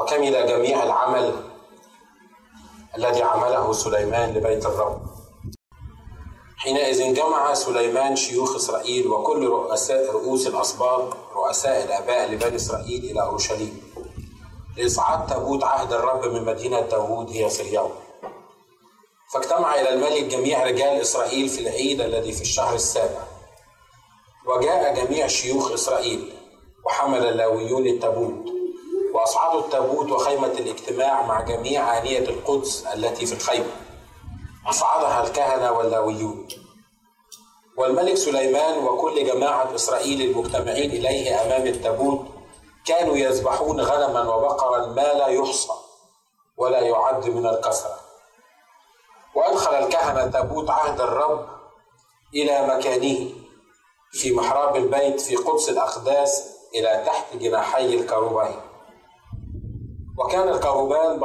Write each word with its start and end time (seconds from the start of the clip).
وكمل 0.00 0.46
جميع 0.46 0.82
العمل 0.82 1.34
الذي 2.96 3.22
عمله 3.22 3.72
سليمان 3.72 4.34
لبيت 4.34 4.66
الرب. 4.66 5.02
حينئذ 6.56 7.14
جمع 7.14 7.54
سليمان 7.54 8.16
شيوخ 8.16 8.56
إسرائيل 8.56 9.08
وكل 9.08 9.46
رؤساء 9.46 10.12
رؤوس 10.12 10.46
الأسباط 10.46 11.16
رؤساء 11.34 11.84
الآباء 11.84 12.30
لبني 12.30 12.56
إسرائيل 12.56 13.04
إلى 13.04 13.22
أورشليم. 13.22 13.92
لاصعاد 14.76 15.26
تابوت 15.26 15.64
عهد 15.64 15.92
الرب 15.92 16.26
من 16.26 16.44
مدينة 16.44 16.80
داوود 16.80 17.30
هي 17.30 17.50
صهيون 17.50 17.90
فاجتمع 19.32 19.74
إلى 19.74 19.94
الملك 19.94 20.24
جميع 20.24 20.64
رجال 20.64 21.00
إسرائيل 21.00 21.48
في 21.48 21.60
العيد 21.60 22.00
الذي 22.00 22.32
في 22.32 22.42
الشهر 22.42 22.74
السابع. 22.74 23.22
وجاء 24.46 25.04
جميع 25.04 25.26
شيوخ 25.26 25.72
إسرائيل 25.72 26.32
وحمل 26.86 27.26
اللاويون 27.26 27.86
التابوت. 27.86 28.59
واصعدوا 29.20 29.60
التابوت 29.60 30.10
وخيمة 30.12 30.46
الاجتماع 30.46 31.22
مع 31.22 31.40
جميع 31.40 31.98
آنية 31.98 32.18
القدس 32.18 32.86
التي 32.86 33.26
في 33.26 33.32
الخيمة. 33.32 33.70
أصعدها 34.66 35.24
الكهنة 35.24 35.72
واللاويون. 35.72 36.48
والملك 37.76 38.14
سليمان 38.14 38.84
وكل 38.84 39.26
جماعة 39.26 39.74
إسرائيل 39.74 40.22
المجتمعين 40.22 40.90
إليه 40.90 41.42
أمام 41.42 41.66
التابوت 41.66 42.26
كانوا 42.86 43.16
يذبحون 43.16 43.80
غنما 43.80 44.34
وبقرا 44.34 44.86
ما 44.86 45.12
لا 45.14 45.26
يحصى 45.26 45.72
ولا 46.56 46.80
يعد 46.80 47.28
من 47.28 47.46
الكثرة 47.46 47.96
وأدخل 49.34 49.74
الكهنة 49.74 50.26
تابوت 50.26 50.70
عهد 50.70 51.00
الرب 51.00 51.46
إلى 52.34 52.66
مكانه 52.66 53.30
في 54.12 54.32
محراب 54.32 54.76
البيت 54.76 55.20
في 55.20 55.36
قدس 55.36 55.68
الأقداس 55.68 56.50
إلى 56.74 57.04
تحت 57.06 57.36
جناحي 57.36 57.94
الكروبين. 57.94 58.69
وكان 60.18 60.48
الكروبان 60.48 61.20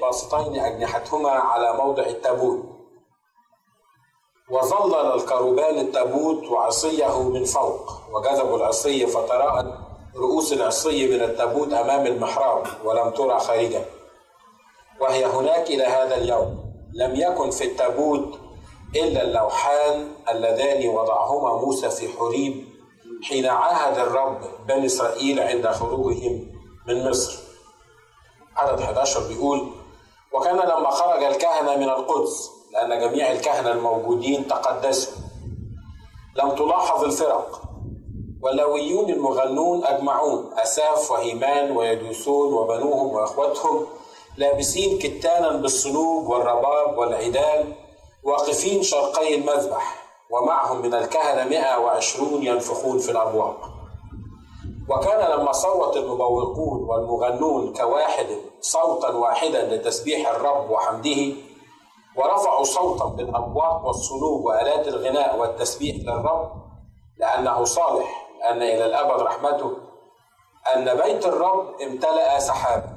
باسطين 0.00 0.60
أجنحتهما 0.60 1.30
على 1.30 1.72
موضع 1.72 2.02
التابوت. 2.06 2.64
وظلل 4.50 5.14
الكروبان 5.14 5.78
التابوت 5.78 6.44
وعصيه 6.50 7.22
من 7.22 7.44
فوق 7.44 7.92
وجذبوا 8.12 8.56
العصي 8.56 9.06
فتراءت 9.06 9.66
رؤوس 10.16 10.52
العصي 10.52 11.06
من 11.06 11.22
التابوت 11.22 11.72
أمام 11.72 12.06
المحراب 12.06 12.66
ولم 12.84 13.10
ترى 13.10 13.38
خارجا. 13.38 13.84
وهي 15.00 15.26
هناك 15.26 15.70
إلى 15.70 15.84
هذا 15.84 16.14
اليوم. 16.14 16.68
لم 16.94 17.16
يكن 17.16 17.50
في 17.50 17.64
التابوت 17.64 18.38
إلا 18.96 19.22
اللوحان 19.22 20.08
اللذان 20.28 20.88
وضعهما 20.88 21.56
موسى 21.56 21.90
في 21.90 22.08
حريب 22.18 22.64
حين 23.22 23.46
عاهد 23.46 23.98
الرب 23.98 24.40
بني 24.68 24.86
إسرائيل 24.86 25.40
عند 25.40 25.66
خروجهم 25.66 26.52
من 26.86 27.10
مصر. 27.10 27.47
عدد 28.58 28.80
11 28.80 29.20
بيقول 29.28 29.68
وكان 30.32 30.56
لما 30.56 30.90
خرج 30.90 31.24
الكهنة 31.24 31.76
من 31.76 31.88
القدس 31.88 32.50
لأن 32.72 33.00
جميع 33.00 33.32
الكهنة 33.32 33.70
الموجودين 33.72 34.48
تقدسوا. 34.48 35.12
لم 36.36 36.50
تلاحظ 36.50 37.04
الفرق. 37.04 37.60
واللويون 38.42 39.10
المغنون 39.10 39.84
أجمعون 39.84 40.50
أساف 40.56 41.10
وهيمان 41.10 41.76
ويدوسون 41.76 42.54
وبنوهم 42.54 43.12
وإخوتهم 43.12 43.86
لابسين 44.36 44.98
كتانا 44.98 45.52
بالصلوب 45.52 46.28
والرباب 46.28 46.98
والعيدان 46.98 47.72
واقفين 48.24 48.82
شرقي 48.82 49.34
المذبح 49.34 50.04
ومعهم 50.30 50.82
من 50.82 50.94
الكهنة 50.94 51.44
120 51.44 52.42
ينفخون 52.42 52.98
في 52.98 53.10
الأبواق 53.10 53.77
وكان 54.90 55.30
لما 55.30 55.52
صوت 55.52 55.96
المبوقون 55.96 56.82
والمغنون 56.88 57.72
كواحد 57.72 58.26
صوتا 58.60 59.08
واحدا 59.08 59.62
لتسبيح 59.76 60.28
الرب 60.28 60.70
وحمده 60.70 61.32
ورفعوا 62.16 62.64
صوتا 62.64 63.04
بالأبواق 63.04 63.86
والصلوب 63.86 64.44
وآلات 64.44 64.88
الغناء 64.88 65.36
والتسبيح 65.38 65.96
للرب 65.96 66.52
لأنه 67.18 67.64
صالح 67.64 68.28
لأن 68.40 68.56
إلى 68.62 68.86
الأبد 68.86 69.20
رحمته 69.22 69.76
أن 70.76 70.94
بيت 70.94 71.26
الرب 71.26 71.80
امتلأ 71.82 72.38
سحابا 72.38 72.96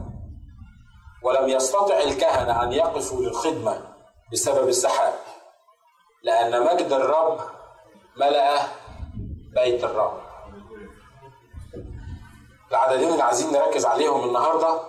ولم 1.24 1.50
يستطع 1.50 2.00
الكهنة 2.00 2.64
أن 2.64 2.72
يقفوا 2.74 3.22
للخدمة 3.22 3.82
بسبب 4.32 4.68
السحاب 4.68 5.14
لأن 6.24 6.62
مجد 6.66 6.92
الرب 6.92 7.38
ملأ 8.18 8.56
بيت 9.56 9.84
الرب. 9.84 10.31
العددين 12.72 13.10
اللي 13.12 13.24
عايزين 13.24 13.54
نركز 13.54 13.86
عليهم 13.86 14.24
النهارده. 14.24 14.80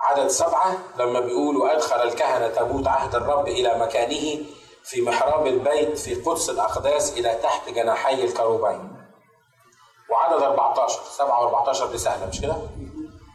عدد 0.00 0.26
سبعة 0.28 0.76
لما 0.98 1.20
بيقول 1.20 1.56
وأدخل 1.56 1.96
الكهنة 1.96 2.48
تابوت 2.48 2.86
عهد 2.86 3.14
الرب 3.14 3.48
إلى 3.48 3.78
مكانه 3.78 4.38
في 4.84 5.02
محراب 5.02 5.46
البيت 5.46 5.98
في 5.98 6.14
قدس 6.14 6.50
الأقداس 6.50 7.12
إلى 7.18 7.34
تحت 7.34 7.68
جناحي 7.68 8.24
الكروبين. 8.24 8.96
وعدد 10.10 10.42
14 10.42 11.00
7 11.02 11.64
و14 11.72 11.84
دي 11.84 11.98
سهلة 11.98 12.26
مش 12.26 12.40
كده؟ 12.40 12.56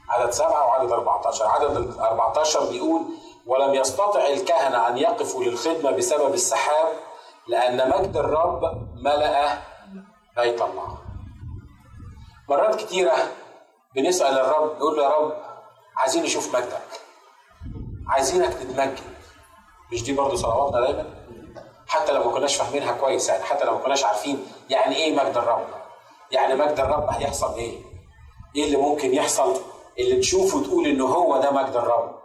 عدد 0.09 0.29
سبعة 0.31 0.65
وعدد 0.67 0.91
14 0.91 1.47
عدد 1.47 1.97
14 1.99 2.65
بيقول 2.69 3.01
ولم 3.45 3.73
يستطع 3.73 4.27
الكهنة 4.27 4.87
أن 4.87 4.97
يقفوا 4.97 5.43
للخدمة 5.43 5.91
بسبب 5.91 6.33
السحاب 6.33 6.87
لأن 7.47 7.89
مجد 7.89 8.17
الرب 8.17 8.61
ملأ 9.03 9.57
بيت 10.37 10.61
الله. 10.61 10.97
مرات 12.49 12.75
كتيرة 12.75 13.13
بنسأل 13.97 14.39
الرب 14.39 14.75
نقول 14.77 14.97
له 14.97 15.03
يا 15.03 15.09
رب 15.09 15.33
عايزين 15.97 16.23
نشوف 16.23 16.55
مجدك. 16.55 17.01
عايزينك 18.07 18.53
تتمجد. 18.53 18.99
مش 19.93 20.03
دي 20.03 20.13
برضه 20.13 20.35
صلواتنا 20.35 20.81
دايما؟ 20.81 21.05
حتى 21.87 22.11
لو 22.11 22.23
ما 22.23 22.31
كناش 22.31 22.55
فاهمينها 22.55 22.91
كويس 22.91 23.29
يعني 23.29 23.43
حتى 23.43 23.65
لو 23.65 23.73
ما 23.73 23.79
كناش 23.79 24.03
عارفين 24.03 24.45
يعني 24.69 24.95
إيه 24.95 25.15
مجد 25.15 25.37
الرب. 25.37 25.65
يعني 26.31 26.55
مجد 26.55 26.79
الرب 26.79 27.09
هيحصل 27.09 27.53
إيه؟ 27.55 27.81
إيه 28.55 28.65
اللي 28.65 28.77
ممكن 28.77 29.13
يحصل؟ 29.13 29.61
اللي 29.99 30.19
تشوفه 30.19 30.63
تقول 30.63 30.85
ان 30.87 31.01
هو 31.01 31.37
ده 31.37 31.51
مجد 31.51 31.75
الرب. 31.75 32.15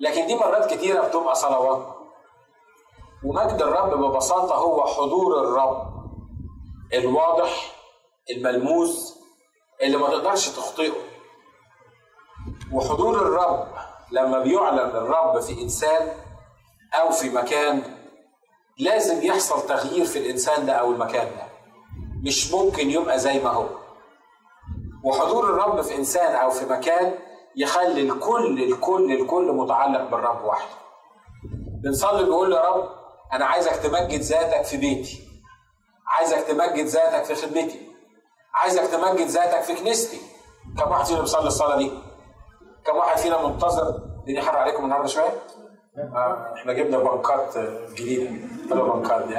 لكن 0.00 0.26
دي 0.26 0.34
مرات 0.34 0.74
كتيرة 0.74 1.00
بتبقى 1.08 1.34
صلوات. 1.34 1.86
ومجد 3.24 3.62
الرب 3.62 3.90
ببساطة 4.00 4.54
هو 4.54 4.86
حضور 4.86 5.40
الرب. 5.40 5.92
الواضح 6.94 7.72
الملموس 8.30 9.21
اللي 9.82 9.96
ما 9.96 10.08
تقدرش 10.10 10.48
تخطئه. 10.48 10.92
وحضور 12.72 13.14
الرب 13.22 13.68
لما 14.12 14.38
بيعلن 14.38 14.78
الرب 14.78 15.40
في 15.40 15.62
إنسان 15.62 16.08
أو 16.94 17.10
في 17.10 17.30
مكان 17.30 17.82
لازم 18.78 19.22
يحصل 19.22 19.66
تغيير 19.66 20.04
في 20.04 20.18
الإنسان 20.18 20.66
ده 20.66 20.72
أو 20.72 20.92
المكان 20.92 21.26
ده. 21.36 21.46
مش 22.26 22.52
ممكن 22.52 22.90
يبقى 22.90 23.18
زي 23.18 23.40
ما 23.40 23.50
هو. 23.50 23.66
وحضور 25.04 25.44
الرب 25.44 25.80
في 25.80 25.94
إنسان 25.96 26.34
أو 26.36 26.50
في 26.50 26.64
مكان 26.66 27.14
يخلي 27.56 28.00
الكل 28.02 28.62
الكل 28.62 29.12
الكل 29.12 29.52
متعلق 29.52 30.10
بالرب 30.10 30.44
وحده 30.44 30.74
بنصلي 31.84 32.22
نقول 32.22 32.50
له 32.50 32.56
يا 32.56 32.68
رب 32.70 32.88
أنا 33.32 33.44
عايزك 33.44 33.76
تمجد 33.76 34.20
ذاتك 34.20 34.64
في 34.64 34.76
بيتي. 34.76 35.28
عايزك 36.06 36.38
تمجد 36.38 36.84
ذاتك 36.86 37.24
في 37.24 37.34
خدمتي. 37.34 37.91
عايزك 38.54 38.82
تمجد 38.82 39.26
ذاتك 39.26 39.62
في 39.62 39.74
كنيستي. 39.74 40.20
كم 40.78 40.90
واحد 40.90 41.04
فينا 41.04 41.20
بيصلي 41.20 41.46
الصلاة 41.46 41.76
دي؟ 41.76 41.92
كم 42.84 42.96
واحد 42.96 43.16
فينا 43.18 43.46
منتظر؟ 43.46 43.88
الدنيا 44.20 44.42
حر 44.42 44.56
عليكم 44.56 44.84
النهارده 44.84 45.06
شوية؟ 45.08 45.32
آه 45.98 46.54
إحنا 46.56 46.72
جبنا 46.72 46.98
بنكات 46.98 47.58
جديدة. 47.94 48.30
حلوة 48.70 48.96
بنكات 48.96 49.22
دي 49.26 49.34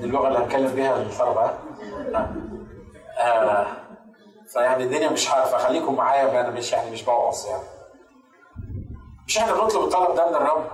دي 0.00 0.04
اللغة 0.06 0.28
اللي 0.28 0.38
هنتكلم 0.38 0.74
بيها 0.74 0.96
الطلبة 0.96 1.40
آه. 1.44 3.20
آه. 3.20 3.66
فيعني 4.52 4.84
الدنيا 4.84 5.08
مش 5.10 5.30
عارفة. 5.30 5.58
خليكم 5.58 5.94
معايا 5.94 6.40
أنا 6.40 6.50
مش 6.50 6.72
يعني 6.72 6.90
مش 6.90 7.02
بوعظ 7.02 7.46
يعني. 7.46 7.62
مش 9.26 9.38
إحنا 9.38 9.52
بنطلب 9.52 9.84
الطلب 9.84 10.14
ده 10.14 10.28
من 10.30 10.36
الرب؟ 10.36 10.64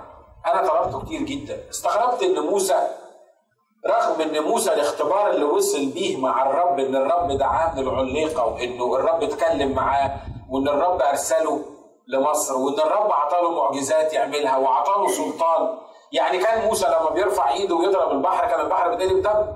أنا 0.47 0.69
طلبته 0.69 1.05
كتير 1.05 1.23
جدا. 1.23 1.69
استغربت 1.71 2.23
إن 2.23 2.39
موسى 2.41 2.87
رغم 3.89 4.21
إن 4.21 4.43
موسى 4.43 4.73
الاختبار 4.75 5.31
اللي 5.31 5.45
وصل 5.45 5.87
بيه 5.87 6.17
مع 6.17 6.43
الرب 6.51 6.79
إن 6.79 6.97
الرب 6.97 7.33
دعاه 7.33 7.75
من 7.75 7.89
العليقة 7.89 8.47
وإنه 8.47 8.97
الرب 8.97 9.23
اتكلم 9.23 9.73
معاه 9.73 10.17
وإن 10.51 10.69
الرب 10.69 11.03
أرسله 11.03 11.61
لمصر 12.09 12.57
وإن 12.57 12.75
الرب 12.81 13.11
أعطاله 13.11 13.51
معجزات 13.51 14.13
يعملها 14.13 14.57
وأعطاله 14.57 15.09
سلطان. 15.09 15.79
يعني 16.13 16.39
كان 16.39 16.67
موسى 16.67 16.87
لما 16.87 17.11
بيرفع 17.11 17.53
إيده 17.53 17.75
ويضرب 17.75 18.11
البحر 18.11 18.47
كان 18.47 18.61
البحر 18.61 18.95
بيتقلب 18.95 19.23
دم. 19.23 19.47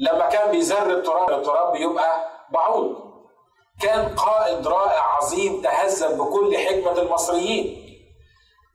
لما 0.00 0.28
كان 0.28 0.50
بيزر 0.50 0.90
التراب 0.90 1.30
التراب 1.30 1.72
بيبقى 1.72 2.28
بعوض 2.50 2.94
كان 3.82 4.14
قائد 4.14 4.66
رائع 4.68 5.16
عظيم 5.16 5.62
تهذب 5.62 6.18
بكل 6.18 6.56
حكمة 6.58 7.02
المصريين. 7.02 7.82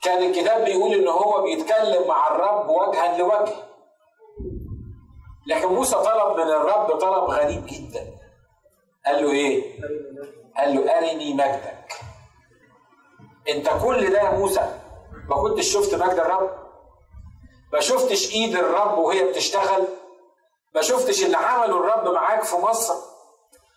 كان 0.04 0.24
الكتاب 0.24 0.66
بيقول 0.66 0.94
إن 0.94 1.08
هو 1.08 1.42
بيتكلم 1.42 2.08
مع 2.08 2.28
الرب 2.28 2.70
وجها 2.70 3.18
لوجه. 3.18 3.54
لكن 5.48 5.68
موسى 5.68 5.96
طلب 5.96 6.36
من 6.38 6.44
الرب 6.50 6.92
طلب 7.00 7.24
غريب 7.24 7.66
جدا. 7.66 8.08
قال 9.06 9.24
له 9.24 9.32
إيه؟ 9.32 9.80
قال 10.58 10.76
له 10.76 10.98
أرني 10.98 11.34
مجدك. 11.34 11.94
أنت 13.50 13.70
كل 13.86 14.10
ده 14.12 14.22
يا 14.22 14.30
موسى؟ 14.32 14.80
ما 15.30 15.36
كنتش 15.36 15.74
شفت 15.74 15.96
مجد 15.96 16.20
الرب؟ 16.20 16.50
ما 17.74 17.80
شفتش 17.80 18.34
إيد 18.34 18.56
الرب 18.56 18.98
وهي 18.98 19.24
بتشتغل؟ 19.24 19.88
ما 20.76 20.82
شفتش 20.82 21.24
اللي 21.26 21.38
عمله 21.38 21.78
الرب 21.78 22.08
معاك 22.14 22.44
في 22.44 22.56
مصر؟ 22.56 22.94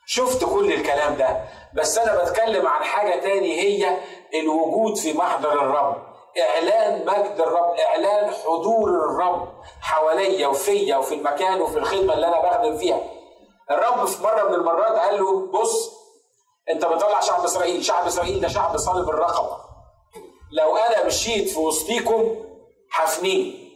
شفت 0.07 0.45
كل 0.45 0.73
الكلام 0.73 1.15
ده. 1.15 1.45
بس 1.75 1.99
أنا 1.99 2.25
بتكلم 2.25 2.67
عن 2.67 2.85
حاجة 2.85 3.21
تاني 3.21 3.61
هي 3.61 3.99
الوجود 4.35 4.97
في 4.97 5.13
محضر 5.13 5.53
الرب. 5.53 6.10
إعلان 6.39 7.07
مجد 7.07 7.41
الرب 7.41 7.75
إعلان 7.81 8.31
حضور 8.31 8.89
الرب 8.91 9.49
حواليا 9.81 10.47
وفيا 10.47 10.97
وفي 10.97 11.15
المكان 11.15 11.61
وفي 11.61 11.79
الخدمة 11.79 12.15
اللي 12.15 12.27
أنا 12.27 12.41
بخدم 12.41 12.77
فيها. 12.79 13.01
الرب 13.71 14.05
في 14.05 14.23
مرة 14.23 14.49
من 14.49 14.55
المرات 14.55 14.93
قال 14.99 15.19
له 15.21 15.47
بص 15.47 15.93
أنت 16.71 16.85
بتطلع 16.87 17.21
شعب 17.21 17.45
إسرائيل 17.45 17.85
شعب 17.85 18.07
إسرائيل 18.07 18.41
ده 18.41 18.49
شعب 18.49 18.77
صلب 18.77 19.09
الرقبة. 19.09 19.57
لو 20.53 20.77
أنا 20.77 21.07
مشيت 21.07 21.49
في 21.49 21.59
وسطيكم 21.59 22.37
هفنيه 22.93 23.71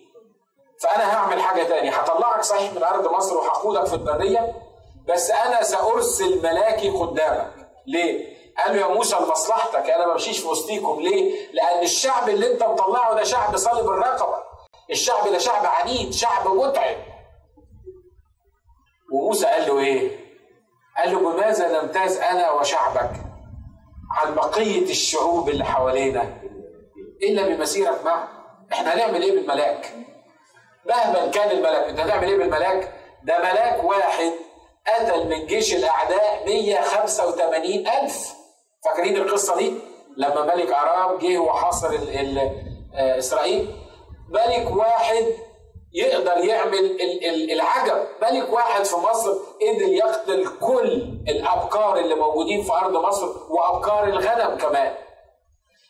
فأنا 0.80 1.14
هعمل 1.14 1.40
حاجة 1.40 1.62
تاني 1.62 1.90
هطلعك 1.90 2.42
صحيح 2.42 2.72
من 2.72 2.82
أرض 2.82 3.12
مصر 3.12 3.36
وهقودك 3.38 3.84
في 3.86 3.94
البرية 3.94 4.54
بس 5.08 5.30
أنا 5.30 5.62
سأرسل 5.62 6.42
ملاكي 6.42 6.90
قدامك. 6.90 7.52
ليه؟ 7.86 8.34
قال 8.58 8.76
له 8.76 8.80
يا 8.82 8.86
موسى 8.94 9.16
لمصلحتك 9.16 9.90
أنا 9.90 10.06
ما 10.06 10.12
بمشيش 10.12 10.38
في 10.38 10.46
وسطيكم. 10.48 11.00
ليه؟ 11.00 11.52
لأن 11.52 11.82
الشعب 11.82 12.28
اللي 12.28 12.52
أنت 12.52 12.62
مطلعه 12.62 13.14
ده 13.14 13.24
شعب 13.24 13.56
صلب 13.56 13.86
الرقبة. 13.88 14.36
الشعب 14.90 15.28
ده 15.28 15.38
شعب 15.38 15.66
عنيد 15.66 16.12
شعب 16.12 16.48
متعب. 16.48 16.96
وموسى 19.12 19.46
قال 19.46 19.66
له 19.68 19.78
إيه؟ 19.78 20.24
قال 20.98 21.12
له 21.12 21.18
بماذا 21.32 21.82
نمتاز 21.82 22.16
أنا 22.18 22.50
وشعبك 22.50 23.10
عن 24.10 24.34
بقية 24.34 24.90
الشعوب 24.90 25.48
اللي 25.48 25.64
حوالينا؟ 25.64 26.42
إلا 27.22 27.42
بمسيرك 27.48 28.04
معه 28.04 28.28
إحنا 28.72 28.94
هنعمل 28.94 29.22
إيه 29.22 29.32
بالملاك؟ 29.32 29.94
مهما 30.86 31.26
كان 31.30 31.50
الملاك 31.50 31.88
أنت 31.88 32.00
هتعمل 32.00 32.28
إيه 32.28 32.36
بالملاك؟ 32.38 32.92
ده 33.22 33.38
ملاك 33.38 33.84
واحد 33.84 34.32
قتل 34.86 35.28
من 35.28 35.46
جيش 35.46 35.74
الأعداء 35.74 36.44
185 36.46 37.64
ألف. 37.88 38.34
فاكرين 38.84 39.16
القصة 39.16 39.56
دي 39.56 39.74
لما 40.16 40.54
ملك 40.54 40.72
أرام 40.72 41.18
جه 41.18 41.38
وحاصر 41.38 41.94
آه، 42.94 43.18
إسرائيل 43.18 43.76
ملك 44.30 44.76
واحد 44.76 45.26
يقدر 45.92 46.36
يعمل 46.36 46.98
العجب. 47.52 48.06
ملك 48.22 48.52
واحد 48.52 48.84
في 48.84 48.96
مصر 48.96 49.30
قدر 49.32 49.88
يقتل 49.88 50.48
كل 50.60 50.92
الابكار 51.28 51.98
اللي 51.98 52.14
موجودين 52.14 52.62
في 52.62 52.72
أرض 52.72 52.92
مصر 52.92 53.28
وابكار 53.50 54.04
الغنم 54.04 54.58
كمان. 54.58 54.94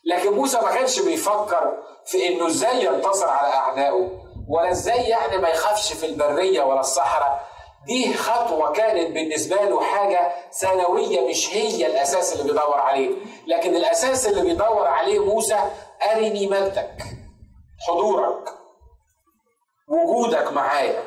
لكن 0.05 0.33
موسى 0.33 0.57
ما 0.61 0.75
كانش 0.75 1.01
بيفكر 1.01 1.79
في 2.07 2.29
إنه 2.29 2.47
إزاي 2.47 2.85
ينتصر 2.85 3.29
على 3.29 3.55
أعدائه 3.55 4.11
ولا 4.49 4.71
إزاي 4.71 5.03
يعني 5.09 5.39
ما 5.39 5.49
يخافش 5.49 5.93
في 5.93 6.07
البرية 6.07 6.63
ولا 6.63 6.81
الصحراء. 6.81 7.54
دي 7.87 8.15
خطوة 8.15 8.73
كانت 8.73 9.11
بالنسبة 9.15 9.57
له 9.57 9.81
حاجة 9.81 10.33
ثانوية 10.61 11.29
مش 11.29 11.55
هي 11.55 11.87
الأساس 11.87 12.33
اللي 12.33 12.53
بيدور 12.53 12.79
عليه. 12.79 13.11
لكن 13.47 13.77
الأساس 13.77 14.27
اللي 14.27 14.43
بيدور 14.43 14.87
عليه 14.87 15.25
موسى 15.25 15.59
أرني 16.13 16.47
مجدك 16.47 17.03
حضورك 17.89 18.49
وجودك 19.89 20.53
معايا. 20.53 21.03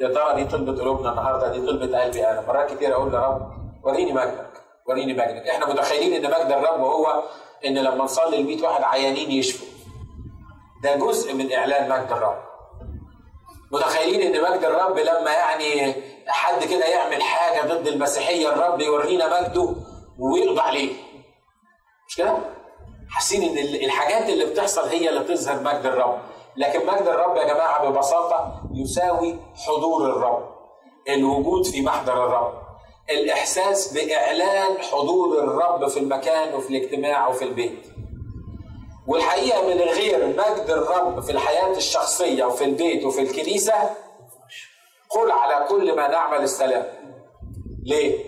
يا 0.00 0.08
ترى 0.08 0.34
دي 0.34 0.50
طلبة 0.50 0.80
قلوبنا 0.82 1.10
النهارده؟ 1.10 1.48
دي 1.52 1.66
طلبة 1.66 2.02
قلبي 2.02 2.26
أنا. 2.26 2.40
مرات 2.40 2.72
كتير 2.74 2.94
أقول 2.94 3.14
يا 3.14 3.20
رب 3.20 3.50
وريني 3.84 4.12
مجدك 4.12 4.50
وريني 4.88 5.12
مجدك. 5.12 5.48
إحنا 5.48 5.66
متخيلين 5.66 6.24
إن 6.24 6.30
مجد 6.30 6.52
الرب 6.52 6.80
هو 6.80 7.22
إن 7.66 7.78
لما 7.78 8.04
نصلي 8.04 8.42
ل 8.42 8.46
100 8.46 8.62
واحد 8.62 8.82
عيانين 8.82 9.30
يشفوا. 9.30 9.66
ده 10.82 10.96
جزء 10.96 11.34
من 11.34 11.52
إعلان 11.52 11.88
مجد 11.88 12.12
الرب. 12.12 12.49
متخيلين 13.72 14.34
إن 14.36 14.42
مجد 14.50 14.64
الرب 14.64 14.98
لما 14.98 15.30
يعني 15.32 15.94
حد 16.26 16.64
كده 16.64 16.84
يعمل 16.86 17.22
حاجة 17.22 17.66
ضد 17.74 17.86
المسيحية 17.86 18.48
الرب 18.48 18.80
يورينا 18.80 19.40
مجده 19.40 19.74
ويقضى 20.18 20.60
عليه 20.60 20.92
مش 22.08 22.16
كده؟ 22.16 22.36
حاسين 23.10 23.42
إن 23.42 23.58
الحاجات 23.84 24.28
اللي 24.28 24.44
بتحصل 24.44 24.88
هي 24.88 25.08
اللي 25.08 25.20
تظهر 25.34 25.60
مجد 25.62 25.86
الرب. 25.86 26.18
لكن 26.56 26.86
مجد 26.86 27.06
الرب 27.06 27.36
يا 27.36 27.44
جماعة 27.44 27.88
ببساطة 27.88 28.62
يساوي 28.74 29.36
حضور 29.66 30.04
الرب. 30.10 30.48
الوجود 31.08 31.66
في 31.66 31.82
محضر 31.82 32.24
الرب. 32.26 32.52
الإحساس 33.10 33.92
بإعلان 33.92 34.78
حضور 34.92 35.38
الرب 35.38 35.88
في 35.88 35.98
المكان 36.00 36.54
وفي 36.54 36.68
الاجتماع 36.78 37.28
وفي 37.28 37.44
البيت. 37.44 37.86
والحقيقة 39.06 39.62
من 39.66 39.78
غير 39.80 40.26
مجد 40.26 40.70
الرب 40.70 41.20
في 41.20 41.32
الحياة 41.32 41.70
الشخصية 41.76 42.44
وفي 42.44 42.64
البيت 42.64 43.04
وفي 43.04 43.20
الكنيسة 43.20 43.74
قل 45.10 45.30
على 45.30 45.66
كل 45.68 45.96
ما 45.96 46.08
نعمل 46.08 46.38
السلام 46.42 46.86
ليه؟ 47.84 48.24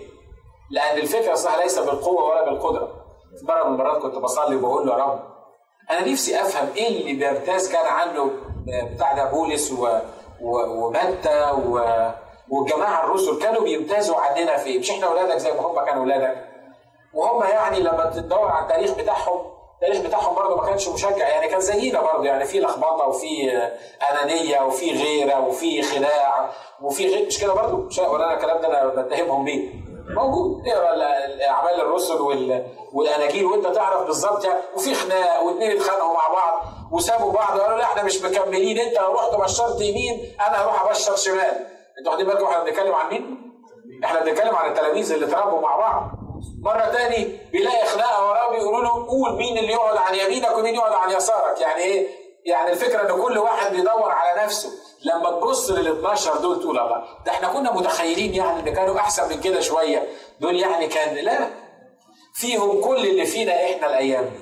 لأن 0.71 0.97
الفكرة 0.97 1.33
صح 1.35 1.57
ليس 1.57 1.79
بالقوة 1.79 2.23
ولا 2.29 2.45
بالقدرة. 2.45 3.03
مرة 3.43 3.63
من 3.63 3.73
المرات 3.73 4.01
كنت 4.01 4.15
بصلي 4.15 4.55
وبقول 4.55 4.87
له 4.87 4.93
يا 4.93 5.03
رب 5.03 5.19
أنا 5.91 6.11
نفسي 6.11 6.41
أفهم 6.41 6.69
إيه 6.75 6.87
اللي 6.87 7.13
بيمتاز 7.13 7.71
كان 7.71 7.85
عنه 7.85 8.31
بتاع 8.95 9.13
ده 9.13 9.25
بولس 9.31 9.71
و... 9.71 9.87
و... 10.41 10.57
ومتى 10.85 11.51
و... 11.51 11.79
والجماعة 12.49 13.03
الرسل 13.05 13.39
كانوا 13.41 13.61
بيمتازوا 13.63 14.15
عننا 14.17 14.57
في 14.57 14.69
إيه؟ 14.69 14.79
مش 14.79 14.91
إحنا 14.91 15.07
أولادك 15.07 15.37
زي 15.37 15.51
ما 15.51 15.61
هم 15.61 15.85
كانوا 15.85 16.01
أولادك. 16.03 16.45
وهم 17.13 17.43
يعني 17.43 17.79
لما 17.79 18.11
تدور 18.15 18.47
على 18.47 18.63
التاريخ 18.63 18.91
بتاعهم 18.97 19.52
التاريخ 19.83 20.07
بتاعهم 20.07 20.35
برضه 20.35 20.55
ما 20.55 20.65
كانش 20.65 20.87
مشجع. 20.87 21.27
يعني 21.27 21.47
كان 21.47 21.59
زينا 21.59 22.01
برضه. 22.01 22.25
يعني 22.25 22.45
في 22.45 22.59
لخبطة 22.59 23.07
وفي 23.07 23.51
أنانية 24.11 24.61
وفي 24.61 24.91
غيرة 24.91 25.47
وفي 25.47 25.81
خداع 25.81 26.49
وفي 26.81 27.07
غير. 27.07 27.25
مش 27.25 27.39
كده 27.39 27.53
برضه؟ 27.53 27.77
مش 27.77 27.99
ولا 27.99 28.25
أنا 28.25 28.33
الكلام 28.33 28.61
ده 28.61 28.67
أنا 28.67 29.01
بتهمهم 29.01 29.43
بيه 29.45 29.69
موجود. 30.15 30.67
اقرا 30.67 31.03
أعمال 31.49 31.81
الرسل 31.81 32.17
والأناجيل؟ 32.93 33.45
وأنت 33.45 33.67
تعرف 33.67 34.05
بالظبط 34.07 34.45
يعني. 34.45 34.59
وفي 34.75 34.93
خناق 34.93 35.43
واثنين 35.43 35.71
اتخانقوا 35.71 36.13
مع 36.13 36.27
بعض 36.33 36.63
وسابوا 36.91 37.31
بعض 37.31 37.57
وقالوا 37.57 37.77
لا 37.77 37.83
إحنا 37.83 38.03
مش 38.03 38.21
مكملين. 38.21 38.79
أنت 38.79 38.99
لو 38.99 39.13
رحت 39.13 39.35
بشرت 39.35 39.81
يمين 39.81 40.35
أنا 40.47 40.63
هروح 40.63 40.85
أبشر 40.85 41.15
شمال. 41.15 41.67
أنتوا 41.99 42.11
واخدين 42.11 42.27
بالكم 42.27 42.45
إحنا 42.45 42.63
بنتكلم 42.63 42.95
عن 42.95 43.09
مين؟ 43.09 43.53
إحنا 44.05 44.19
بنتكلم 44.19 44.55
عن 44.55 44.69
التلاميذ 44.71 45.11
اللي 45.11 45.25
اتربوا 45.25 45.61
مع 45.61 45.77
بعض. 45.77 46.03
مرة 46.61 46.85
تاني 46.91 47.37
بيلاقي 47.51 47.85
خناقة 47.87 48.25
وراه 48.29 48.51
بيقولوا 48.51 48.81
له 48.83 49.07
قول 49.07 49.35
مين 49.37 49.57
اللي 49.57 49.71
يقعد 49.73 49.97
عن 49.97 50.15
يمينك 50.15 50.57
ومين 50.57 50.75
يقعد 50.75 50.93
عن 50.93 51.11
يسارك 51.11 51.61
يعني 51.61 51.81
إيه؟ 51.81 52.07
يعني 52.45 52.71
الفكرة 52.71 53.01
إن 53.15 53.21
كل 53.21 53.37
واحد 53.37 53.71
بيدور 53.71 54.11
على 54.11 54.43
نفسه 54.43 54.69
لما 55.05 55.29
تبص 55.31 55.69
لل 55.69 55.87
12 55.99 56.37
دول 56.37 56.59
تقول 56.61 56.79
الله 56.79 57.03
ده 57.25 57.31
إحنا 57.31 57.47
كنا 57.47 57.71
متخيلين 57.71 58.33
يعني 58.35 58.59
إن 58.69 58.75
كانوا 58.75 58.97
أحسن 58.97 59.29
من 59.29 59.39
كده 59.41 59.59
شوية 59.59 60.07
دول 60.41 60.59
يعني 60.59 60.87
كان 60.87 61.15
لا 61.15 61.47
فيهم 62.33 62.81
كل 62.81 63.07
اللي 63.07 63.25
فينا 63.25 63.53
إحنا 63.65 63.87
الأيام 63.87 64.23
دي 64.23 64.39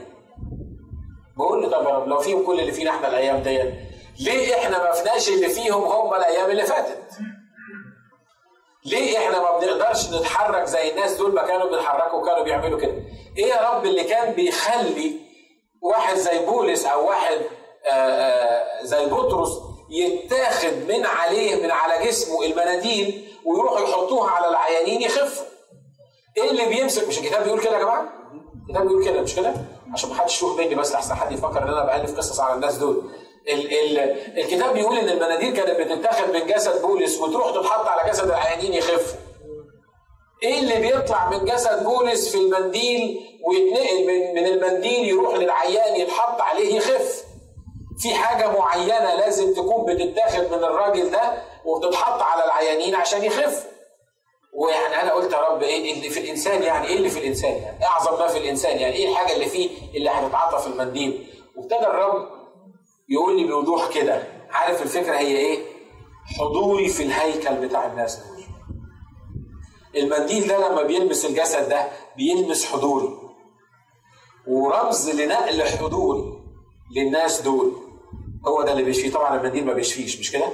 بقول 1.37 1.61
له 1.61 1.69
طب 1.69 1.83
يا 1.87 1.89
رب 1.89 2.07
لو 2.07 2.19
فيهم 2.19 2.45
كل 2.45 2.59
اللي 2.59 2.71
فينا 2.71 2.91
إحنا 2.91 3.07
الأيام 3.07 3.41
ديت 3.41 3.73
ليه 4.19 4.55
إحنا 4.55 4.83
ما 4.83 4.91
فيناش 4.91 5.29
اللي 5.29 5.49
فيهم 5.49 5.83
هم 5.83 6.13
الأيام 6.13 6.49
اللي 6.49 6.63
فاتت؟ 6.63 6.97
ليه 8.85 9.17
إحنا 9.17 9.39
ما 9.41 9.59
بنقدرش 9.59 10.09
نتحرك 10.09 10.65
زي 10.65 10.91
الناس 10.91 11.13
دول 11.13 11.33
ما 11.35 11.47
كانوا 11.47 11.69
بيتحركوا 11.69 12.19
وكانوا 12.19 12.43
بيعملوا 12.43 12.79
كده؟ 12.79 12.95
إيه 13.37 13.45
يا 13.45 13.69
رب 13.71 13.85
اللي 13.85 14.03
كان 14.03 14.33
بيخلي 14.33 15.15
واحد 15.81 16.15
زي 16.15 16.45
بولس 16.45 16.85
أو 16.85 17.07
واحد 17.09 17.37
آآ 17.85 17.91
آآ 17.91 18.85
زي 18.85 19.05
بطرس 19.05 19.49
يتاخد 19.89 20.73
من 20.89 21.05
عليه 21.05 21.63
من 21.63 21.71
على 21.71 22.05
جسمه 22.07 22.43
المناديل 22.45 23.27
ويروحوا 23.45 23.79
يحطوها 23.79 24.29
على 24.31 24.47
العيانين 24.49 25.01
يخفوا. 25.01 25.45
إيه 26.37 26.49
اللي 26.51 26.65
بيمسك 26.65 27.07
مش 27.07 27.17
الكتاب 27.19 27.43
بيقول 27.43 27.59
كده 27.61 27.73
يا 27.77 27.79
جماعة؟ 27.83 28.05
الكتاب 28.67 28.87
بيقول 28.87 29.05
كده 29.05 29.21
مش 29.21 29.35
كده؟ 29.35 29.53
عشان 29.93 30.09
ما 30.09 30.15
حدش 30.15 30.33
يشوف 30.35 30.59
مني 30.59 30.75
بس 30.75 30.91
لحسن 30.93 31.15
حد 31.15 31.31
يفكر 31.31 31.63
إن 31.63 31.67
أنا 31.67 31.85
بألف 31.85 32.17
قصص 32.17 32.39
على 32.39 32.55
الناس 32.55 32.75
دول. 32.77 33.11
ال 33.47 33.73
ال 33.73 33.99
الكتاب 34.39 34.73
بيقول 34.73 34.97
إن 34.97 35.09
المناديل 35.09 35.53
كانت 35.53 35.79
بتتاخد 35.79 36.29
من 36.33 36.47
جسد 36.47 36.81
بولس 36.81 37.17
وتروح 37.19 37.51
تتحط 37.51 37.87
على 37.87 38.09
جسد 38.11 38.25
العيانين 38.27 38.73
يخفوا. 38.73 39.19
إيه 40.43 40.59
اللي 40.59 40.79
بيطلع 40.79 41.29
من 41.29 41.45
جسد 41.45 41.83
بولس 41.83 42.29
في 42.31 42.37
المنديل 42.37 43.19
ويتنقل 43.47 44.07
من 44.07 44.35
من 44.35 44.45
المنديل 44.47 45.09
يروح 45.09 45.35
للعيان 45.35 45.95
يتحط 45.95 46.41
عليه 46.41 46.75
يخف. 46.75 47.23
في 47.99 48.13
حاجة 48.13 48.51
معينة 48.59 49.15
لازم 49.15 49.53
تكون 49.53 49.85
بتتاخد 49.85 50.43
من 50.51 50.63
الراجل 50.63 51.11
ده 51.11 51.41
وبتتحط 51.65 52.21
على 52.21 52.45
العيانين 52.45 52.95
عشان 52.95 53.23
يخف. 53.23 53.67
ويعني 54.53 55.01
أنا 55.01 55.13
قلت 55.13 55.33
يا 55.33 55.37
رب 55.37 55.63
إيه 55.63 55.93
اللي 55.93 56.09
في 56.09 56.19
الإنسان 56.19 56.63
يعني 56.63 56.87
إيه 56.87 56.95
اللي 56.97 57.09
في 57.09 57.19
الإنسان 57.19 57.51
يعني 57.51 57.85
أعظم 57.85 58.19
ما 58.19 58.27
في 58.27 58.37
الإنسان 58.37 58.77
يعني 58.79 58.95
إيه 58.95 59.09
الحاجة 59.11 59.33
اللي 59.33 59.45
فيه 59.45 59.69
اللي 59.95 60.09
هتتعاطى 60.09 60.59
في 60.61 60.67
المنديل 60.67 61.27
وابتدى 61.57 61.87
الرب 61.87 62.40
يقول 63.11 63.37
لي 63.41 63.47
بوضوح 63.47 63.89
كده 63.93 64.23
عارف 64.51 64.81
الفكرة 64.81 65.17
هي 65.17 65.37
إيه؟ 65.37 65.59
حضوري 66.39 66.89
في 66.89 67.03
الهيكل 67.03 67.55
بتاع 67.67 67.85
الناس 67.85 68.15
دول. 68.19 68.43
المنديل 69.95 70.47
ده 70.47 70.69
لما 70.69 70.83
بيلمس 70.83 71.25
الجسد 71.25 71.69
ده 71.69 71.87
بيلمس 72.17 72.65
حضوري. 72.65 73.17
ورمز 74.47 75.09
لنقل 75.09 75.63
حضور 75.63 76.41
للناس 76.95 77.41
دول 77.41 77.71
هو 78.47 78.63
ده 78.63 78.71
اللي 78.71 78.83
بيشفيه 78.83 79.11
طبعا 79.11 79.35
المنديل 79.39 79.65
ما 79.65 79.73
بيشفيش 79.73 80.19
مش 80.19 80.31
كده؟ 80.31 80.45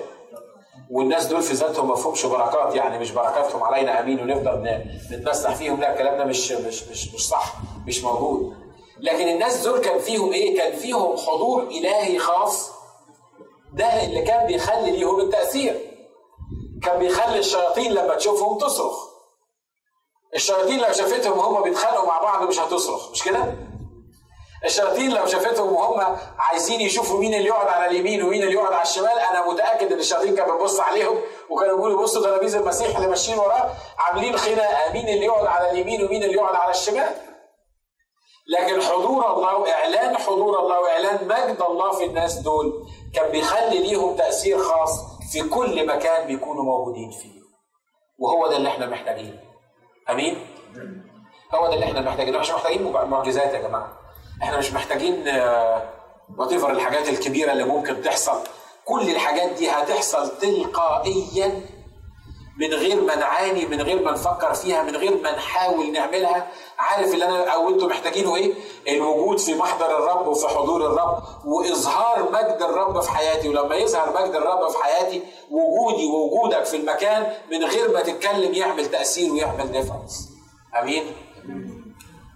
والناس 0.91 1.25
دول 1.25 1.41
في 1.41 1.53
ذاتهم 1.53 1.87
ما 1.87 1.95
فيهمش 1.95 2.25
بركات 2.25 2.75
يعني 2.75 2.99
مش 2.99 3.11
بركاتهم 3.11 3.63
علينا 3.63 3.99
آمين 3.99 4.19
ونفضل 4.19 4.81
نتمسح 5.11 5.55
فيهم 5.55 5.79
لا 5.79 5.93
الكلام 5.93 6.17
ده 6.17 6.25
مش 6.25 6.51
مش 6.51 6.83
مش 6.83 7.13
مش 7.13 7.27
صح 7.27 7.53
مش 7.87 8.03
موجود 8.03 8.55
لكن 8.99 9.27
الناس 9.29 9.57
دول 9.57 9.79
كان 9.79 9.99
فيهم 9.99 10.33
إيه؟ 10.33 10.57
كان 10.57 10.75
فيهم 10.79 11.17
حضور 11.17 11.63
إلهي 11.63 12.19
خاص 12.19 12.71
ده 13.73 14.03
اللي 14.03 14.21
كان 14.21 14.47
بيخلي 14.47 14.91
ليهم 14.91 15.19
التأثير 15.19 15.79
كان 16.83 16.99
بيخلي 16.99 17.39
الشياطين 17.39 17.91
لما 17.93 18.15
تشوفهم 18.15 18.57
تصرخ 18.57 19.07
الشياطين 20.35 20.79
لو 20.79 20.93
شافتهم 20.93 21.39
هم 21.39 21.63
بيتخانقوا 21.63 22.07
مع 22.07 22.21
بعض 22.21 22.43
مش 22.47 22.59
هتصرخ 22.59 23.11
مش 23.11 23.23
كده؟ 23.23 23.55
الشياطين 24.65 25.11
لو 25.13 25.25
شافتهم 25.25 25.73
وهم 25.73 26.17
عايزين 26.39 26.81
يشوفوا 26.81 27.19
مين 27.19 27.33
اللي 27.33 27.47
يقعد 27.47 27.67
على 27.67 27.85
اليمين 27.85 28.23
ومين 28.23 28.43
اللي 28.43 28.53
يقعد 28.53 28.73
على 28.73 28.81
الشمال 28.83 29.19
أنا 29.31 29.47
متأكد 29.51 29.91
إن 29.91 29.99
الشياطين 29.99 30.35
كانت 30.35 30.49
بتبص 30.49 30.79
عليهم 30.79 31.17
وكانوا 31.49 31.75
بيقولوا 31.75 32.03
بصوا 32.03 32.21
تلاميذ 32.21 32.55
المسيح 32.55 32.95
اللي 32.95 33.07
ماشيين 33.07 33.37
وراه 33.39 33.71
عاملين 33.97 34.37
خناقة 34.37 34.93
مين 34.93 35.09
اللي 35.09 35.25
يقعد 35.25 35.45
على 35.45 35.71
اليمين 35.71 36.05
ومين 36.05 36.23
اللي 36.23 36.33
يقعد 36.33 36.55
على 36.55 36.71
الشمال 36.71 37.09
لكن 38.47 38.81
حضور 38.81 39.33
الله 39.33 39.57
وإعلان 39.57 40.17
حضور 40.17 40.59
الله 40.59 40.79
وإعلان 40.81 41.27
مجد 41.27 41.61
الله 41.69 41.91
في 41.91 42.05
الناس 42.05 42.39
دول 42.39 42.87
كان 43.13 43.31
بيخلي 43.31 43.79
ليهم 43.79 44.15
تأثير 44.15 44.57
خاص 44.57 44.99
في 45.31 45.49
كل 45.49 45.87
مكان 45.87 46.27
بيكونوا 46.27 46.63
موجودين 46.63 47.11
فيه. 47.11 47.37
وهو 48.19 48.47
ده 48.47 48.57
اللي 48.57 48.69
إحنا 48.69 48.85
محتاجينه. 48.85 49.39
أمين؟ 50.09 50.47
هو 51.55 51.67
ده 51.67 51.73
اللي 51.73 51.85
إحنا 51.85 52.01
محتاجينه. 52.01 52.39
مش 52.39 52.51
محتاجين 52.51 52.91
معجزات 52.91 53.53
يا 53.53 53.59
جماعة. 53.59 53.99
إحنا 54.43 54.57
مش 54.57 54.73
محتاجين 54.73 55.27
وات 56.37 56.53
آه، 56.53 56.71
الحاجات 56.71 57.09
الكبيرة 57.09 57.51
اللي 57.51 57.63
ممكن 57.63 58.01
تحصل. 58.01 58.39
كل 58.85 59.09
الحاجات 59.09 59.49
دي 59.51 59.69
هتحصل 59.69 60.37
تلقائيا 60.37 61.61
من 62.59 62.73
غير 62.73 63.01
ما 63.01 63.15
نعاني 63.15 63.65
من 63.65 63.81
غير 63.81 64.03
ما 64.03 64.11
نفكر 64.11 64.53
فيها 64.53 64.83
من 64.83 64.95
غير 64.95 65.21
ما 65.21 65.31
نحاول 65.31 65.91
نعملها. 65.91 66.51
عارف 66.79 67.13
اللي 67.13 67.25
أنا 67.25 67.49
أو 67.53 67.69
أنتم 67.69 67.87
محتاجينه 67.87 68.35
إيه؟ 68.35 68.53
الوجود 68.87 69.39
في 69.39 69.55
محضر 69.55 69.97
الرب 69.97 70.27
وفي 70.27 70.47
حضور 70.47 70.85
الرب 70.85 71.23
وإظهار 71.45 72.31
مجد 72.31 72.57
الرب 72.61 73.01
في 73.01 73.09
حياتي. 73.11 73.49
ولما 73.49 73.75
يظهر 73.75 74.21
مجد 74.21 74.35
الرب 74.35 74.69
في 74.69 74.77
حياتي 74.83 75.23
وجودي 75.51 76.05
ووجودك 76.05 76.65
في 76.65 76.77
المكان 76.77 77.33
من 77.51 77.63
غير 77.63 77.93
ما 77.93 78.01
تتكلم 78.01 78.53
يعمل 78.53 78.85
تأثير 78.85 79.31
ويعمل 79.31 79.71
ديفرنس 79.71 80.29
آمين؟ 80.79 81.03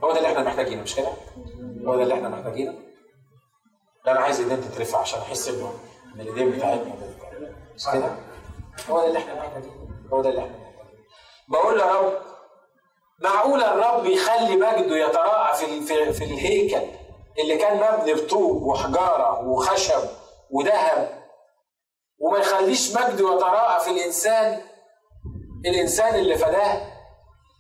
هو 0.04 0.12
ده 0.12 0.18
اللي 0.18 0.28
إحنا 0.28 0.44
محتاجينه 0.44 0.82
مش 0.82 0.96
كده؟ 0.96 1.12
هو 1.88 1.96
ده 1.96 2.04
اللي 2.04 2.14
إحنا 2.14 2.30
محتاجينه؟ 2.30 2.74
لا 4.06 4.12
أنا 4.12 4.20
عايز 4.20 4.40
إيدين 4.40 4.62
تترفع 4.62 5.00
عشان 5.00 5.20
أحس 5.20 5.48
إنه 5.48 5.74
ان 6.16 6.22
الإيدين 6.22 6.52
بتاعتنا. 6.52 6.94
مش 7.76 7.86
كده؟ 7.94 8.16
هو 8.90 9.00
ده 9.02 9.08
اللي 9.08 9.20
إحنا 9.20 9.34
محتاجينه. 9.36 9.81
هو 10.14 10.22
ده. 10.22 10.30
محتاجينه 10.30 10.56
بقول 11.48 11.80
يا 11.80 11.86
رب 11.86 12.14
معقول 13.20 13.64
الرب 13.64 14.06
يخلي 14.06 14.56
مجده 14.56 14.98
يتراءى 14.98 15.56
في 15.56 15.82
في, 16.14 16.24
الهيكل 16.24 16.88
اللي 17.40 17.58
كان 17.58 17.78
مبني 17.78 18.14
بطوب 18.14 18.64
وحجارة 18.64 19.48
وخشب 19.48 20.10
وذهب 20.52 21.22
وما 22.20 22.38
يخليش 22.38 22.96
مجده 22.96 23.36
يتراءى 23.36 23.80
في 23.84 23.92
الإنسان 23.92 24.62
الإنسان 25.66 26.16
اللي 26.16 26.38
فداه؟ 26.38 26.82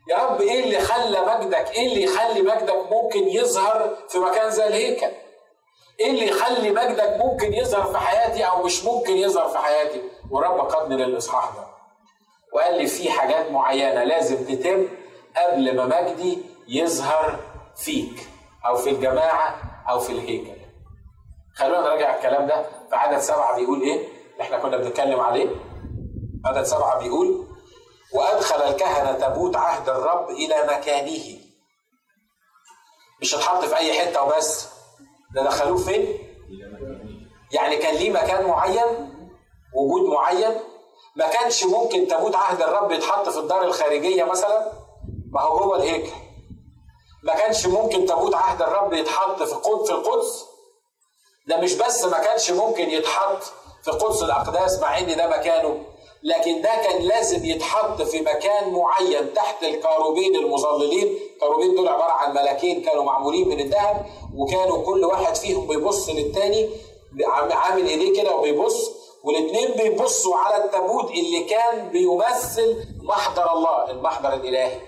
يا 0.09 0.17
رب 0.17 0.41
إيه 0.41 0.63
اللي 0.63 0.79
خلى 0.79 1.21
مجدك 1.21 1.71
إيه 1.71 1.87
اللي 1.87 2.03
يخلي 2.03 2.41
مجدك 2.41 2.91
ممكن 2.91 3.27
يظهر 3.27 3.97
في 4.09 4.17
مكان 4.19 4.51
زي 4.51 4.67
الهيكل؟ 4.67 5.11
إيه 5.99 6.09
اللي 6.09 6.27
يخلي 6.27 6.71
مجدك 6.71 7.17
ممكن 7.19 7.53
يظهر 7.53 7.91
في 7.91 7.97
حياتي 7.97 8.43
أو 8.43 8.63
مش 8.63 8.85
ممكن 8.85 9.13
يظهر 9.17 9.47
في 9.49 9.57
حياتي؟ 9.57 10.01
والرب 10.31 10.59
قادني 10.59 10.95
للاصحاح 10.95 11.55
ده. 11.55 11.70
وقال 12.53 12.77
لي 12.77 12.87
في 12.87 13.11
حاجات 13.11 13.51
معينة 13.51 14.03
لازم 14.03 14.45
تتم 14.45 14.87
قبل 15.37 15.75
ما 15.77 15.85
مجدي 15.85 16.37
يظهر 16.67 17.39
فيك 17.75 18.27
أو 18.65 18.75
في 18.75 18.89
الجماعة 18.89 19.61
أو 19.89 19.99
في 19.99 20.11
الهيكل. 20.11 20.61
خلونا 21.55 21.81
نراجع 21.81 22.15
الكلام 22.15 22.47
ده. 22.47 22.63
في 22.89 22.95
عدد 22.95 23.17
سبعة 23.19 23.55
بيقول 23.55 23.81
إيه؟ 23.81 24.07
اللي 24.33 24.41
إحنا 24.41 24.57
كنا 24.57 24.77
بنتكلم 24.77 25.19
عليه. 25.19 25.49
عدد 26.45 26.63
سبعة 26.63 26.99
بيقول 26.99 27.47
وأدخل 28.13 28.55
الكهنة 28.61 29.19
تابوت 29.19 29.55
عهد 29.55 29.89
الرب 29.89 30.29
إلى 30.29 30.55
مكانه. 30.77 31.37
مش 33.21 33.35
اتحط 33.35 33.65
في 33.65 33.77
أي 33.77 33.99
حتة 33.99 34.23
وبس. 34.23 34.69
ده 35.35 35.43
دخلوه 35.43 35.77
فين؟ 35.77 36.17
يعني 37.53 37.77
كان 37.77 37.95
ليه 37.95 38.11
مكان 38.11 38.45
معين؟ 38.47 39.13
وجود 39.75 40.09
معين؟ 40.13 40.51
ما 41.15 41.27
كانش 41.27 41.63
ممكن 41.63 42.07
تابوت 42.07 42.35
عهد 42.35 42.61
الرب 42.61 42.91
يتحط 42.91 43.29
في 43.29 43.39
الدار 43.39 43.63
الخارجية 43.63 44.23
مثلا؟ 44.23 44.71
ما 45.31 45.41
هو 45.41 45.57
جوه 45.59 45.75
الهيكل. 45.77 46.11
ما 47.23 47.35
كانش 47.35 47.65
ممكن 47.67 48.05
تابوت 48.05 48.35
عهد 48.35 48.61
الرب 48.61 48.93
يتحط 48.93 49.43
في 49.43 49.55
قدس 49.55 49.87
في 49.87 49.93
القدس؟ 49.93 50.45
ده 51.47 51.57
مش 51.57 51.73
بس 51.73 52.03
ما 52.05 52.17
كانش 52.19 52.51
ممكن 52.51 52.89
يتحط 52.89 53.43
في 53.83 53.91
قدس 53.91 54.23
الأقداس 54.23 54.79
مع 54.79 54.97
إن 54.99 55.17
ده 55.17 55.27
مكانه 55.27 55.83
لكن 56.23 56.61
ده 56.61 56.69
كان 56.69 57.01
لازم 57.01 57.45
يتحط 57.45 58.01
في 58.01 58.21
مكان 58.21 58.73
معين 58.73 59.33
تحت 59.33 59.63
الكاروبين 59.63 60.35
المظللين. 60.35 61.19
الكاروبين 61.35 61.75
دول 61.75 61.87
عبارة 61.87 62.11
عن 62.11 62.33
ملكين 62.35 62.81
كانوا 62.83 63.03
معمولين 63.03 63.47
من 63.47 63.59
الذهب 63.59 64.05
وكانوا 64.35 64.85
كل 64.85 65.05
واحد 65.05 65.35
فيهم 65.35 65.67
بيبص 65.67 66.09
للتاني 66.09 66.69
عامل 67.51 67.87
إيديه 67.87 68.21
كده 68.21 68.35
وبيبص 68.35 68.91
والاثنين 69.23 69.71
بيبصوا 69.77 70.37
على 70.37 70.65
التابوت 70.65 71.11
اللي 71.11 71.43
كان 71.43 71.89
بيمثل 71.89 72.87
محضر 73.03 73.53
الله 73.53 73.91
المحضر 73.91 74.33
الإلهي 74.33 74.81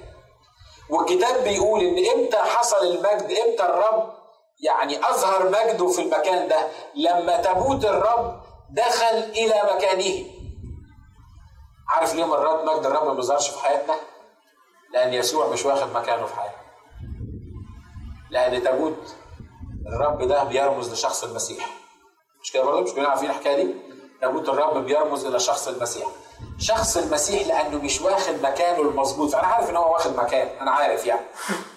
والكتاب 0.89 1.43
بيقول 1.43 1.79
إن 1.83 2.19
إمتى 2.19 2.37
حصل 2.37 2.85
المجد 2.87 3.37
إمتى 3.45 3.65
الرب 3.65 4.13
يعني 4.59 5.09
أظهر 5.09 5.49
مجده 5.49 5.87
في 5.87 6.01
المكان 6.01 6.47
ده 6.47 6.67
لما 6.95 7.41
تابوت 7.41 7.85
الرب 7.85 8.41
دخل 8.69 9.15
إلى 9.17 9.61
مكانه 9.75 10.25
عارف 11.89 12.15
ليه 12.15 12.25
مرات 12.25 12.63
مجد 12.63 12.85
الرب 12.85 13.07
ما 13.07 13.13
بيظهرش 13.13 13.49
في 13.49 13.59
حياتنا؟ 13.59 13.95
لأن 14.93 15.13
يسوع 15.13 15.47
مش 15.47 15.65
واخد 15.65 15.93
مكانه 15.95 16.25
في 16.25 16.35
حياتنا. 16.35 16.57
لأن 18.29 18.63
تابوت 18.63 19.15
الرب 19.87 20.27
ده 20.27 20.43
بيرمز 20.43 20.93
لشخص 20.93 21.23
المسيح. 21.23 21.69
مش 22.41 22.51
كده 22.51 22.63
برضه؟ 22.63 22.81
مش 22.81 22.91
كلنا 22.93 23.07
عارفين 23.07 23.29
الحكاية 23.29 23.63
دي؟ 23.63 23.73
تابوت 24.23 24.49
الرب 24.49 24.77
بيرمز 24.77 25.25
إلى 25.25 25.39
شخص 25.39 25.67
المسيح. 25.67 26.07
شخص 26.59 26.97
المسيح 26.97 27.47
لأنه 27.47 27.77
مش 27.77 28.01
واخد 28.01 28.33
مكانه 28.43 28.81
المظبوط، 28.81 29.29
فأنا 29.29 29.47
عارف 29.47 29.69
إن 29.69 29.75
هو 29.75 29.93
واخد 29.93 30.15
مكان، 30.15 30.47
أنا 30.61 30.71
عارف 30.71 31.05
يعني. 31.05 31.25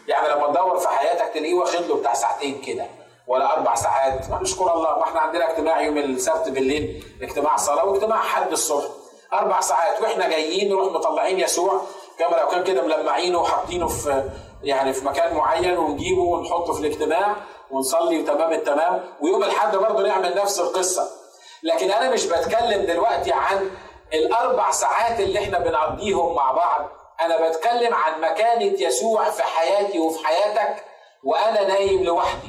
يعني 0.08 0.28
لما 0.28 0.46
تدور 0.46 0.78
في 0.78 0.88
حياتك 0.88 1.34
تلاقيه 1.34 1.54
واخد 1.54 1.82
له 1.82 1.96
بتاع 1.96 2.14
ساعتين 2.14 2.60
كده. 2.60 2.86
ولا 3.26 3.52
أربع 3.52 3.74
ساعات. 3.74 4.30
نشكر 4.30 4.74
الله. 4.74 4.98
ما 4.98 5.02
إحنا 5.02 5.20
عندنا 5.20 5.50
اجتماع 5.50 5.80
يوم 5.80 5.98
السبت 5.98 6.48
بالليل 6.48 7.04
اجتماع 7.22 7.56
صلاة 7.56 7.84
واجتماع 7.84 8.18
حد 8.18 8.52
الصبح. 8.52 8.84
أربع 9.32 9.60
ساعات. 9.60 10.02
وإحنا 10.02 10.28
جايين 10.28 10.68
نروح 10.68 10.92
مطلعين 10.92 11.40
يسوع. 11.40 11.80
كما 12.18 12.36
لو 12.36 12.48
كان 12.48 12.64
كده 12.64 12.82
ملمعينه 12.82 13.38
وحاطينه 13.38 13.88
في 13.88 14.30
يعني 14.62 14.92
في 14.92 15.04
مكان 15.04 15.34
معين 15.34 15.78
ونجيبه 15.78 16.22
ونحطه 16.22 16.72
في 16.72 16.80
الاجتماع 16.80 17.36
ونصلي 17.70 18.22
تمام 18.22 18.52
التمام. 18.52 19.04
ويوم 19.20 19.44
الأحد 19.44 19.76
برضه 19.76 20.02
نعمل 20.08 20.36
نفس 20.36 20.60
القصة. 20.60 21.25
لكن 21.74 21.90
أنا 21.90 22.10
مش 22.10 22.26
بتكلم 22.26 22.86
دلوقتي 22.86 23.32
عن 23.32 23.70
الأربع 24.14 24.70
ساعات 24.70 25.20
اللي 25.20 25.38
إحنا 25.38 25.58
بنقضيهم 25.58 26.34
مع 26.34 26.52
بعض. 26.52 26.88
أنا 27.20 27.48
بتكلم 27.48 27.94
عن 27.94 28.20
مكانة 28.20 28.64
يسوع 28.82 29.30
في 29.30 29.42
حياتي 29.42 29.98
وفي 29.98 30.26
حياتك 30.26 30.84
وأنا 31.24 31.68
نايم 31.68 32.04
لوحدي 32.04 32.48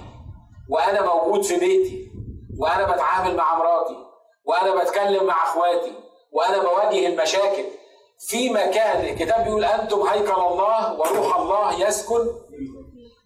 وأنا 0.70 1.02
موجود 1.02 1.44
في 1.44 1.58
بيتي 1.58 2.12
وأنا 2.60 2.92
بتعامل 2.92 3.36
مع 3.36 3.58
مراتي 3.58 3.98
وأنا 4.46 4.76
بتكلم 4.84 5.24
مع 5.24 5.44
أخواتي 5.44 5.94
وأنا 6.32 6.58
بواجه 6.58 7.08
المشاكل. 7.08 7.64
في 8.30 8.50
مكان 8.50 9.06
الكتاب 9.06 9.44
بيقول 9.44 9.66
أنتم 9.66 10.02
هيكل 10.02 10.32
الله 10.42 10.94
وروح 11.00 11.36
الله 11.36 11.88
يسكن 11.88 12.28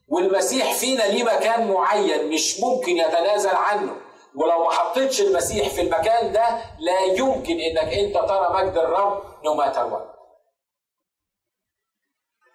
والمسيح 0.08 0.74
فينا 0.74 1.04
ليه 1.04 1.24
مكان 1.24 1.72
معين 1.72 2.30
مش 2.30 2.60
ممكن 2.60 2.92
يتنازل 2.98 3.56
عنه. 3.56 3.96
ولو 4.36 4.64
ما 4.64 4.72
حطيتش 4.72 5.22
المسيح 5.22 5.70
في 5.70 5.82
المكان 5.82 6.32
ده 6.32 6.62
لا 6.80 7.00
يمكن 7.00 7.60
إنك 7.60 7.94
أنت 7.94 8.14
ترى 8.30 8.50
مجد 8.54 8.78
الرب 8.78 9.24
نو 9.46 9.54
ماتر 9.54 10.02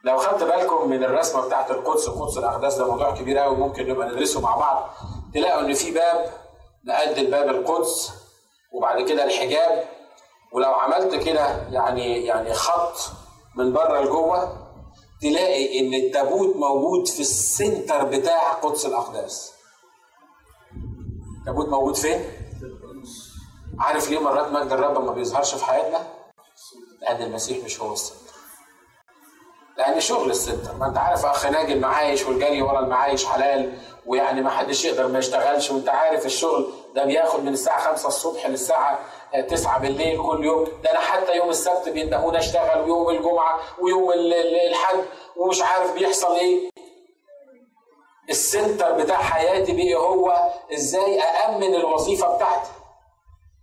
لو 0.04 0.16
خدت 0.16 0.42
بالكم 0.42 0.88
من 0.88 1.04
الرسمة 1.04 1.46
بتاعت 1.46 1.70
القدس 1.70 2.08
قدس 2.08 2.38
الأقداس 2.38 2.74
ده 2.74 2.86
موضوع 2.90 3.14
كبير 3.14 3.38
قوي 3.38 3.56
ممكن 3.56 3.88
نبقى 3.88 4.08
ندرسه 4.08 4.40
مع 4.40 4.56
بعض. 4.56 4.90
تلاقوا 5.34 5.60
إن 5.60 5.74
في 5.74 5.90
باب 5.90 6.30
نقد 6.84 7.18
الباب 7.18 7.48
القدس 7.48 8.12
وبعد 8.72 9.00
كده 9.08 9.24
الحجاب. 9.24 9.84
ولو 10.52 10.72
عملت 10.74 11.14
كده 11.14 11.68
يعني 11.70 12.26
يعني 12.26 12.52
خط 12.54 12.96
من 13.56 13.72
بره 13.72 14.00
لجوه 14.00 14.66
تلاقي 15.22 15.80
إن 15.80 15.94
التابوت 15.94 16.56
موجود 16.56 17.08
في 17.08 17.20
ال 17.20 17.32
center 17.32 18.04
بتاع 18.04 18.52
قدس 18.52 18.86
الأقداس. 18.86 19.52
التابوت 21.46 21.68
موجود 21.68 21.96
فين؟ 21.96 22.24
عارف 23.78 24.10
ليه 24.10 24.18
مرات 24.18 24.46
مجد 24.52 24.72
الرب 24.72 25.04
ما 25.04 25.12
بيظهرش 25.12 25.54
في 25.54 25.64
حياتنا؟ 25.64 26.06
لأن 27.00 27.22
المسيح 27.22 27.64
مش 27.64 27.80
هو 27.80 27.92
ال 27.92 27.97
center. 27.97 28.32
لأن 29.78 30.00
شغل 30.00 30.30
ال 30.30 30.36
center. 30.36 30.74
ما 30.74 30.86
أنت 30.86 30.98
عارف 30.98 31.24
أخ 31.26 31.46
ناجي 31.46 31.72
المعايش 31.72 32.26
والجري 32.26 32.62
ورا 32.62 32.80
المعايش 32.80 33.24
حلال 33.26 33.78
ويعني 34.06 34.40
ما 34.42 34.50
حدش 34.50 34.84
يقدر 34.84 35.08
ما 35.08 35.18
يشتغلش. 35.18 35.70
وأنت 35.70 35.88
عارف 35.88 36.26
الشغل 36.26 36.72
ده 36.94 37.04
بياخد 37.04 37.40
من 37.44 37.52
الساعة 37.52 37.90
5 37.90 38.08
الصبح 38.08 38.46
للساعة 38.46 38.98
9 39.48 39.78
بالليل 39.78 40.22
كل 40.22 40.44
يوم. 40.44 40.64
ده 40.84 40.90
أنا 40.90 41.00
حتى 41.00 41.36
يوم 41.36 41.48
السبت 41.48 41.88
بيندهوني 41.88 42.38
أشتغل 42.38 42.80
ويوم 42.80 43.10
الجمعة 43.10 43.60
ويوم 43.80 44.12
الحد 44.70 45.04
ومش 45.36 45.62
عارف 45.62 45.92
بيحصل 45.94 46.34
إيه. 46.36 46.70
السنتر 48.30 48.92
بتاع 48.92 49.16
حياتي 49.16 49.72
بيه 49.72 49.96
هو 49.96 50.50
إزاي 50.74 51.20
أأمن 51.20 51.74
الوظيفة 51.74 52.36
بتاعتي. 52.36 52.70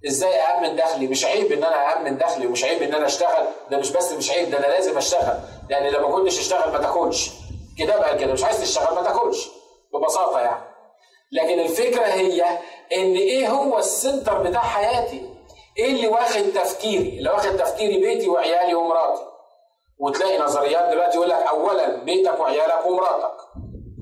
إزاي 0.08 0.42
أأمن 0.42 0.76
دخلي. 0.76 1.08
مش 1.08 1.26
عيب 1.26 1.52
إن 1.52 1.64
أنا 1.64 1.76
أأمن 1.92 2.18
دخلي 2.18 2.48
ومش 2.48 2.64
عيب 2.64 2.82
إن 2.82 2.94
أنا 2.96 3.06
أشتغل. 3.06 3.46
ده 3.72 3.78
مش 3.78 3.92
بس 3.92 4.12
مش 4.12 4.32
عيب 4.32 4.50
ده 4.52 4.58
أنا 4.58 4.66
لازم 4.68 4.98
أشتغل. 4.98 5.40
لأن 5.70 5.94
لو 5.94 6.08
ما 6.10 6.16
كنتش 6.16 6.40
أشتغل 6.40 6.72
ما 6.72 6.78
تاكلش. 6.80 7.32
كده 7.80 7.98
بقى 7.98 8.18
كده. 8.18 8.34
مش 8.34 8.44
عايز 8.44 8.62
تشتغل 8.62 8.96
ما 8.96 9.02
تاكلش. 9.04 9.50
ببساطة 9.94 10.40
يعني. 10.40 10.64
لكن 11.32 11.60
الفكرة 11.60 12.06
هي 12.06 12.44
إن 12.96 13.16
إيه 13.16 13.50
هو 13.50 13.78
السنتر 13.78 14.44
بتاع 14.44 14.62
حياتي؟ 14.62 15.30
إيه 15.78 15.92
اللي 15.92 16.08
واخد 16.08 16.44
تفكيري؟ 16.56 17.18
اللي 17.18 17.30
واخد 17.30 17.58
تفكيري 17.58 17.98
بيتي 17.98 18.30
وعيالي 18.30 18.74
ومراتي. 18.76 19.22
وتلاقي 20.00 20.38
نظريات 20.40 20.90
دلوقتي 20.92 21.16
يقول 21.18 21.30
لك 21.30 21.36
اولا 21.48 21.96
بيتك 21.98 22.40
وعيالك 22.40 22.86
ومراتك. 22.86 23.34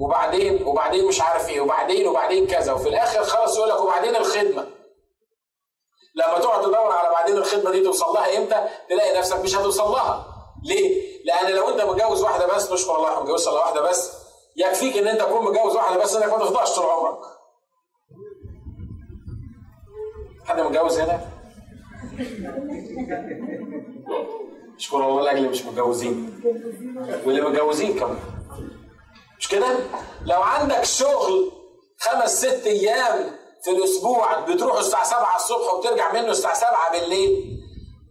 وبعدين 0.01 0.63
وبعدين 0.67 1.07
مش 1.07 1.21
عارف 1.21 1.49
إيه 1.49 1.61
وبعدين 1.61 2.07
وبعدين 2.07 2.47
كذا 2.47 2.73
وفي 2.73 2.89
الآخر 2.89 3.23
خلاص 3.23 3.57
يقول 3.57 3.69
لك 3.69 3.81
وبعدين 3.81 4.15
الخدمة. 4.15 4.67
لما 6.15 6.39
تقعد 6.39 6.61
تدور 6.61 6.91
على 6.91 7.09
بعدين 7.09 7.37
الخدمة 7.37 7.71
دي 7.71 7.83
توصل 7.83 8.13
لها 8.13 8.37
إمتى؟ 8.37 8.65
تلاقي 8.89 9.17
نفسك 9.17 9.39
مش 9.39 9.55
هتوصل 9.55 9.91
لها. 9.91 10.25
ليه؟ 10.63 11.01
لأن 11.25 11.51
لو 11.55 11.69
أنت 11.69 11.81
متجوز 11.81 12.21
واحدة 12.23 12.55
بس 12.55 12.71
نشكر 12.71 12.95
الله 12.95 13.21
متجوز 13.21 13.47
الا 13.47 13.59
واحدة 13.59 13.81
بس 13.81 14.11
يكفيك 14.57 14.97
إن 14.97 15.07
أنت 15.07 15.21
تكون 15.21 15.45
متجوز 15.45 15.75
واحدة 15.75 16.03
بس 16.03 16.15
إنك 16.15 16.33
ما 16.33 16.37
تفضلش 16.45 16.75
طول 16.75 16.85
عمرك. 16.85 17.19
حد 20.45 20.59
متجوز 20.59 20.99
هنا؟ 20.99 21.21
اشكر 24.77 24.97
الله 25.09 25.21
لاجل 25.23 25.49
مش 25.49 25.65
متجوزين. 25.65 26.41
واللي 27.25 27.41
متجوزين 27.41 27.99
كمان. 27.99 28.17
مش 29.41 29.47
كده؟ 29.47 29.67
لو 30.25 30.41
عندك 30.41 30.83
شغل 30.83 31.51
خمس 31.99 32.45
ست 32.45 32.65
أيام 32.67 33.37
في 33.63 33.71
الأسبوع 33.71 34.39
بتروح 34.39 34.77
الساعة 34.77 35.03
7 35.03 35.35
الصبح 35.35 35.73
وبترجع 35.73 36.11
منه 36.11 36.27
الساعة 36.31 36.53
7 36.53 36.91
بالليل 36.91 37.57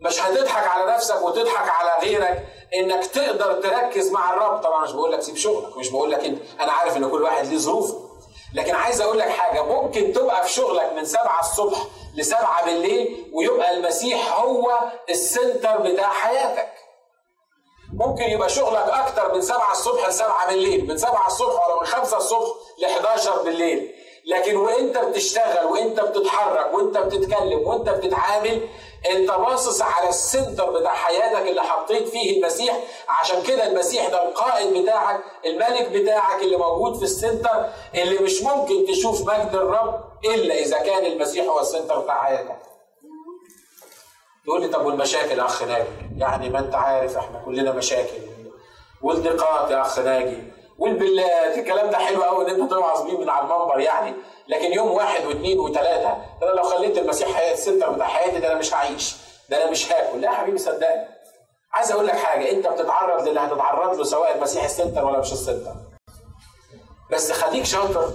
مش 0.00 0.20
هتضحك 0.22 0.66
على 0.66 0.92
نفسك 0.92 1.22
وتضحك 1.22 1.68
على 1.70 1.90
غيرك 2.02 2.46
إنك 2.74 3.06
تقدر 3.06 3.52
تركز 3.62 4.10
مع 4.10 4.34
الرب. 4.34 4.60
طبعا 4.62 4.84
مش 4.84 4.92
بقول 4.92 5.12
لك 5.12 5.20
سيب 5.22 5.36
شغلك 5.36 5.76
مش 5.76 5.88
بقول 5.90 6.10
لك 6.10 6.24
أنا 6.60 6.72
عارف 6.72 6.96
إن 6.96 7.10
كل 7.10 7.22
واحد 7.22 7.46
ليه 7.46 7.58
ظروفه 7.58 8.10
لكن 8.54 8.74
عايز 8.74 9.00
أقول 9.00 9.18
لك 9.18 9.28
حاجة 9.28 9.62
ممكن 9.62 10.12
تبقى 10.12 10.42
في 10.46 10.52
شغلك 10.52 10.92
من 10.92 11.04
7 11.04 11.40
الصبح 11.40 11.78
ل 12.16 12.24
7 12.24 12.64
بالليل 12.64 13.30
ويبقى 13.34 13.74
المسيح 13.76 14.38
هو 14.40 14.78
السنتر 15.10 15.76
بتاع 15.78 16.08
حياتك. 16.12 16.72
ممكن 17.94 18.22
يبقى 18.24 18.48
شغلك 18.48 18.88
أكتر 18.88 19.34
من 19.34 19.42
7 19.42 19.72
الصبح 19.72 20.08
ل 20.08 20.12
7 20.12 20.48
بالليل 20.48 20.86
من 20.88 20.98
7 20.98 21.26
الصبح 21.26 21.68
ولا 21.68 21.80
من 21.80 21.86
5 21.86 22.16
الصبح 22.16 22.48
ل 22.78 22.84
11 22.84 23.42
بالليل. 23.42 23.94
لكن 24.26 24.56
وإنت 24.56 24.98
بتشتغل 24.98 25.64
وإنت 25.66 26.00
بتتحرك 26.00 26.74
وإنت 26.74 26.98
بتتكلم 26.98 27.68
وإنت 27.68 27.88
بتتعامل 27.88 28.68
أنت 29.10 29.30
باصص 29.30 29.82
على 29.82 30.08
ال 30.08 30.17
center 30.17 30.70
بتاع 30.70 30.94
حياتك 30.94 31.48
اللي 31.48 31.62
حطيت 31.62 32.08
فيه 32.08 32.36
المسيح. 32.38 32.76
عشان 33.08 33.42
كده 33.42 33.66
المسيح 33.66 34.08
ده 34.08 34.28
القائد 34.28 34.74
بتاعك 34.82 35.20
الملك 35.46 35.88
بتاعك 35.88 36.42
اللي 36.42 36.56
موجود 36.56 36.96
في 36.96 37.02
ال 37.02 37.11
center 37.11 37.66
اللي 37.94 38.18
مش 38.18 38.42
ممكن 38.42 38.86
تشوف 38.86 39.20
مجد 39.20 39.50
الرب 39.54 40.00
إلا 40.24 40.54
إذا 40.54 40.78
كان 40.78 41.06
المسيح 41.06 41.44
هو 41.46 41.60
ال 41.60 41.66
center 41.66 41.98
بتاع 41.98 42.22
حياتك. 42.24 42.56
تقول 44.50 44.62
لي 44.62 44.68
طب 44.68 44.86
والمشاكل 44.86 45.38
يا 45.38 45.44
أخ 45.44 45.62
ناجي؟ 45.62 45.84
يعني 46.16 46.48
ما 46.48 46.58
أنت 46.58 46.74
عارف 46.74 47.16
إحنا 47.16 47.42
كلنا 47.44 47.72
مشاكل. 47.72 48.18
والضيقات 49.02 49.70
يا 49.70 49.80
أخ 49.80 49.98
ناجي. 49.98 50.42
والبلات 50.78 51.58
الكلام 51.58 51.90
ده 51.90 51.98
حلو 51.98 52.22
قوي 52.22 52.50
إن 52.50 52.60
انت 52.60 52.70
توعظ 52.70 53.02
بيه 53.02 53.18
من 53.18 53.28
على 53.28 53.44
المنبر 53.44 53.80
يعني. 53.80 54.14
لكن 54.48 54.72
يوم 54.72 54.90
واحد 54.90 55.26
واثنين 55.26 55.58
وثلاثة 55.58 56.16
أنا 56.42 56.50
لو 56.50 56.62
خليت 56.62 56.98
المسيح 56.98 57.28
حياة 57.28 57.52
ال 57.52 57.58
center 57.58 57.90
بتاع 57.90 58.06
حياتي 58.06 58.38
ده 58.40 58.50
أنا 58.52 58.58
مش 58.58 58.74
هعيش. 58.74 59.16
ده 59.48 59.62
أنا 59.62 59.70
مش 59.70 59.92
هاكل. 59.92 60.20
لا 60.20 60.28
يا 60.30 60.34
حبيبي 60.34 60.58
صدقني. 60.58 61.06
عايز 61.72 61.92
أقول 61.92 62.06
لك 62.06 62.16
حاجة 62.16 62.50
أنت 62.50 62.66
بتتعرض 62.68 63.28
للي 63.28 63.40
هتتعرض 63.40 63.96
له 63.96 64.04
سواء 64.04 64.36
المسيح 64.36 64.64
ال 64.64 64.70
center 64.70 65.04
ولا 65.04 65.18
مش 65.18 65.32
ال 65.32 65.37
center. 65.38 65.74
بس 67.12 67.32
خليك 67.32 67.64
شاطر. 67.64 68.10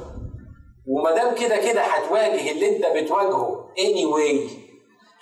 وما 0.88 1.12
دام 1.12 1.36
كده 1.36 1.58
كده 1.58 1.82
هتواجه 1.82 2.52
اللي 2.52 2.78
أنت 2.78 2.86
بتواجهه 2.86 3.70
anyway. 3.80 4.65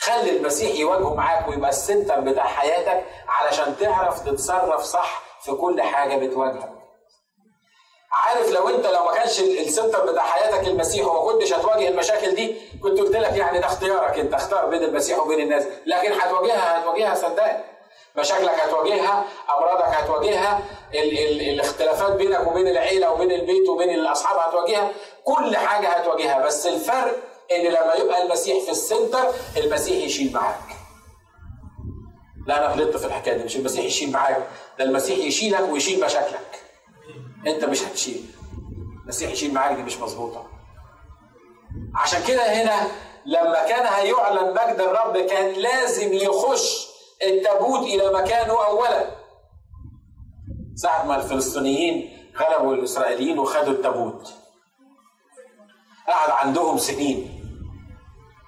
خلي 0.03 0.37
المسيح 0.37 0.75
يواجهه 0.79 1.13
معاك 1.15 1.47
ويبقى 1.47 1.69
ال 1.69 1.76
center 1.76 2.19
بتاع 2.19 2.43
حياتك 2.47 3.03
علشان 3.27 3.75
تعرف 3.79 4.19
تتصرف 4.25 4.81
صح 4.83 5.21
في 5.41 5.51
كل 5.51 5.81
حاجة 5.81 6.15
بتواجهك. 6.15 6.69
عارف 8.11 8.51
لو 8.51 8.69
انت 8.69 8.85
لو 8.87 9.05
ما 9.05 9.11
كانش 9.13 9.39
ال 9.39 9.50
center 9.50 10.11
بتاع 10.11 10.23
حياتك 10.23 10.67
المسيح 10.67 11.07
وما 11.07 11.31
كنتش 11.31 11.53
هتواجه 11.53 11.87
المشاكل 11.87 12.35
دي 12.35 12.55
كنت 12.83 12.99
قلت 12.99 13.15
لك 13.15 13.37
يعني 13.37 13.59
ده 13.59 13.65
اختيارك 13.65 14.19
انت 14.19 14.33
اختار 14.33 14.65
بين 14.65 14.83
المسيح 14.83 15.19
وبين 15.19 15.39
الناس. 15.39 15.63
لكن 15.85 16.11
هتواجهها 16.13 16.79
هتواجهها 16.81 17.15
صدقني. 17.15 17.63
مشاكلك 18.17 18.59
هتواجهها 18.59 19.23
أمراضك 19.57 19.85
هتواجهها 19.85 20.61
ال 20.93 21.19
ال 21.19 21.49
الاختلافات 21.49 22.11
بينك 22.11 22.47
وبين 22.47 22.67
العيلة 22.67 23.11
وبين 23.11 23.31
البيت 23.31 23.69
وبين 23.69 23.89
الأصحاب 23.89 24.37
هتواجهها. 24.49 24.91
كل 25.23 25.57
حاجة 25.57 25.87
هتواجهها 25.89 26.45
بس 26.45 26.67
الفرق 26.67 27.15
إن 27.51 27.65
لما 27.65 27.93
يبقى 27.93 28.23
المسيح 28.23 28.63
في 28.65 28.71
ال 28.71 28.79
center 28.79 29.23
المسيح 29.57 30.03
يشيل 30.05 30.33
معاك. 30.33 30.75
لا 32.47 32.57
أنا 32.57 32.73
غلطت 32.73 32.97
في 32.97 33.05
الحكاية 33.05 33.37
دي 33.37 33.43
مش 33.43 33.55
المسيح 33.55 33.85
يشيل 33.85 34.11
معاك 34.11 34.47
ده 34.79 34.83
المسيح 34.85 35.17
يشيلك 35.17 35.69
ويشيل 35.71 36.05
مشاكلك. 36.05 36.61
أنت 37.47 37.65
مش 37.65 37.81
هتشيل. 37.83 38.25
المسيح 39.03 39.31
يشيل 39.31 39.53
معاك 39.53 39.75
دي 39.75 39.83
مش 39.83 39.97
مظبوطة. 39.97 40.45
عشان 41.95 42.23
كده 42.27 42.41
هنا 42.63 42.87
لما 43.25 43.67
كان 43.67 43.85
هيعلن 43.85 44.51
مجد 44.53 44.79
الرب 44.81 45.17
كان 45.17 45.53
لازم 45.53 46.13
يخش 46.13 46.87
التابوت 47.23 47.79
إلى 47.83 48.13
مكانه 48.13 48.65
اولا. 48.65 49.15
ساعة 50.75 51.05
ما 51.05 51.15
الفلسطينيين 51.15 52.17
غلبوا 52.37 52.73
الإسرائيليين 52.73 53.39
وخدوا 53.39 53.73
التابوت. 53.73 54.33
قعد 56.07 56.29
عندهم 56.29 56.77
سنين. 56.77 57.39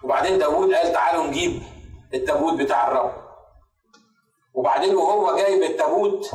وبعدين 0.04 0.38
داوود 0.38 0.74
قال 0.74 0.94
تعالوا 0.94 1.24
نجيب 1.24 1.64
التابوت 2.14 2.54
بتاع 2.54 2.88
الرب. 2.88 3.12
وبعدين 4.54 4.96
وهو 4.96 5.36
جايب 5.36 5.64
التابوت 5.64 6.32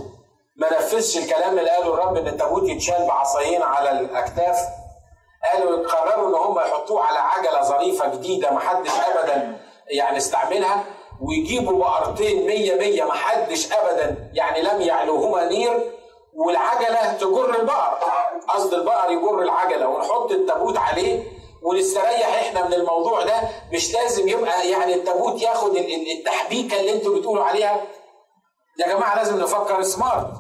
ما 0.57 0.73
نفذش 0.79 1.19
الكلام 1.19 1.59
اللي 1.59 1.71
قاله 1.71 1.95
الرب 1.95 2.17
إن 2.17 2.27
التابوت 2.27 2.69
يتشال 2.69 3.07
بعصايين 3.07 3.63
على 3.63 3.91
الأكتاف. 3.91 4.57
قالوا 5.53 5.89
قرروا 5.89 6.29
إن 6.29 6.35
هم 6.35 6.59
يحطوه 6.59 7.05
على 7.05 7.19
عجلة 7.19 7.63
ظريفة 7.63 8.15
جديدة 8.15 8.51
ما 8.53 8.61
حدش 8.61 8.91
ابدا 8.91 9.61
يعني 9.91 10.17
استعملها 10.17 10.85
ويجيبوا 11.21 11.79
بقرتين 11.79 12.47
مية 12.47 12.75
مية 12.75 13.05
ما 13.05 13.13
حدش 13.13 13.73
ابدا 13.73 14.31
يعني 14.35 14.63
لم 14.63 14.81
يعلوهما 14.81 15.49
نير. 15.49 16.00
والعجلة 16.46 17.12
تجر 17.12 17.61
البقر. 17.61 17.98
قصد 18.48 18.74
البقر 18.74 19.11
يجر 19.11 19.42
العجلة 19.42 19.88
ونحط 19.88 20.31
التابوت 20.31 20.76
عليه 20.79 21.22
ونستريح 21.62 22.35
إحنا 22.46 22.66
من 22.66 22.74
الموضوع 22.74 23.22
ده. 23.22 23.40
مش 23.72 23.94
لازم 23.94 24.29
يبقى 24.29 24.70
يعني 24.70 24.94
التابوت 24.94 25.42
ياخد 25.42 25.76
التحبيكة 26.16 26.81
اللي 26.81 26.92
أنتوا 26.92 27.18
بتقولوا 27.18 27.44
عليها. 27.44 27.81
يا 28.79 28.88
جماعة 28.94 29.16
لازم 29.16 29.40
نفكر 29.40 29.83
سمارت 29.83 30.31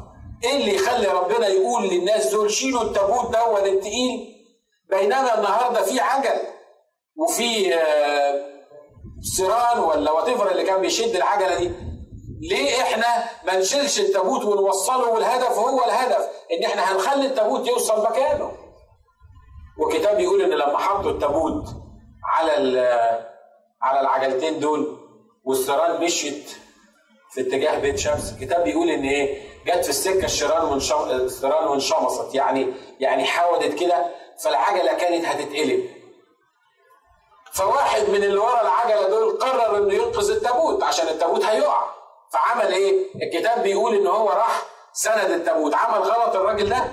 إيه 0.44 0.56
اللي 0.56 0.74
يخلي 0.74 1.06
ربنا 1.06 1.46
يقول 1.48 1.82
للناس 1.88 2.26
دول 2.26 2.50
شيلوا 2.50 2.82
التابوت 2.82 3.24
دوت 3.36 3.62
التقيل؟ 3.66 4.36
بينما 4.90 5.38
النهارده 5.38 5.82
في 5.82 6.00
عجل 6.00 6.40
وفي 7.16 7.74
سيران 9.36 9.78
ولا 9.78 10.10
وات 10.10 10.28
اللي 10.28 10.62
كان 10.62 10.80
بيشد 10.80 11.16
العجلة 11.16 11.58
دي. 11.58 11.70
ليه 12.40 12.80
إحنا 12.82 13.24
ما 13.46 13.56
نشيلش 13.58 14.00
التابوت 14.00 14.44
ونوصله 14.44 15.08
والهدف 15.08 15.58
هو 15.58 15.84
الهدف؟ 15.84 16.28
ان 16.58 16.64
إحنا 16.64 16.92
هنخلي 16.92 17.26
التابوت 17.26 17.68
يوصل 17.68 18.02
مكانه. 18.02 18.52
والكتاب 19.78 20.16
بيقول 20.16 20.42
إن 20.42 20.50
لما 20.50 20.78
حطوا 20.78 21.10
التابوت 21.10 21.64
على 22.24 22.52
على 23.82 24.00
العجلتين 24.00 24.60
دول 24.60 24.98
والسيران 25.44 26.00
مشيت 26.04 26.50
في 27.30 27.40
اتجاه 27.40 27.78
بيت 27.78 27.98
شمس 27.98 28.32
الكتاب 28.32 28.64
بيقول 28.64 28.90
إن 28.90 29.02
إيه؟ 29.04 29.50
جت 29.66 29.84
في 29.84 29.90
السكة 29.90 30.24
الشيران 30.24 30.72
الشيران 31.10 31.68
وانشمصت 31.68 32.34
يعني 32.34 32.74
يعني 33.00 33.24
حاولت 33.24 33.74
كده 33.80 34.06
فالعجلة 34.44 34.92
كانت 34.94 35.24
هتتقلب. 35.24 35.84
فواحد 37.52 38.08
من 38.08 38.24
اللي 38.24 38.38
ورا 38.38 38.60
العجلة 38.62 39.08
دول 39.08 39.38
قرر 39.38 39.78
إنه 39.78 39.94
ينقذ 39.94 40.30
التابوت 40.30 40.82
عشان 40.82 41.08
التابوت 41.08 41.44
هيقع. 41.44 41.99
فعمل 42.32 42.72
إيه؟ 42.72 43.06
الكتاب 43.14 43.62
بيقول 43.62 43.94
إن 43.94 44.06
هو 44.06 44.28
راح 44.28 44.62
سند 44.92 45.30
التابوت. 45.30 45.74
عمل 45.74 45.98
غلط 45.98 46.36
الراجل 46.36 46.68
ده؟ 46.68 46.84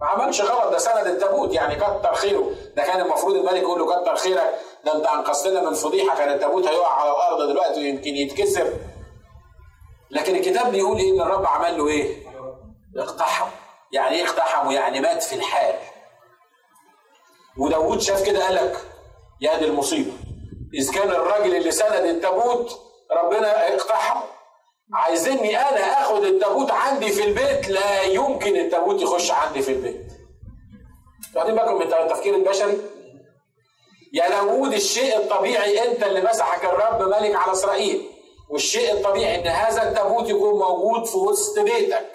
ما 0.00 0.06
عملش 0.06 0.40
غلط 0.40 0.72
ده 0.72 0.78
سند 0.78 1.06
التابوت 1.06 1.52
يعني 1.52 1.76
كتر 1.76 2.14
خيره. 2.14 2.50
ده 2.76 2.82
كان 2.82 3.00
المفروض 3.00 3.36
الملك 3.36 3.62
يقول 3.62 3.78
له 3.80 4.02
كتر 4.02 4.16
خيرك. 4.16 4.54
ده 4.84 4.94
أنت 4.96 5.06
انقذتنا 5.06 5.60
من 5.60 5.74
فضيحة. 5.74 6.16
كان 6.16 6.32
التابوت 6.32 6.66
هيقع 6.66 6.92
على 7.00 7.10
الأرض 7.10 7.48
دلوقتي 7.48 7.80
ويمكن 7.80 8.16
يتكسر. 8.16 8.72
لكن 10.10 10.36
الكتاب 10.36 10.72
بيقول 10.72 10.98
إيه؟ 10.98 11.12
إن 11.14 11.20
الرب 11.20 11.46
عمل 11.46 11.78
له 11.78 11.88
إيه؟ 11.88 12.26
اقتحم. 12.98 13.46
يعني 13.92 14.16
إيه 14.16 14.24
اقتحم 14.24 14.70
يعني 14.70 15.00
مات 15.00 15.22
في 15.22 15.34
الحال. 15.34 15.74
وداود 17.58 18.00
شاف 18.00 18.26
كده 18.26 18.44
قال 18.44 18.54
لك 18.54 18.76
يا 19.40 19.58
دي 19.58 19.64
المصيبة. 19.64 20.12
إذ 20.74 20.92
كان 20.94 21.10
الراجل 21.10 21.56
اللي 21.56 21.70
سند 21.70 22.04
التابوت 22.04 22.80
ربنا 23.12 23.68
اقتحم. 23.74 24.20
عايزيني 24.92 25.58
أنا 25.58 26.02
آخد 26.02 26.24
التابوت 26.24 26.70
عندي 26.70 27.08
في 27.08 27.24
البيت؟ 27.24 27.68
لا 27.68 28.02
يمكن 28.02 28.56
التابوت 28.56 29.02
يخش 29.02 29.30
عندي 29.30 29.62
في 29.62 29.72
البيت. 29.72 30.12
واخدين 31.36 31.54
بالكم 31.54 31.74
من 31.74 31.82
التفكير 31.92 32.34
البشري؟ 32.34 32.78
يا 34.12 34.28
داوود 34.28 34.72
الشيء 34.72 35.16
الطبيعي 35.16 35.90
أنت 35.90 36.02
اللي 36.02 36.20
مسحك 36.20 36.64
الرب 36.64 37.02
ملك 37.02 37.34
على 37.36 37.52
إسرائيل 37.52 38.10
والشيء 38.50 38.92
الطبيعي 38.92 39.40
إن 39.40 39.46
هذا 39.46 39.88
التابوت 39.88 40.28
يكون 40.28 40.58
موجود 40.58 41.06
في 41.06 41.16
وسط 41.16 41.58
بيتك. 41.58 42.12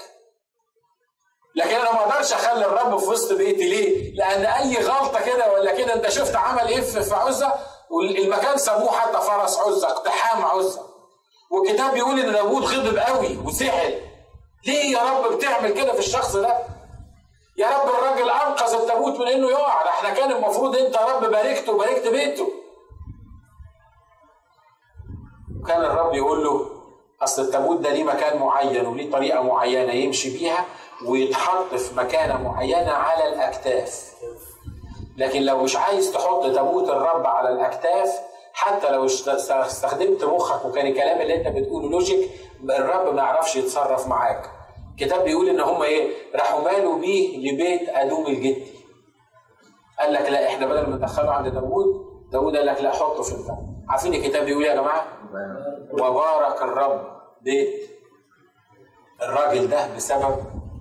لكن 1.56 1.76
أنا 1.76 1.92
ما 1.92 2.00
أقدرش 2.02 2.34
أخلي 2.34 2.66
الرب 2.66 3.00
في 3.00 3.06
وسط 3.06 3.34
بيتي 3.34 3.70
ليه؟ 3.70 4.16
لأن 4.16 4.46
أي 4.46 4.78
غلطة 4.78 5.22
كده 5.26 5.54
ولا 5.54 5.72
كده 5.72 5.94
أنت 5.94 6.10
شفت 6.10 6.36
عمل 6.36 6.68
إيه 6.68 6.82
في 6.82 7.16
عزة 7.16 7.54
والمكان 7.92 8.58
سموه 8.58 8.92
حتى 8.92 9.18
فرس 9.22 9.58
عزة 9.58 9.88
اقتحام 9.90 10.46
عزة. 10.46 10.89
والكتاب 11.50 11.94
بيقول 11.94 12.20
إن 12.20 12.32
داوود 12.32 12.64
غضب 12.64 12.98
قوي 12.98 13.38
وسحل 13.38 13.94
ليه 14.68 14.98
يا 14.98 15.04
رب 15.04 15.34
بتعمل 15.34 15.72
كده 15.74 15.94
في 15.94 16.00
الشخص 16.00 16.36
ده؟ 16.36 16.58
يا 17.58 17.68
رب 17.78 17.90
الراجل 17.90 18.30
أنقذ 18.30 18.74
التابوت 18.82 19.20
من 19.20 19.28
إنه 19.28 19.50
يقع. 19.50 19.84
ده 19.84 19.90
إحنا 19.90 20.10
كان 20.10 20.32
المفروض 20.32 20.76
أنت 20.78 20.96
يا 20.96 21.06
رب 21.06 21.26
باركته 21.32 21.72
وباركت 21.74 22.08
بيته. 22.08 22.52
وكان 25.62 25.82
الرب 25.86 26.14
يقول 26.14 26.44
له 26.44 26.70
أصل 27.22 27.42
التابوت 27.42 27.80
ده 27.80 27.90
ليه 27.90 28.04
مكان 28.04 28.38
معين 28.40 28.86
وليه 28.86 29.12
طريقة 29.12 29.42
معينة 29.44 29.94
يمشي 29.94 30.38
بيها 30.38 30.66
ويتحط 31.06 31.76
في 31.76 31.96
مكانة 31.96 32.42
معينة 32.44 32.92
على 32.92 33.30
الأكتاف. 33.34 34.14
لكن 35.18 35.42
لو 35.42 35.64
مش 35.64 35.76
عايز 35.76 36.12
تحط 36.12 36.44
تابوت 36.44 36.90
الرب 36.90 37.26
على 37.28 37.50
الأكتاف 37.50 38.20
حتى 38.54 38.92
لو 38.92 39.06
استخدمت 39.50 40.24
مخك 40.24 40.66
وكان 40.66 40.88
الكلام 40.88 41.22
اللي 41.22 41.36
انت 41.36 41.48
بتقوله 41.58 41.90
لوجيك 41.90 42.30
الرب 42.70 43.14
ما 43.14 43.22
يعرفش 43.22 43.56
يتصرف 43.56 44.08
معاك. 44.08 44.52
الكتاب 44.92 45.24
بيقول 45.24 45.50
إن 45.50 45.60
هم 45.60 45.82
إيه؟ 45.82 46.12
راحوا 46.36 46.62
مالوا 46.72 47.00
بيه 47.00 47.52
لبيت 47.52 47.90
أدوم 47.90 48.28
الجدي 48.28 48.64
قال 50.00 50.14
لك 50.14 50.22
لا 50.30 50.48
إحنا 50.48 50.66
بدل 50.66 50.90
ما 50.90 50.96
ندخله 50.96 51.32
عند 51.32 51.48
داوود 51.54 51.86
داوود 52.32 52.56
قال 52.56 52.66
لك 52.66 52.82
لا 52.82 52.92
حطه 52.92 53.24
في 53.24 53.32
الباب. 53.32 53.58
عارفين 53.90 54.14
الكتاب 54.14 54.46
بيقول 54.46 54.64
يا 54.66 54.74
جماعة؟ 54.76 55.08
وبارك 55.92 56.62
الرب 56.62 57.08
بيت. 57.42 57.90
الراجل 59.22 59.68
ده 59.70 59.96
بسبب 59.96 60.36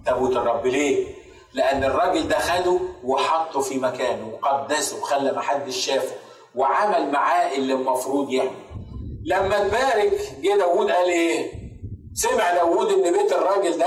تابوت 0.07 0.37
الرب. 0.37 0.67
ليه؟ 0.67 1.07
لأن 1.55 1.85
الراجل 1.85 2.29
ده 2.29 2.39
خده 2.39 2.79
وحطه 3.05 3.61
في 3.61 3.79
مكانه 3.79 4.33
وقدسه 4.35 4.99
وخلى 5.03 5.33
محدش 5.33 5.77
شافه 5.87 6.15
وعمل 6.55 7.11
معاه 7.13 7.53
اللي 7.55 7.73
المفروض 7.73 8.31
يعمل 8.31 8.51
لما 9.27 9.59
تبارك 9.69 10.21
جه 10.41 10.57
داوود 10.59 10.91
قال 10.91 11.09
إيه؟ 11.09 11.53
سمع 12.15 12.53
داوود 12.55 12.93
إن 12.93 13.13
بيت 13.13 13.33
الراجل 13.33 13.79
ده 13.79 13.87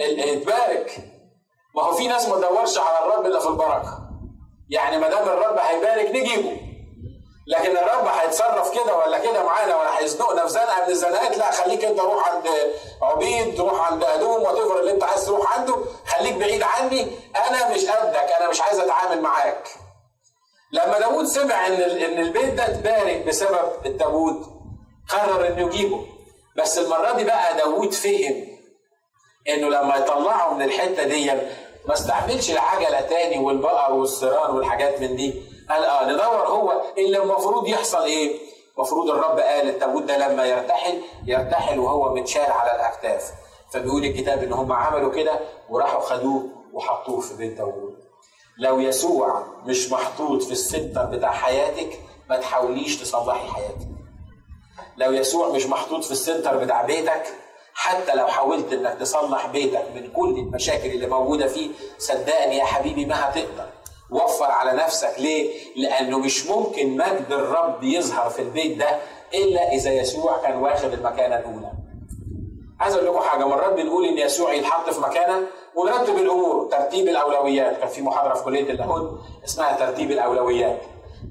اتبارك. 0.00 0.98
ما 1.76 1.82
هو 1.82 1.92
في 1.92 2.08
ناس 2.08 2.28
ما 2.28 2.36
تدورش 2.36 2.78
على 2.78 3.06
الرب 3.06 3.26
إلا 3.26 3.40
في 3.40 3.46
البركة. 3.48 3.98
يعني 4.70 4.98
ما 4.98 5.08
دام 5.08 5.28
الرب 5.28 5.58
هيبارك 5.58 6.10
نجيبه. 6.10 6.56
لكن 7.46 7.70
الرب 7.76 8.06
هيتصرف 8.06 8.74
كده 8.82 8.96
ولا 8.96 9.18
كده 9.18 9.44
معانا 9.44 9.76
ولا 9.76 9.98
هيزنقنا 9.98 10.42
في 10.42 10.48
زنقة 10.52 10.84
من 10.84 10.90
الزنقات؟ 10.90 11.38
لا 11.38 11.50
خليك 11.50 11.84
أنت 11.84 12.00
روح 12.00 12.28
عند 12.32 12.44
عبيد 13.02 13.56
تروح 13.56 13.92
عند 13.92 14.04
ادوم 14.04 14.42
وتفر 14.42 14.80
اللي 14.80 14.90
أنت 14.92 15.04
عايز 15.04 15.24
تروح 15.26 15.58
عنده 15.58 15.76
خليك 16.06 16.34
بعيد 16.34 16.62
عني. 16.62 17.06
أنا 17.48 17.74
مش 17.74 17.84
قدك 17.86 18.28
أنا 18.40 18.48
مش 18.50 18.60
عايز 18.60 18.78
أتعامل 18.80 19.22
معاك. 19.22 19.68
لما 20.72 20.98
داود 20.98 21.24
سمع 21.24 21.66
إن 21.66 21.72
إن 21.82 22.18
البيت 22.18 22.54
ده 22.54 22.66
اتبارك 22.66 23.26
بسبب 23.26 23.86
التابوت 23.86 24.36
قرر 25.08 25.46
إنه 25.48 25.60
يجيبه. 25.66 26.06
بس 26.56 26.78
المرة 26.78 27.12
دي 27.12 27.24
بقى 27.24 27.56
داود 27.56 27.92
فهم 27.94 28.46
إنه 29.48 29.68
لما 29.68 29.96
يطلعه 29.96 30.54
من 30.54 30.62
الحتة 30.62 31.04
دي 31.04 31.32
ما 31.86 31.92
استعملش 31.94 32.50
العجلة 32.50 33.00
تاني 33.00 33.38
والبقر 33.38 33.92
والسيران 33.92 34.56
والحاجات 34.56 35.00
من 35.00 35.16
دي. 35.16 35.42
قال 35.70 35.84
آه 35.84 36.04
ندور 36.12 36.48
هو 36.48 36.82
اللي 36.98 37.22
المفروض 37.22 37.68
يحصل 37.68 38.02
إيه؟ 38.04 38.38
المفروض 38.76 39.10
الرب 39.10 39.38
قال 39.38 39.68
التابوت 39.68 40.02
ده 40.02 40.16
لما 40.28 40.44
يرتحل 40.44 41.02
يرتحل 41.26 41.78
وهو 41.78 42.14
متشال 42.14 42.52
على 42.52 42.74
الاكتاف 42.76 43.30
فبيقول 43.72 44.04
الكتاب 44.04 44.42
إن 44.42 44.52
هم 44.52 44.72
عملوا 44.72 45.12
كده 45.12 45.40
وراحوا 45.68 46.00
خدوه 46.00 46.42
وحطوه 46.72 47.20
في 47.20 47.36
بيت 47.36 47.56
داوود. 47.58 48.09
لو 48.58 48.80
يسوع 48.80 49.44
مش 49.66 49.92
محطوط 49.92 50.42
في 50.42 50.52
ال 50.52 50.59
center 50.59 51.04
بتاع 51.04 51.32
حياتك 51.32 52.00
ما 52.30 52.36
تحاوليش 52.36 52.96
تصلحي 52.96 53.48
حياتك 53.48 53.88
لو 54.96 55.12
يسوع 55.12 55.48
مش 55.48 55.66
محطوط 55.66 56.04
في 56.04 56.10
ال 56.10 56.17
center 56.17 56.56
بتاع 56.56 56.82
بيتك 56.82 57.22
حتى 57.74 58.14
لو 58.14 58.26
حاولت 58.26 58.72
إنك 58.72 58.96
تصلح 59.00 59.46
بيتك 59.46 59.84
من 59.94 60.10
كل 60.12 60.38
المشاكل 60.38 60.88
اللي 60.90 61.06
موجودة 61.06 61.46
فيه 61.46 61.70
صدقني 61.98 62.56
يا 62.56 62.64
حبيبي 62.64 63.04
ما 63.06 63.28
هتقدر 63.28 63.66
وفر 64.10 64.50
على 64.50 64.72
نفسك 64.72 65.14
ليه؟ 65.18 65.50
لأنه 65.76 66.18
مش 66.18 66.46
ممكن 66.46 66.96
مجد 66.96 67.26
الرب 67.30 67.82
يظهر 67.84 68.30
في 68.30 68.42
البيت 68.42 68.78
ده 68.78 68.98
إلا 69.34 69.72
إذا 69.72 69.92
يسوع 69.92 70.42
كان 70.42 70.56
واخد 70.56 70.92
المكانة 70.92 71.38
الأولى. 71.38 71.72
عايز 72.80 72.94
أقول 72.94 73.06
لكم 73.06 73.20
حاجة 73.20 73.44
مرات 73.48 73.72
بنقول 73.72 74.04
إن 74.04 74.18
يسوع 74.18 74.52
يتحط 74.52 74.90
في 74.90 75.00
مكانة 75.00 75.46
ونرتب 75.80 76.16
الأمور 76.16 76.68
ترتيب 76.70 77.08
الأولويات 77.08 77.78
كان 77.78 77.88
في 77.88 78.02
محاضرة 78.02 78.34
في 78.34 78.44
كلية 78.44 78.70
اللاهوت 78.70 79.20
اسمها 79.44 79.72
ترتيب 79.72 80.10
الأولويات. 80.10 80.80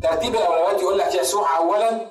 ترتيب 0.03 0.35
الأولويات 0.35 0.81
يقول 0.81 0.97
لك 0.97 1.15
يسوع 1.15 1.57
اولا 1.57 2.07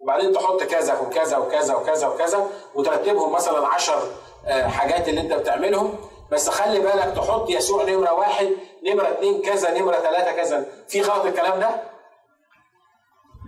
وبعدين 0.00 0.32
تحط 0.32 0.62
كذا 0.62 0.98
وكذا 1.00 1.36
وكذا 1.36 1.74
وكذا 1.74 2.06
وكذا 2.06 2.46
وترتبهم 2.74 3.32
مثلا 3.32 3.66
عشر 3.66 4.02
حاجات 4.48 5.08
اللي 5.08 5.20
أنت 5.20 5.32
بتعملهم 5.32 5.96
بس 6.32 6.48
خلي 6.48 6.78
بالك 6.80 7.12
تحط 7.16 7.50
يسوع 7.50 7.84
نمرة 7.84 8.12
واحد 8.12 8.48
نمرة 8.86 9.08
اتنين 9.08 9.42
كذا 9.42 9.78
نمرة 9.78 9.96
ثلاثة 9.96 10.32
كذا 10.32 10.66
في 10.88 11.00
غلط 11.02 11.24
الكلام 11.24 11.60
ده؟ 11.60 11.70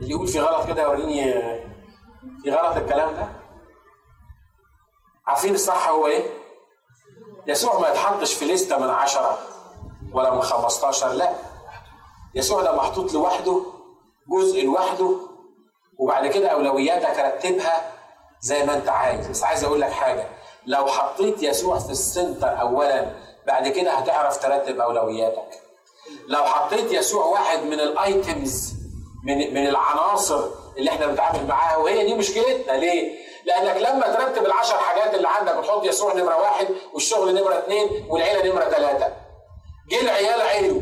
اللي 0.01 0.11
يقول 0.11 0.27
في 0.29 0.41
غلط 0.41 0.67
كده 0.69 0.89
وريني 0.91 1.33
في 2.45 2.51
غلط 2.51 2.77
الكلام 2.77 3.15
ده؟ 3.15 3.27
عارفين 5.27 5.55
الصح 5.55 5.89
هو 5.89 6.07
إيه؟ 6.07 6.23
يسوع 7.47 7.79
ما 7.81 7.89
يتحطش 7.89 8.35
في 8.35 8.45
لستة 8.45 8.79
من 8.79 8.91
عشرة 8.91 9.39
ولا 10.13 10.35
من 10.35 10.43
خمستاشر 10.43 11.09
لا. 11.09 11.33
يسوع 12.35 12.63
ده 12.63 12.73
محطوط 12.77 13.13
لوحده 13.13 13.63
جزء 14.29 14.65
لوحده 14.65 15.17
وبعد 15.99 16.27
كده 16.27 16.49
أولوياتك 16.49 17.19
رتبها 17.19 17.93
زي 18.41 18.65
ما 18.65 18.75
أنت 18.75 18.89
عايز. 18.89 19.27
بس 19.27 19.45
عايز 19.45 19.65
أقول 19.65 19.81
لك 19.81 19.91
حاجة 19.91 20.29
لو 20.67 20.87
حطيت 20.87 21.43
يسوع 21.43 21.79
في 21.79 21.91
ال 21.91 22.01
center 22.01 22.61
اولا 22.61 23.13
بعد 23.47 23.69
كده 23.69 23.93
هتعرف 23.93 24.43
ترتب 24.43 24.81
أولوياتك. 24.81 25.61
لو 26.29 26.45
حطيت 26.45 26.93
يسوع 26.93 27.25
واحد 27.27 27.63
من 27.63 27.81
ال 27.81 27.96
items 27.96 28.75
من 29.25 29.55
من 29.55 29.67
العناصر 29.67 30.45
اللي 30.77 30.91
إحنا 30.91 31.07
بنتعامل 31.07 31.47
معاها 31.47 31.77
وهي 31.77 32.05
دي 32.07 32.15
مشكلتنا. 32.15 32.73
ليه؟ 32.73 33.24
لانك 33.45 33.77
لما 33.77 34.09
ترتب 34.09 34.47
العشر 34.47 34.79
حاجات 34.79 35.15
اللي 35.15 35.29
عندك 35.29 35.57
وتحط 35.59 35.85
يسوع 35.85 36.15
نمرة 36.15 36.37
واحد 36.41 36.69
والشغل 36.93 37.35
نمرة 37.35 37.59
اثنين 37.59 38.07
والعيلة 38.09 38.53
نمرة 38.53 38.65
ثلاثة 38.65 39.13
جه 39.91 40.01
العيال 40.01 40.41
عيلوا 40.43 40.81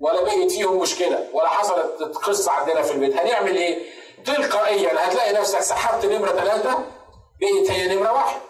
ولا 0.00 0.22
بقيت 0.22 0.52
فيهم 0.52 0.78
مشكلة 0.78 1.24
ولا 1.32 1.48
حصلت 1.48 2.02
قصة 2.16 2.52
عندنا 2.52 2.82
في 2.82 2.92
البيت 2.92 3.16
هنعمل 3.16 3.56
إيه؟ 3.56 3.82
تلقائيا 4.26 5.08
هتلاقي 5.08 5.32
نفسك 5.32 5.60
سحبت 5.60 6.06
نمرة 6.06 6.30
ثلاثة 6.32 6.78
بقيت 7.40 7.70
هي 7.70 7.94
نمرة 7.96 8.12
واحد 8.12 8.40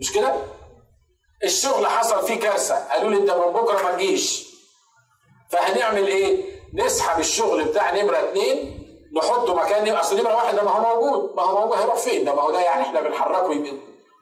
مش 0.00 0.12
كده؟ 0.12 0.34
الشغل 1.44 1.86
حصل 1.86 2.26
فيه 2.26 2.40
كارثة 2.40 2.88
قالوا 2.88 3.10
لي 3.10 3.16
أنت 3.16 3.30
من 3.30 3.52
بكرة 3.52 3.82
ما 3.82 3.92
تجيش 3.92 4.46
فهنعمل 5.50 6.06
إيه؟ 6.06 6.44
نسحب 6.74 7.20
الشغل 7.20 7.64
بتاع 7.64 7.94
نمرة 8.02 8.16
اثنين 8.16 8.81
نحطه 9.16 9.54
مكان 9.54 9.88
أصل 9.96 10.20
نمره 10.20 10.34
واحد 10.34 10.54
ده 10.56 10.64
ما 10.64 10.70
هو 10.70 10.94
موجود. 11.00 11.36
ما 11.36 11.42
هو 11.42 11.60
موجود 11.60 11.78
هيروح 11.78 11.96
فين؟ 11.96 12.24
ده 12.24 12.34
ما 12.34 12.42
هو 12.42 12.50
ده 12.50 12.60
يعني 12.60 12.82
إحنا 12.82 13.00
بنحركه. 13.00 13.52
يبقى 13.52 13.72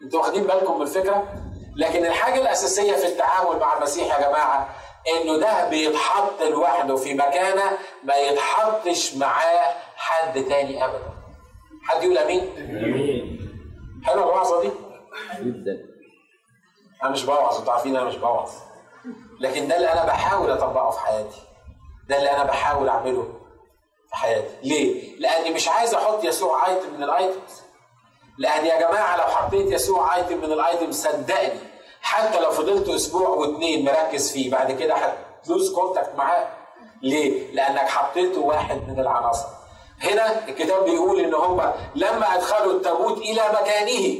أنتوا 0.03 0.21
واخدين 0.21 0.45
بالكم 0.45 0.77
من 0.77 0.83
الفكرة؟ 0.83 1.29
لكن 1.77 2.07
الحاجة 2.07 2.41
الأساسية 2.41 2.93
في 2.93 3.07
التعامل 3.07 3.59
مع 3.61 3.77
المسيح 3.79 4.21
يا 4.21 4.29
جماعة 4.29 4.69
إنه 5.15 5.37
ده 5.39 5.69
بيتحط 5.69 6.43
لوحده 6.43 6.97
في 6.97 7.15
مكانة 7.15 7.79
ما 8.05 8.17
يتحطش 8.17 9.15
معاه 9.15 9.75
حد 9.97 10.45
تاني 10.45 10.85
ابدا. 10.85 11.11
حد 11.89 12.03
يقول 12.03 12.19
أمين؟ 12.19 12.51
أمين. 12.59 13.41
حلوة 14.07 14.25
الوعظة 14.25 14.61
دي؟ 14.63 14.71
جدا. 15.41 15.79
أنا 17.03 17.11
مش 17.11 17.25
بوعظ 17.25 17.59
أنتوا 17.59 17.73
عارفين 17.73 17.97
أنا 17.97 18.05
مش 18.05 18.17
بوعظ. 18.17 18.51
لكن 19.41 19.69
ده 19.69 19.77
اللي 19.77 19.93
أنا 19.93 20.05
بحاول 20.05 20.51
أطبقه 20.51 20.91
في 20.91 21.01
حياتي. 21.01 21.43
ده 22.09 22.17
اللي 22.19 22.31
أنا 22.31 22.45
بحاول 22.45 22.89
أعمله. 22.89 23.40
في 24.11 24.17
حياتي. 24.17 24.55
ليه؟ 24.63 25.17
لأني 25.19 25.51
مش 25.51 25.69
عايز 25.69 25.95
أحط 25.95 26.25
يسوع 26.25 26.67
item 26.69 26.95
من 26.97 27.03
ال 27.03 27.12
items 27.12 27.61
لأن 28.39 28.67
يا 28.67 28.81
جماعة 28.89 29.17
لو 29.17 29.23
حطيت 29.25 29.73
يسوع 29.73 30.17
item 30.17 30.37
من 30.39 30.53
ال 30.53 30.61
items 30.61 31.03
صدقني 31.03 31.59
حتى 32.03 32.41
لو 32.41 32.51
فضلت 32.51 32.89
أسبوع 32.89 33.29
واثنين 33.29 33.85
مركز 33.85 34.33
فيه 34.33 34.51
بعد 34.51 34.73
كده 34.73 34.95
هت 34.95 35.21
lose 35.21 35.75
contact 35.75 36.15
معاه. 36.17 36.49
ليه؟ 37.03 37.53
لأنك 37.55 37.89
حطيته 37.89 38.41
واحد 38.41 38.77
من 38.89 39.01
العناصر. 39.01 39.47
هنا 40.03 40.49
الكتاب 40.49 40.85
بيقول 40.85 41.21
إن 41.21 41.35
هم 41.35 41.73
لما 41.95 42.35
أدخلوا 42.35 42.73
التابوت 42.73 43.19
إلى 43.19 43.43
مكانه 43.61 44.19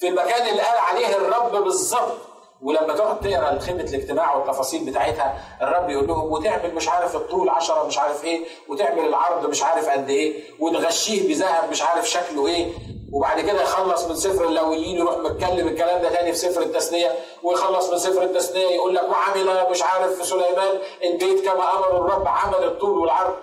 في 0.00 0.08
المكان 0.08 0.48
اللي 0.48 0.62
قال 0.62 0.78
عليه 0.78 1.16
الرب 1.16 1.64
بالظبط 1.64 2.18
ولما 2.62 2.94
تقعد 2.94 3.20
تقرأ 3.20 3.58
خيمه 3.58 3.80
الاجتماع 3.80 4.36
والتفاصيل 4.36 4.84
بتاعتها 4.90 5.38
الرب 5.62 5.90
يقول 5.90 6.06
لهم 6.06 6.32
وتعمل 6.32 6.74
مش 6.74 6.88
عارف 6.88 7.16
الطول 7.16 7.48
10 7.48 7.84
مش 7.86 7.98
عارف 7.98 8.24
إيه 8.24 8.44
وتعمل 8.68 9.04
العرض 9.06 9.46
مش 9.46 9.62
عارف 9.62 9.88
قد 9.88 10.10
إيه 10.10 10.42
وتغشيه 10.60 11.28
بذهب 11.28 11.70
مش 11.70 11.82
عارف 11.82 12.08
شكله 12.10 12.46
إيه. 12.46 12.66
وبعد 13.12 13.40
كده 13.40 13.62
يخلص 13.62 14.04
من 14.08 14.16
سفر 14.16 14.44
اللاويين 14.48 14.96
يروح 14.96 15.16
متكلم 15.18 15.68
الكلام 15.68 16.02
ده 16.02 16.08
تاني 16.10 16.32
في 16.32 16.38
سفر 16.38 16.62
التثنية 16.62 17.12
ويخلص 17.42 17.90
من 17.90 17.98
سفر 17.98 18.22
التثنية 18.22 18.66
يقول 18.74 18.94
لك 18.94 19.02
وعمل 19.10 19.70
مش 19.70 19.82
عارف 19.82 20.26
سليمان 20.26 20.78
البيت 21.04 21.44
كما 21.44 21.72
أمر 21.76 21.90
الرب 21.96 22.28
عمل 22.28 22.64
الطول 22.64 22.98
والعرض. 22.98 23.34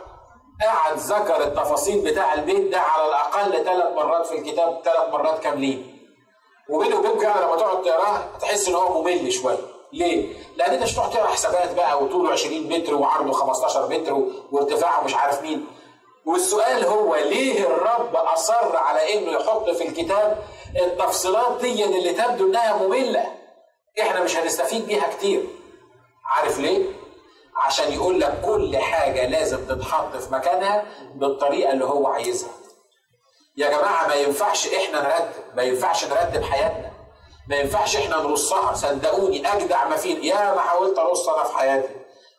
قعد 0.68 0.98
ذكر 0.98 1.44
التفاصيل 1.44 2.02
بتاع 2.12 2.34
البيت 2.34 2.72
ده 2.72 2.80
على 2.80 3.06
الأقل 3.08 3.64
ثلاث 3.66 3.94
مرات 3.96 4.26
في 4.26 4.38
الكتاب 4.38 4.82
ثلاث 4.86 5.10
مرات 5.12 5.40
كاملين. 5.40 5.95
وبيني 6.70 6.94
وبينك 6.96 7.22
يعني 7.24 7.42
لما 7.42 7.56
تقعد 7.56 7.82
تقراه 7.82 8.24
تحس 8.42 8.68
إن 8.68 8.76
هو 8.76 9.02
ممل 9.02 9.32
شوية. 9.34 9.58
ليه؟ 9.94 10.34
لأن 10.56 10.74
أنت 10.74 10.84
مش 10.84 10.94
تقعد 10.96 11.10
تقرأ 11.12 11.28
حسابات 11.28 11.74
بقى 11.76 12.04
وطوله 12.04 12.32
20 12.32 12.70
متر 12.70 12.96
وعرضه 12.96 13.32
15 13.32 13.88
متر 13.90 14.14
وارتفاعه 14.52 15.04
مش 15.04 15.16
عارف 15.16 15.42
مين. 15.42 15.66
والسؤال 16.26 16.86
هو 16.86 17.16
ليه 17.16 17.60
الرب 17.68 18.16
أصر 18.16 18.76
على 18.78 19.14
إنه 19.14 19.32
يحط 19.32 19.70
في 19.70 19.88
الكتاب 19.88 20.44
التفصيلات 20.82 21.62
دي 21.62 21.86
اللي 21.86 22.14
تبدو 22.14 22.48
إنها 22.48 22.78
مملة؟ 22.88 23.26
إحنا 24.02 24.24
مش 24.24 24.38
هنستفيد 24.38 24.86
بيها 24.88 25.08
كتير. 25.18 25.46
عارف 26.26 26.60
ليه؟ 26.60 26.86
عشان 27.66 27.94
يقول 27.94 28.20
لك 28.20 28.42
كل 28.46 28.78
حاجة 28.78 29.26
لازم 29.30 29.66
تتحط 29.66 30.16
في 30.18 30.34
مكانها 30.34 30.84
بالطريقة 31.16 31.72
اللي 31.74 31.86
هو 31.86 32.08
عايزها. 32.08 32.50
يا 33.58 33.70
جماعة 33.70 34.08
ما 34.08 34.16
ينفعش 34.16 34.68
إحنا 34.68 35.02
نرتب 35.02 35.44
ما 35.56 35.64
ينفعش 35.64 36.06
نرتب 36.06 36.44
حياتنا 36.44 36.92
ما 37.50 37.56
ينفعش 37.56 37.96
إحنا 37.96 38.18
نرصها. 38.18 38.74
صدقوني 38.74 39.54
أجدع 39.54 39.88
ما 39.88 39.96
فين 39.96 40.24
يا 40.24 40.54
ما 40.56 40.60
حاولت 40.62 41.00
ارص 41.00 41.30
أنا 41.30 41.44
في 41.44 41.58
حياتي. 41.58 41.90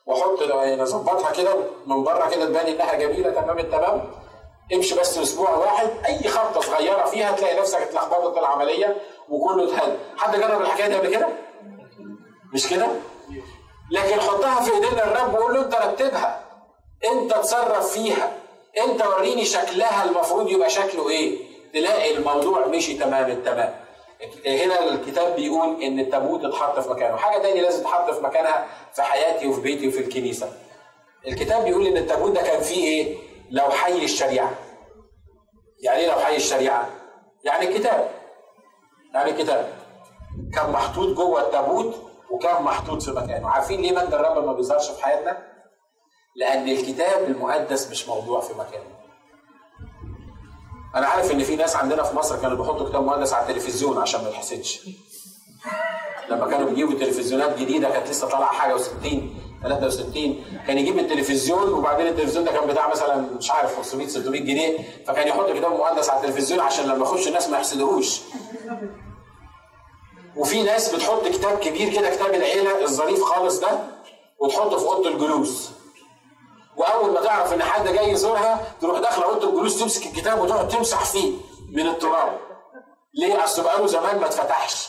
وأحط 0.05 0.43
نظبطها 0.79 1.31
كده 1.31 1.55
من 1.85 2.03
بره 2.03 2.29
كده 2.29 2.45
تبان 2.45 2.65
إنها 2.67 2.93
جميلة 2.93 3.29
تمام 3.31 3.59
التمام. 3.59 4.11
امشي 4.73 4.99
بس 4.99 5.17
أسبوع 5.17 5.49
واحد. 5.49 5.89
أي 6.05 6.27
خبطة 6.29 6.61
صغيرة 6.61 7.05
فيها 7.05 7.31
تلاقي 7.31 7.59
نفسك 7.59 7.77
اتلخبطت 7.81 8.37
العملية 8.37 8.97
وكله 9.29 9.63
اتهد. 9.75 9.99
حد 10.17 10.35
جرب 10.39 10.61
الحكاية 10.61 10.87
دي 10.87 10.95
قبل 10.95 11.07
كده؟ 11.09 11.27
مش 12.53 12.67
كده؟ 12.69 12.87
لكن 13.91 14.21
حطها 14.21 14.61
في 14.61 14.73
ايدين 14.73 14.99
الرب 14.99 15.33
وقول 15.33 15.53
له 15.53 15.61
أنت 15.61 15.75
رتبها. 15.75 16.41
أنت 17.11 17.33
تصرف 17.33 17.91
فيها. 17.91 18.31
انت 18.83 19.05
وريني 19.05 19.45
شكلها 19.45 20.03
المفروض 20.03 20.49
يبقى 20.49 20.69
شكله 20.69 21.09
إيه؟ 21.09 21.37
تلاقي 21.73 22.17
الموضوع 22.17 22.67
مشي 22.67 22.93
تمام 22.97 23.31
التمام. 23.31 23.73
هنا 24.45 24.83
الكتاب 24.83 25.35
بيقول 25.35 25.81
إن 25.83 25.99
التابوت 25.99 26.45
اتحط 26.45 26.79
في 26.79 26.89
مكانه. 26.89 27.17
حاجة 27.17 27.41
تانية 27.41 27.61
لازم 27.61 27.79
تتحط 27.81 28.11
في 28.11 28.23
مكانها 28.23 28.67
في 28.93 29.01
حياتي 29.01 29.47
وفي 29.47 29.61
بيتي 29.61 29.87
وفي 29.87 29.99
الكنيسة. 29.99 30.51
الكتاب 31.27 31.63
بيقول 31.63 31.87
إن 31.87 31.97
التابوت 31.97 32.31
ده 32.31 32.41
كان 32.41 32.61
فيه 32.61 32.83
إيه؟ 32.87 33.17
لو 33.51 33.69
حي 33.69 34.03
الشريعة. 34.03 34.51
يعني 35.79 35.99
إيه 35.99 36.07
لو 36.07 36.19
حي 36.19 36.35
الشريعة؟ 36.35 36.89
يعني 37.43 37.67
الكتاب. 37.69 38.09
يعني 39.13 39.31
الكتاب. 39.31 39.73
كان 40.53 40.69
محطوط 40.71 41.17
جوه 41.17 41.41
التابوت 41.41 41.95
وكان 42.31 42.63
محطوط 42.63 43.01
في 43.03 43.11
مكانه. 43.11 43.49
عارفين 43.49 43.81
ليه 43.81 43.91
مجد 43.91 44.13
الرب 44.13 44.45
ما 44.45 44.53
بيظهرش 44.53 44.89
في 44.91 45.03
حياتنا؟ 45.05 45.37
لأن 46.37 46.69
الكتاب 46.69 47.23
المقدس 47.27 47.87
مش 47.91 48.07
موضوع 48.07 48.41
في 48.41 48.53
مكانه. 48.53 48.97
أنا 50.95 51.07
عارف 51.07 51.31
إن 51.31 51.43
في 51.43 51.55
ناس 51.55 51.75
عندنا 51.75 52.03
في 52.03 52.15
مصر 52.15 52.41
كانوا 52.41 52.57
بيحطوا 52.57 52.89
كتاب 52.89 53.03
مقدس 53.03 53.33
على 53.33 53.49
التلفزيون 53.49 53.97
عشان 53.97 54.23
ما 54.23 54.29
يتحسدش. 54.29 54.89
لما 56.29 56.47
كانوا 56.49 56.69
بيجيبوا 56.69 56.93
تلفزيونات 56.99 57.59
جديدة 57.59 57.89
كانت 57.89 58.07
لسه 58.09 58.27
طالعة 58.27 58.51
حاجة 58.51 58.77
و60 58.77 59.07
63 59.63 60.43
كان 60.67 60.77
يجيب 60.77 60.99
التلفزيون 60.99 61.73
وبعدين 61.73 62.07
التلفزيون 62.07 62.45
ده 62.45 62.51
كان 62.51 62.67
بتاع 62.67 62.87
مثلا 62.89 63.15
مش 63.15 63.51
عارف 63.51 63.77
500 63.77 64.07
600 64.07 64.41
جنيه 64.41 64.77
فكان 65.07 65.27
يحط 65.27 65.49
كتاب 65.51 65.71
مقدس 65.71 66.09
على 66.09 66.19
التلفزيون 66.19 66.59
عشان 66.59 66.85
لما 66.85 67.01
يخش 67.05 67.27
الناس 67.27 67.49
ما 67.49 67.57
يحسدوهوش 67.57 68.21
وفي 70.35 70.63
ناس 70.63 70.95
بتحط 70.95 71.27
كتاب 71.27 71.59
كبير 71.59 71.93
كده 71.93 72.15
كتاب 72.15 72.33
العيلة 72.33 72.83
الظريف 72.83 73.23
خالص 73.23 73.59
ده 73.59 73.69
وتحطه 74.39 74.77
في 74.77 74.85
أوضة 74.85 75.09
الجلوس. 75.09 75.69
وأول 76.77 77.11
ما 77.11 77.21
تعرف 77.21 77.53
إن 77.53 77.63
حد 77.63 77.87
جاي 77.87 78.09
يزورها 78.09 78.59
تروح 78.81 78.99
داخله 78.99 79.25
أوضة 79.25 79.49
الجلوس 79.49 79.79
تمسك 79.79 80.05
الكتاب 80.05 80.39
وتقعد 80.41 80.67
تمسح 80.67 81.05
فيه 81.05 81.33
من 81.73 81.87
التراب. 81.87 82.39
ليه؟ 83.13 83.43
أصل 83.43 83.63
بقاله 83.63 83.87
زمان 83.87 84.19
ما 84.19 84.25
اتفتحش. 84.25 84.87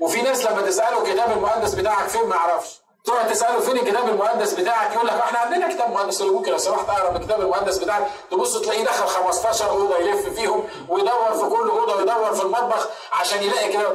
وفي 0.00 0.22
ناس 0.22 0.46
لما 0.46 0.62
تسأله 0.62 1.02
الكتاب 1.02 1.30
المقدس 1.30 1.74
بتاعك 1.74 2.08
فين 2.08 2.26
ما 2.26 2.36
يعرفش. 2.36 2.82
تروح 3.04 3.22
تسأله 3.22 3.60
فين 3.60 3.76
الكتاب 3.76 4.08
المقدس 4.08 4.52
بتاعك 4.52 4.94
يقول 4.94 5.06
لك 5.06 5.12
إحنا 5.14 5.38
عندنا 5.38 5.74
كتاب 5.74 5.90
مقدس 5.90 6.22
ممكن 6.22 6.52
لو 6.52 6.58
سمحت 6.58 6.88
اقرا 6.88 7.16
الكتاب 7.16 7.40
المقدس 7.40 7.78
بتاعك. 7.78 8.06
تبص 8.30 8.60
تلاقيه 8.60 8.84
دخل 8.84 9.06
15 9.06 9.70
أوضة 9.70 9.98
يلف 9.98 10.28
فيهم 10.28 10.68
ويدور 10.88 11.32
في 11.32 11.48
كل 11.56 11.68
أوضة 11.70 11.96
ويدور 11.96 12.34
في 12.34 12.42
المطبخ 12.42 12.88
عشان 13.12 13.42
يلاقي 13.42 13.72
كده. 13.72 13.92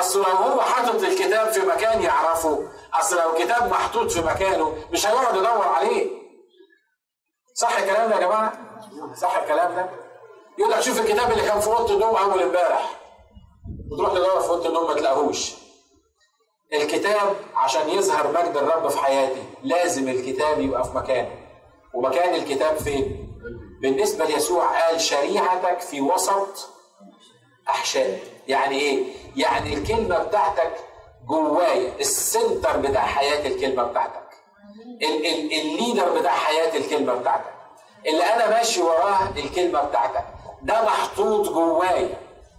أصل 0.00 0.18
لو 0.18 0.24
هو 0.36 0.60
حاطط 0.60 1.02
الكتاب 1.02 1.48
في 1.52 1.60
مكان 1.60 2.02
يعرفه 2.02 2.68
أصل 2.94 3.16
لو 3.16 3.36
الكتاب 3.36 3.70
محطوط 3.70 4.10
في 4.10 4.20
مكانه 4.22 4.76
مش 4.92 5.06
هيقعد 5.06 5.36
يدور 5.36 5.62
عليه. 5.68 6.10
صح 7.54 7.76
الكلام 7.78 8.10
ده 8.10 8.16
يا 8.16 8.20
جماعة؟ 8.20 8.52
صح 9.20 9.36
الكلام 9.36 9.74
ده؟ 9.74 9.90
يقول 10.58 10.70
لك 10.72 10.80
شوف 10.80 11.00
الكتاب 11.00 11.30
اللي 11.32 11.42
كان 11.42 11.60
في 11.60 11.66
أوضة 11.66 11.94
النوم 11.94 12.16
أول 12.16 12.42
امبارح. 12.42 13.00
وتروح 13.92 14.12
تدور 14.12 14.40
في 14.40 14.48
أوضة 14.48 14.68
النوم 14.68 14.86
ما 14.86 14.94
تلاقوهوش. 14.94 15.52
الكتاب 16.72 17.36
عشان 17.54 17.88
يظهر 17.90 18.28
مجد 18.32 18.56
الرب 18.56 18.88
في 18.88 18.98
حياتي 18.98 19.42
لازم 19.62 20.08
الكتاب 20.08 20.60
يبقى 20.60 20.84
في 20.84 20.90
مكانه. 20.96 21.30
ومكان 21.94 22.34
الكتاب 22.34 22.76
فين؟ 22.76 23.30
بالنسبة 23.82 24.24
ليسوع 24.24 24.80
قال 24.80 25.00
شريعتك 25.00 25.80
في 25.80 26.00
وسط 26.00 26.68
أحشائك 27.68 28.22
يعني 28.48 28.78
إيه؟ 28.80 29.04
يعني 29.36 29.74
الكلمة 29.74 30.18
بتاعتك 30.18 30.72
جوايا 31.28 31.92
السنتر 32.00 32.76
بتاع 32.76 33.06
حياة 33.06 33.46
الكلمة 33.46 33.82
بتاعتك. 33.82 34.24
ال- 35.02 35.26
ال- 35.26 35.52
ال 35.60 35.68
leader 35.68 36.18
بتاع 36.20 36.32
حياة 36.32 36.76
الكلمة 36.76 37.14
بتاعتك. 37.14 37.54
اللي 38.06 38.24
أنا 38.24 38.50
ماشي 38.50 38.82
وراه 38.82 39.28
الكلمة 39.36 39.80
بتاعتك. 39.80 40.24
ده 40.62 40.82
محطوط 40.84 41.48
جوايا. 41.48 42.18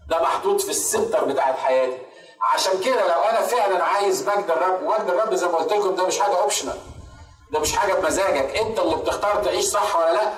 ده 0.09 0.21
محطوط 0.21 0.61
في 0.61 0.69
ال 0.69 0.77
center 0.77 1.25
بتاعت 1.25 1.57
حياتي. 1.57 1.97
عشان 2.53 2.79
كده 2.81 3.07
لو 3.15 3.21
أنا 3.23 3.41
فعلا 3.41 3.83
عايز 3.83 4.29
مجد 4.29 4.49
الرب 4.51 4.83
ومجد 4.83 5.09
الرب 5.09 5.33
زي 5.35 5.47
ما 5.47 5.55
قلت 5.57 5.73
لكم 5.73 5.95
ده 5.95 6.05
مش 6.07 6.19
حاجة 6.19 6.41
optional 6.41 6.77
ده 7.51 7.59
مش 7.59 7.75
حاجة 7.75 7.93
بمزاجك. 7.93 8.57
أنت 8.57 8.79
اللي 8.79 8.95
بتختار 8.95 9.43
تعيش 9.43 9.65
صح 9.65 9.95
ولا 9.99 10.13
لأ؟ 10.13 10.33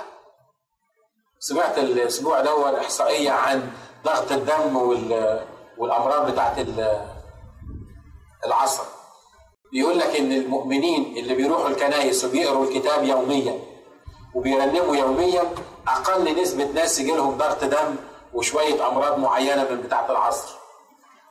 سمعت 1.39 1.78
الأسبوع 1.78 2.39
ده 2.41 2.82
إحصائية 2.82 3.32
عن 3.32 3.71
ضغط 4.04 4.32
الدم 4.32 4.76
وال 4.78 5.39
والأمراض 5.78 6.32
بتاعت 6.32 6.56
العصر. 8.46 8.84
بيقول 9.72 10.00
لك 10.00 10.16
إن 10.16 10.32
المؤمنين 10.32 11.18
اللي 11.18 11.36
بيروحوا 11.36 11.68
الكنايس 11.68 12.26
وبيقروا 12.26 12.66
الكتاب 12.66 13.04
يوميا 13.04 13.60
وبيرنموا 14.36 14.96
يوميا 14.96 15.44
أقل 15.88 16.42
نسبة 16.42 16.66
ناس 16.66 17.00
يجي 17.00 17.12
لهم 17.12 17.38
ضغط 17.38 17.63
دم 17.63 17.96
وشوية 18.34 18.88
أمراض 18.88 19.20
معينة 19.20 19.68
من 19.72 19.82
بتاعه 19.82 20.12
العصر. 20.12 20.56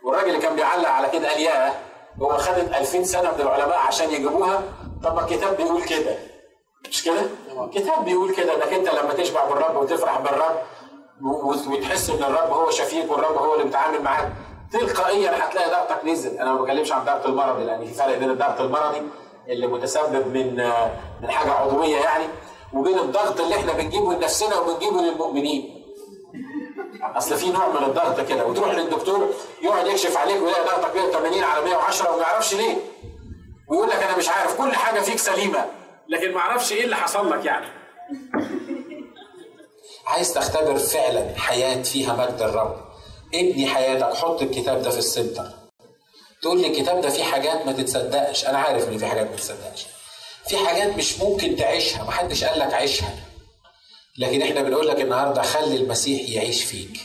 والراجل 0.04 0.28
اللي 0.28 0.38
كان 0.38 0.56
بيعلق 0.56 0.88
على 0.88 1.08
كده 1.08 1.28
قال 1.30 1.40
ياه 1.40 1.74
هو 2.22 2.38
خدت 2.38 2.74
2000 2.74 3.02
سنة 3.04 3.32
من 3.34 3.40
العلماء 3.40 3.78
عشان 3.78 4.10
يجيبوها؟ 4.10 4.62
طب 5.04 5.14
ما 5.14 5.20
الكتاب 5.24 5.56
بيقول 5.56 5.82
كده. 5.84 6.18
مش 6.88 7.04
كده؟ 7.04 7.22
الكتاب 7.64 8.04
بيقول 8.04 8.34
كده 8.34 8.54
إنك 8.56 8.72
أنت 8.72 8.88
لما 8.88 9.14
تشبع 9.14 9.44
بالرب 9.44 9.76
وتفرح 9.76 10.20
بالرب 10.20 10.56
وتحس 11.22 12.10
إن 12.10 12.22
الرب 12.22 12.50
هو 12.50 12.70
شفيق 12.70 13.12
والرب 13.12 13.36
هو 13.38 13.52
اللي 13.54 13.64
بيتعامل 13.64 14.02
معاك 14.02 14.32
تلقائيا 14.72 15.44
هتلاقي 15.48 15.70
ضغطك 15.70 16.04
نزل. 16.04 16.38
أنا 16.38 16.52
ما 16.52 16.60
بتكلمش 16.62 16.92
عن 16.92 17.04
ضغط 17.04 17.26
المرضي 17.26 17.64
لأن 17.64 17.84
في 17.84 17.94
فرق 17.94 18.18
بين 18.18 18.30
الضغط 18.30 18.60
المرضي 18.60 19.02
اللي 19.48 19.66
متسبب 19.66 20.26
من 20.36 20.56
من 21.22 21.30
حاجة 21.30 21.50
عضوية 21.52 21.96
يعني 21.96 22.24
وبين 22.72 22.98
الضغط 22.98 23.40
اللي 23.40 23.54
إحنا 23.56 23.72
بنجيبه 23.72 24.12
لنفسنا 24.14 24.58
وبنجيبه 24.58 25.00
للمؤمنين. 25.02 25.82
أصل 27.16 27.36
في 27.36 27.50
نوع 27.50 27.68
من 27.68 27.84
الضغط 27.86 28.20
كده. 28.20 28.46
وتروح 28.46 28.74
للدكتور 28.74 29.28
يقعد 29.62 29.86
يكشف 29.86 30.16
عليك 30.16 30.42
ويلاقي 30.42 30.64
ضغطك 30.64 30.96
180 30.96 31.44
على 31.44 31.64
110 31.64 32.12
وما 32.14 32.22
يعرفش 32.22 32.54
ليه. 32.54 32.76
ويقول 33.68 33.88
لك 33.88 34.02
أنا 34.02 34.16
مش 34.16 34.28
عارف 34.28 34.58
كل 34.58 34.72
حاجة 34.72 35.00
فيك 35.00 35.18
سليمة. 35.18 35.64
لكن 36.08 36.32
ما 36.34 36.40
أعرفش 36.40 36.72
إيه 36.72 36.84
اللي 36.84 36.96
حصل 36.96 37.30
لك 37.30 37.44
يعني. 37.44 37.66
عايز 40.06 40.32
تختبر 40.32 40.78
فعلا 40.78 41.38
حياة 41.38 41.82
فيها 41.82 42.12
مجد 42.16 42.42
الرب. 42.42 42.76
ابني 43.34 43.66
حياتك 43.66 44.14
حط 44.14 44.42
الكتاب 44.42 44.82
ده 44.82 44.90
في 44.90 44.98
السنتر. 44.98 45.48
تقول 46.42 46.60
لي 46.60 46.66
الكتاب 46.66 47.00
ده 47.00 47.10
فيه 47.10 47.24
حاجات 47.24 47.66
ما 47.66 47.72
تتصدقش. 47.72 48.46
أنا 48.46 48.58
عارف 48.58 48.88
إن 48.88 48.98
في 48.98 49.06
حاجات 49.06 49.30
ما 49.30 49.36
تتصدقش. 49.36 49.86
في 50.48 50.56
حاجات 50.58 50.96
مش 50.96 51.18
ممكن 51.20 51.56
تعيشها. 51.56 52.04
محدش 52.04 52.44
قال 52.44 52.58
لك 52.58 52.74
عيشها. 52.74 53.14
لكن 54.18 54.42
إحنا 54.42 54.62
بنقول 54.62 54.88
لك 54.88 55.00
النهارده 55.00 55.42
خلي 55.42 55.76
المسيح 55.76 56.28
يعيش 56.30 56.64
فيك. 56.64 57.00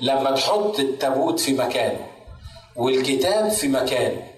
لما 0.00 0.30
تحط 0.30 0.78
التابوت 0.78 1.40
في 1.40 1.52
مكانه 1.52 2.06
والكتاب 2.76 3.48
في 3.50 3.68
مكانه 3.68 4.28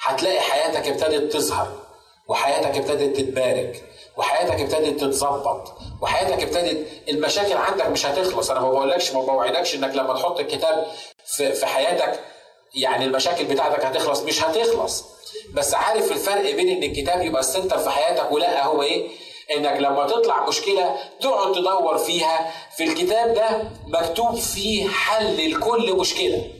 هتلاقي 0.00 0.40
حياتك 0.40 0.88
ابتدت 0.88 1.32
تظهر 1.32 1.82
وحياتك 2.28 2.76
ابتدت 2.76 3.16
تتبارك. 3.16 3.84
وحياتك 4.16 4.60
ابتدت 4.60 5.00
تتظبط 5.00 5.72
وحياتك 6.02 6.42
ابتدت 6.42 6.86
المشاكل 7.08 7.56
عندك 7.56 7.86
مش 7.86 8.06
هتخلص. 8.06 8.50
أنا 8.50 8.60
ما 8.60 8.70
بقولكش 8.70 9.12
ما 9.12 9.20
بوعدكش 9.22 9.74
إنك 9.74 9.94
لما 9.94 10.14
تحط 10.14 10.40
الكتاب 10.40 10.86
في, 11.26 11.52
في 11.52 11.66
حياتك 11.66 12.20
يعني 12.74 13.04
المشاكل 13.04 13.44
بتاعتك 13.44 13.84
هتخلص 13.84 14.20
مش 14.22 14.42
هتخلص. 14.42 15.04
بس 15.54 15.74
عارف 15.74 16.12
الفرق 16.12 16.54
بين 16.54 16.68
إن 16.68 16.82
الكتاب 16.82 17.22
يبقى 17.22 17.40
السنتر 17.40 17.78
في 17.78 17.90
حياتك 17.90 18.32
ولا 18.32 18.64
هو 18.64 18.82
إيه؟ 18.82 19.08
إنك 19.56 19.80
لما 19.80 20.06
تطلع 20.06 20.46
مشكلة 20.48 20.96
تقعد 21.20 21.52
تدور 21.52 21.98
فيها. 21.98 22.52
في 22.76 22.84
الكتاب 22.84 23.34
ده 23.34 23.70
مكتوب 23.86 24.34
فيه 24.36 24.88
حل 24.88 25.50
لكل 25.50 25.92
مشكلة. 25.96 26.50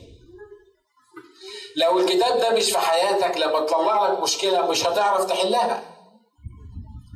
لو 1.75 1.99
الكتاب 1.99 2.37
ده 2.39 2.49
مش 2.49 2.71
في 2.71 2.77
حياتك 2.79 3.37
لما 3.37 3.59
تطلع 3.59 4.07
لك 4.11 4.19
مشكلة 4.19 4.67
مش 4.67 4.85
هتعرف 4.87 5.25
تحلها. 5.25 5.83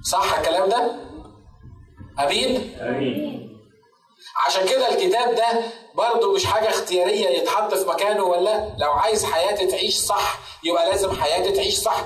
صح 0.03 0.37
الكلام 0.37 0.69
ده؟ 0.69 0.95
أمين؟ 2.19 2.77
أمين. 2.81 3.41
عشان 4.47 4.65
كده 4.67 4.89
الكتاب 4.89 5.35
ده 5.35 5.61
برضه 5.95 6.33
مش 6.33 6.45
حاجة 6.45 6.69
اختيارية 6.69 7.29
يتحط 7.29 7.73
في 7.73 7.89
مكانه 7.89 8.23
ولا 8.23 8.75
لو 8.79 8.91
عايز 8.91 9.25
حياتي 9.25 9.67
تعيش 9.67 9.95
صح 9.97 10.39
يبقى 10.63 10.89
لازم 10.89 11.11
حياتي 11.21 11.51
تعيش 11.51 11.73
صح. 11.79 12.03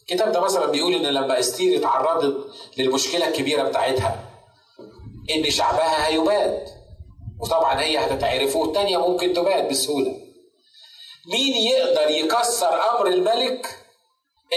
الكتاب 0.00 0.32
ده 0.32 0.40
مثلا 0.40 0.66
بيقول 0.66 0.94
إن 0.94 1.02
لما 1.06 1.38
أستير 1.38 1.78
اتعرضت 1.78 2.46
للمشكلة 2.78 3.28
الكبيرة 3.28 3.62
بتاعتها 3.62 4.24
إن 5.30 5.50
شعبها 5.50 6.06
هيباد 6.06 6.64
وطبعا 7.40 7.80
هي 7.80 7.98
هتتعرف 7.98 8.56
والتانية 8.56 8.98
ممكن 9.08 9.32
تباد 9.32 9.68
بسهولة. 9.68 10.16
مين 11.32 11.54
يقدر 11.56 12.10
يكسر 12.10 12.90
أمر 12.90 13.06
الملك 13.06 13.78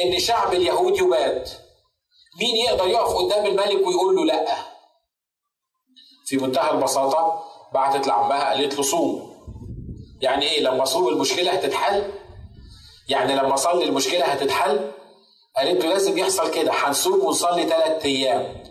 إن 0.05 0.19
شعب 0.19 0.53
اليهود 0.53 0.97
يباد 0.97 1.47
مين 2.39 2.55
يقدر 2.55 2.87
يقف 2.87 3.13
قدام 3.13 3.45
الملك 3.45 3.87
ويقول 3.87 4.15
له 4.15 4.25
لأ؟ 4.25 4.55
في 6.25 6.37
منتهى 6.37 6.71
البساطة 6.71 7.43
بعتت 7.73 8.07
لعمها 8.07 8.49
قالت 8.49 8.73
له 8.75 8.81
صوم. 8.83 9.35
يعني 10.21 10.45
إيه؟ 10.45 10.61
لما 10.61 10.85
صوم 10.85 11.07
المشكلة 11.07 11.51
هتتحل؟ 11.51 12.11
يعني 13.09 13.35
لما 13.35 13.53
اصلي 13.53 13.83
المشكلة 13.83 14.25
هتتحل؟ 14.25 14.91
قالت 15.57 15.83
له 15.83 15.89
لازم 15.89 16.17
يحصل 16.17 16.51
كده 16.51 16.71
هنصوم 16.73 17.25
ونصلي 17.25 17.63
ثلاث 17.69 18.05
أيام. 18.05 18.63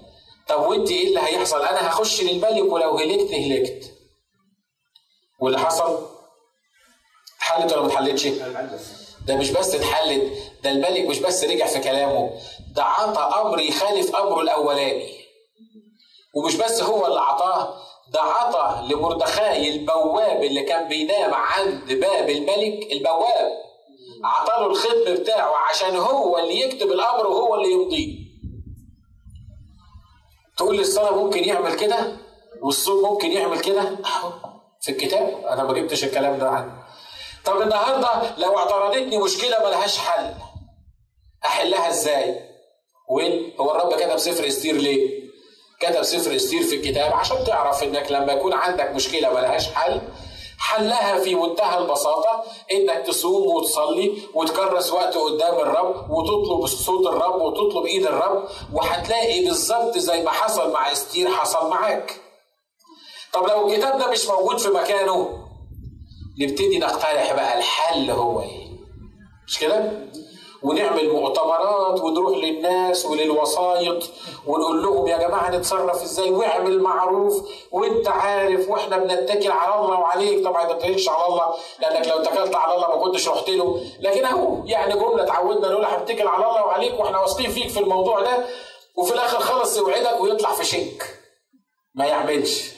طب 0.48 0.62
وانت 0.66 0.90
إيه 0.90 1.08
اللي 1.08 1.20
هيحصل؟ 1.20 1.62
أنا 1.62 1.88
هخش 1.88 2.22
للملك 2.22 2.72
ولو 2.72 2.98
هلكت 2.98 3.32
هلكت. 3.34 3.90
واللي 5.40 5.58
حصل؟ 5.58 6.06
اتحلت 7.38 7.72
ولا 7.72 7.82
ما 7.82 7.86
اتحلتش؟ 7.88 8.26
ده 9.26 9.36
مش 9.36 9.50
بس 9.50 9.74
اتحلت 9.74 10.32
ده 10.62 10.70
الملك 10.70 11.08
مش 11.08 11.18
بس 11.18 11.44
رجع 11.44 11.66
في 11.66 11.78
كلامه. 11.80 12.30
ده 12.74 12.84
عطى 12.84 13.40
أمر 13.40 13.60
يخالف 13.60 14.16
امره 14.16 14.40
الأولاني. 14.40 15.24
ومش 16.34 16.56
بس 16.56 16.82
هو 16.82 17.06
اللي 17.06 17.20
عطاه 17.20 17.74
ده 18.12 18.20
عطى 18.20 18.88
لمردخاي 18.94 19.68
البواب 19.74 20.44
اللي 20.44 20.62
كان 20.62 20.88
بينام 20.88 21.34
عند 21.34 21.92
باب 21.92 22.30
الملك 22.30 22.92
البواب. 22.92 23.52
عطاله 24.24 24.66
الختم 24.66 25.14
بتاعه 25.14 25.56
عشان 25.56 25.96
هو 25.96 26.38
اللي 26.38 26.60
يكتب 26.60 26.86
الأمر 26.92 27.26
وهو 27.26 27.54
اللي 27.54 27.72
يمضيه. 27.72 28.24
تقول 30.56 30.76
لي 30.76 30.82
الصلاة 30.82 31.24
ممكن 31.24 31.44
يعمل 31.44 31.74
كده؟ 31.74 32.16
والصوم 32.62 33.12
ممكن 33.12 33.32
يعمل 33.32 33.60
كده؟ 33.60 33.96
في 34.80 34.90
الكتاب. 34.92 35.44
أنا 35.46 35.62
ما 35.64 35.72
جبتش 35.72 36.04
الكلام 36.04 36.38
ده 36.38 36.48
عنه. 36.50 36.84
طب 37.44 37.60
النهارده 37.62 38.36
لو 38.38 38.58
اعترضتني 38.58 39.18
مشكلة 39.18 39.58
ملهاش 39.66 39.98
حل. 39.98 40.34
أحلها 41.44 41.88
إزاي؟ 41.88 42.53
وين 43.10 43.52
هو 43.60 43.70
الرب 43.70 43.92
كتب 43.94 44.16
سفر 44.16 44.46
استير 44.48 44.74
ليه 44.76 45.24
كتب 45.80 46.02
سفر 46.02 46.36
استير 46.36 46.62
في 46.62 46.74
الكتاب 46.76 47.12
عشان 47.12 47.44
تعرف 47.46 47.82
إنك 47.82 48.12
لما 48.12 48.32
يكون 48.32 48.52
عندك 48.52 48.90
مشكلة 48.90 49.34
ملهاش 49.34 49.68
حل 49.72 50.00
حلها 50.58 51.18
في 51.20 51.34
منتهى 51.34 51.78
البساطة 51.78 52.44
إنك 52.72 53.06
تصوم 53.06 53.54
وتصلي 53.56 54.12
وتكرس 54.34 54.92
وقت 54.92 55.16
قدام 55.16 55.54
الرب 55.54 56.10
وتطلب 56.10 56.66
صوت 56.66 57.06
الرب 57.06 57.40
وتطلب 57.42 57.86
إيد 57.86 58.06
الرب 58.06 58.48
وهتلاقي 58.72 59.44
بالظبط 59.44 59.98
زي 59.98 60.22
ما 60.22 60.30
حصل 60.30 60.72
مع 60.72 60.92
استير 60.92 61.28
حصل 61.30 61.70
معاك. 61.70 62.20
طب 63.32 63.46
لو 63.46 63.68
الكتاب 63.68 63.98
ده 63.98 64.10
مش 64.10 64.26
موجود 64.26 64.58
في 64.58 64.68
مكانه 64.68 65.38
نبتدي 66.40 66.78
نقترح 66.78 67.32
بقى 67.32 67.58
الحل 67.58 68.10
هو 68.10 68.40
إيه؟ 68.42 68.68
مش 69.46 69.58
كده؟ 69.58 69.92
ونعمل 70.64 71.12
مؤتمرات 71.12 72.00
ونروح 72.00 72.36
للناس 72.38 73.06
وللوسايط 73.06 74.02
ونقول 74.46 74.82
لهم 74.82 75.06
يا 75.08 75.16
جماعة 75.18 75.50
نتصرف 75.56 76.02
إزاي؟ 76.02 76.30
واعمل 76.30 76.80
معروف 76.82 77.48
وأنت 77.72 78.08
عارف 78.08 78.68
وإحنا 78.70 78.98
بنتكل 78.98 79.50
على 79.50 79.74
الله 79.84 79.98
وعليك. 80.00 80.44
طبعا 80.44 80.66
ما 80.66 80.72
تتكلش 80.72 81.08
على 81.08 81.26
الله 81.26 81.54
لأنك 81.80 82.08
لو 82.08 82.18
اتكلت 82.18 82.54
على 82.54 82.74
الله 82.74 82.88
ما 82.88 82.96
كنتش 83.04 83.28
رحت 83.28 83.48
له. 83.50 83.80
لكن 84.00 84.24
أهو 84.24 84.64
يعني 84.64 84.94
جملة 84.94 85.22
اتعودنا 85.22 85.68
نقول 85.68 85.84
هنتكل 85.84 86.28
على 86.28 86.46
الله 86.46 86.66
وعليك 86.66 87.00
وإحنا 87.00 87.20
واثقين 87.20 87.50
فيك 87.50 87.68
في 87.68 87.80
الموضوع 87.80 88.20
ده 88.20 88.44
وفي 88.98 89.14
الآخر 89.14 89.38
خلص 89.40 89.76
يوعدك 89.78 90.20
ويطلع 90.20 90.52
في 90.52 90.64
شنك 90.64 91.04
ما 91.94 92.06
يعملش. 92.06 92.70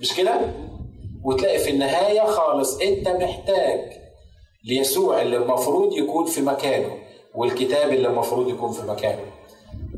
مش 0.00 0.16
كده؟ 0.16 0.40
وتلاقي 1.24 1.58
في 1.58 1.70
النهاية 1.70 2.24
خالص 2.26 2.80
أنت 2.80 3.08
محتاج 3.08 3.80
ليسوع 4.68 5.22
اللي 5.22 5.36
المفروض 5.36 5.92
يكون 5.96 6.26
في 6.26 6.40
مكانه. 6.40 7.05
والكتاب 7.36 7.92
اللي 7.92 8.08
المفروض 8.08 8.48
يكون 8.48 8.72
في 8.72 8.82
مكانه. 8.82 9.24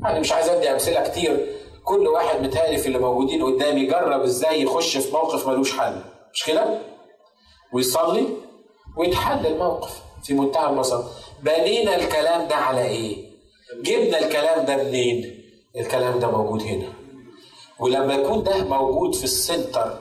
أنا 0.07 0.21
مش 0.21 0.33
عايز 0.33 0.49
ادي 0.49 0.71
امثله 0.73 1.09
كتير. 1.09 1.47
كل 1.85 2.09
واحد 2.09 2.43
متهيألي 2.43 2.79
في 2.79 2.87
اللي 2.87 2.99
موجودين 2.99 3.43
قدامي 3.45 3.87
جرب 3.87 4.23
إزاي 4.23 4.63
يخش 4.63 4.97
في 4.97 5.13
موقف 5.13 5.49
ملوش 5.49 5.79
حل. 5.79 6.01
مش 6.33 6.45
كده؟ 6.45 6.79
ويصلي 7.73 8.29
ويتحل 8.97 9.47
الموقف 9.47 10.03
في 10.25 10.35
منتهى 10.35 10.71
البساطة. 10.71 11.11
بنينا 11.43 11.97
الكلام 11.97 12.49
ده 12.49 12.55
على 12.55 12.83
إيه؟ 12.85 13.29
جبنا 13.83 14.19
الكلام 14.19 14.65
ده 14.65 14.77
منين؟ 14.77 15.43
الكلام 15.77 16.19
ده 16.19 16.31
موجود 16.31 16.63
هنا. 16.63 16.93
ولما 17.81 18.15
يكون 18.15 18.43
ده 18.43 18.65
موجود 18.65 19.15
في 19.15 19.25
السنتر 19.25 19.99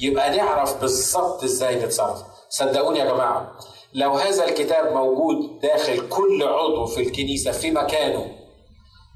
يبقى 0.00 0.36
نعرف 0.36 0.80
بالظبط 0.80 1.44
إزاي 1.44 1.76
نتصرف. 1.84 2.22
صدقوني 2.48 2.98
يا 2.98 3.04
جماعة 3.04 3.52
لو 3.94 4.12
هذا 4.12 4.44
الكتاب 4.48 4.92
موجود 4.92 5.60
داخل 5.62 6.08
كل 6.08 6.42
عضو 6.42 6.86
في 6.86 7.00
الكنيسة 7.00 7.52
في 7.52 7.70
مكانه 7.70 8.34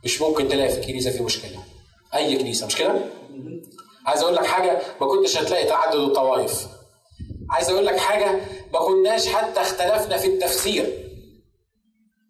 مش 0.05 0.23
ممكن 0.23 0.49
تلاقي 0.49 0.69
في 0.69 0.79
الكنيسة 0.81 1.11
في 1.11 1.23
مشكلة. 1.23 1.59
أي 2.15 2.37
كنيسة 2.39 2.67
مش 2.67 2.77
كده؟ 2.77 2.95
عايز 4.07 4.23
أقول 4.23 4.35
لك 4.35 4.45
حاجة 4.47 4.79
ما 5.01 5.07
كنتش 5.07 5.39
هتلاقي 5.39 5.65
تعدد 5.65 5.95
الطوائف. 5.95 6.67
عايز 7.51 7.71
أقول 7.71 7.87
لك 7.87 7.97
حاجة 7.97 8.41
ما 8.73 8.79
كناش 8.81 9.29
حتى 9.29 9.61
اختلفنا 9.61 10.17
في 10.17 10.27
التفسير. 10.27 11.05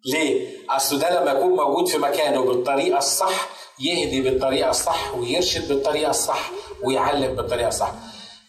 ليه؟ 0.05 0.47
أصل 0.69 0.99
ده 0.99 1.21
لما 1.21 1.31
يكون 1.31 1.51
موجود 1.51 1.87
في 1.87 1.97
مكانه 1.97 2.41
بالطريقة 2.45 2.97
الصح 2.97 3.49
يهدي 3.79 4.21
بالطريقة 4.21 4.69
الصح 4.69 5.15
ويرشد 5.15 5.67
بالطريقة 5.67 6.09
الصح 6.09 6.51
ويعلم 6.83 7.35
بالطريقة 7.35 7.67
الصح. 7.67 7.93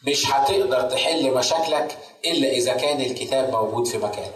مش 0.06 0.30
هتقدر 0.30 0.82
تحل 0.82 1.34
مشاكلك 1.34 1.98
إلا 2.24 2.50
إذا 2.50 2.72
كان 2.72 3.00
الكتاب 3.00 3.52
موجود 3.52 3.86
في 3.86 3.98
مكانه 3.98 4.32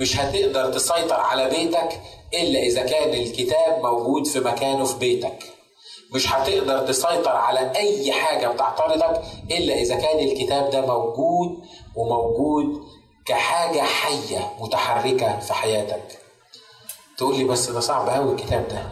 مش 0.00 0.16
هتقدر 0.16 0.72
تسيطر 0.72 1.14
على 1.20 1.48
بيتك 1.50 2.00
إلا 2.34 2.60
إذا 2.60 2.82
كان 2.82 3.08
الكتاب 3.14 3.80
موجود 3.82 4.26
في 4.26 4.40
مكانه 4.40 4.84
في 4.84 4.98
بيتك. 4.98 5.38
مش 6.14 6.32
هتقدر 6.32 6.78
تسيطر 6.86 7.30
على 7.36 7.72
أي 7.76 8.12
حاجة 8.12 8.46
بتعترضك 8.48 9.22
إلا 9.50 9.74
إذا 9.74 9.94
كان 9.96 10.18
الكتاب 10.18 10.70
ده 10.70 10.80
موجود 10.86 11.64
وموجود 11.96 12.82
كحاجة 13.26 13.80
حية 13.80 14.52
متحركة 14.60 15.38
في 15.38 15.52
حياتك. 15.54 16.18
تقول 17.18 17.36
لي 17.38 17.44
بس 17.44 17.70
ده 17.70 17.80
صعب 17.80 18.08
قوي 18.08 18.32
الكتاب 18.32 18.68
ده. 18.68 18.86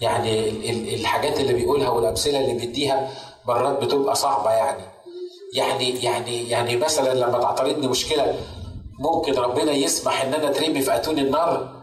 يعني 0.00 0.48
الحاجات 0.94 1.40
اللي 1.40 1.52
بيقولها 1.52 1.88
والأمثلة 1.88 2.40
اللي 2.40 2.54
بيديها 2.54 3.10
مرات 3.46 3.84
بتبقى 3.84 4.14
صعبة 4.14 4.50
يعني. 4.50 4.82
يعني 5.54 6.04
يعني 6.04 6.48
يعني 6.48 6.76
مثلا 6.76 7.14
لما 7.14 7.38
تعترضني 7.38 7.88
مشكلة 7.88 8.40
ممكن 9.00 9.34
ربنا 9.34 9.72
يسمح 9.72 10.22
إن 10.22 10.34
أنا 10.34 10.50
أترمي 10.50 10.80
في 10.80 10.96
أتون 10.96 11.18
النار؟ 11.18 11.82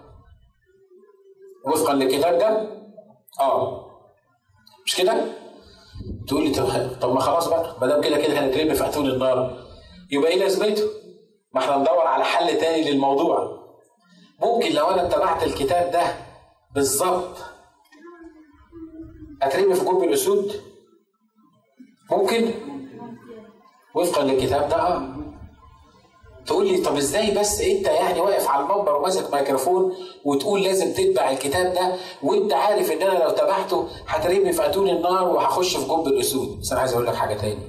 وفقا 1.66 1.94
للكتاب 1.94 2.38
ده؟ 2.38 2.68
آه. 3.40 3.86
مش 4.86 4.96
كده؟ 4.96 5.26
تقول 6.28 6.44
لي 6.44 6.50
طب 7.02 7.14
ما 7.14 7.20
خلاص 7.20 7.48
بقى 7.48 7.76
ما 7.82 7.88
دام 7.88 8.02
كده 8.02 8.18
كده 8.18 8.40
هنترمي 8.40 8.74
في 8.76 8.86
أتون 8.88 9.06
النار. 9.08 9.66
يبقى 10.12 10.32
إيه 10.32 10.40
لازمته؟ 10.40 10.84
ما 11.54 11.62
إحنا 11.62 11.78
ندور 11.78 12.08
على 12.08 12.24
حل 12.24 12.58
تاني 12.58 12.92
للموضوع. 12.92 13.62
ممكن 14.42 14.72
لو 14.72 14.86
أنا 14.90 15.08
اتبعت 15.08 15.44
الكتاب 15.44 15.92
ده 15.92 16.04
بالظبط 16.76 17.38
أترمي 19.42 19.76
في 19.76 19.86
جنب 19.86 20.04
الأسود؟ 20.04 20.62
ممكن؟ 22.12 22.52
وفقا 23.96 24.24
للكتاب 24.24 24.70
ده 24.70 24.76
آه. 24.76 25.02
تقول 26.46 26.68
لي 26.68 26.78
طب 26.78 26.98
إزاي 26.98 27.32
بس 27.32 27.62
أنت 27.62 27.88
يعني 27.88 28.20
واقف 28.20 28.48
على 28.48 28.64
المنبر 28.64 28.96
وماسك 28.96 29.34
ميكروفون 29.34 29.94
وتقول 30.26 30.64
لازم 30.64 30.94
تتبع 30.94 31.32
الكتاب 31.32 31.74
ده 31.74 31.96
وأنت 32.24 32.54
عارف 32.54 32.92
إن 32.92 33.02
أنا 33.02 33.24
لو 33.24 33.30
تبعته 33.30 33.88
هترمي 34.08 34.52
في 34.54 34.66
أتون 34.66 34.90
النار 34.90 35.28
وهخش 35.28 35.78
في 35.78 35.86
جب 35.88 36.08
الأسود؟ 36.08 36.60
بس 36.60 36.72
أنا 36.72 36.82
عايز 36.82 36.94
أقول 36.94 37.06
لك 37.08 37.16
حاجة 37.16 37.34
تاني. 37.34 37.60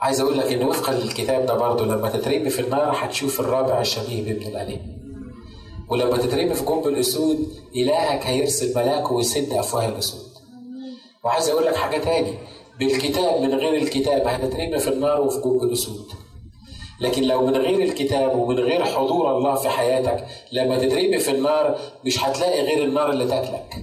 عايز 0.00 0.20
أقول 0.20 0.38
لك 0.38 0.52
إن 0.52 0.68
وفقا 0.68 0.92
للكتاب 0.92 1.46
ده 1.46 1.54
برضه 1.54 1.84
لما 1.84 2.08
تترمي 2.08 2.50
في 2.50 2.60
النار 2.60 2.92
هتشوف 2.98 3.40
الرابع 3.40 3.80
الشبيه 3.80 4.22
بابن 4.24 4.46
الاليه 4.46 4.80
ولما 5.88 6.16
تترمي 6.16 6.54
في 6.54 6.64
جنب 6.64 6.86
الأسود 6.88 7.48
إلهك 7.76 8.26
هيرسل 8.26 8.72
ملاكه 8.76 9.12
ويسد 9.12 9.52
أفواه 9.52 9.88
الأسود. 9.88 10.20
وعايز 11.24 11.48
أقول 11.48 11.66
لك 11.66 11.76
حاجة 11.76 11.98
تاني. 11.98 12.34
بالكتاب 12.78 13.40
من 13.42 13.54
غير 13.54 13.74
الكتاب 13.74 14.26
هتترمي 14.26 14.78
في 14.78 14.88
النار 14.88 15.20
وفي 15.20 15.40
جنب 15.40 15.62
الاسود 15.62 16.06
لكن 17.00 17.22
لو 17.22 17.46
من 17.46 17.56
غير 17.56 17.82
الكتاب 17.82 18.38
ومن 18.38 18.58
غير 18.58 18.84
حضور 18.84 19.36
الله 19.36 19.54
في 19.54 19.68
حياتك 19.68 20.26
لما 20.52 20.78
تترمي 20.78 21.18
في 21.18 21.30
النار 21.30 21.78
مش 22.04 22.24
هتلاقي 22.24 22.62
غير 22.62 22.84
النار 22.84 23.10
اللي 23.10 23.26
تاكلك. 23.26 23.74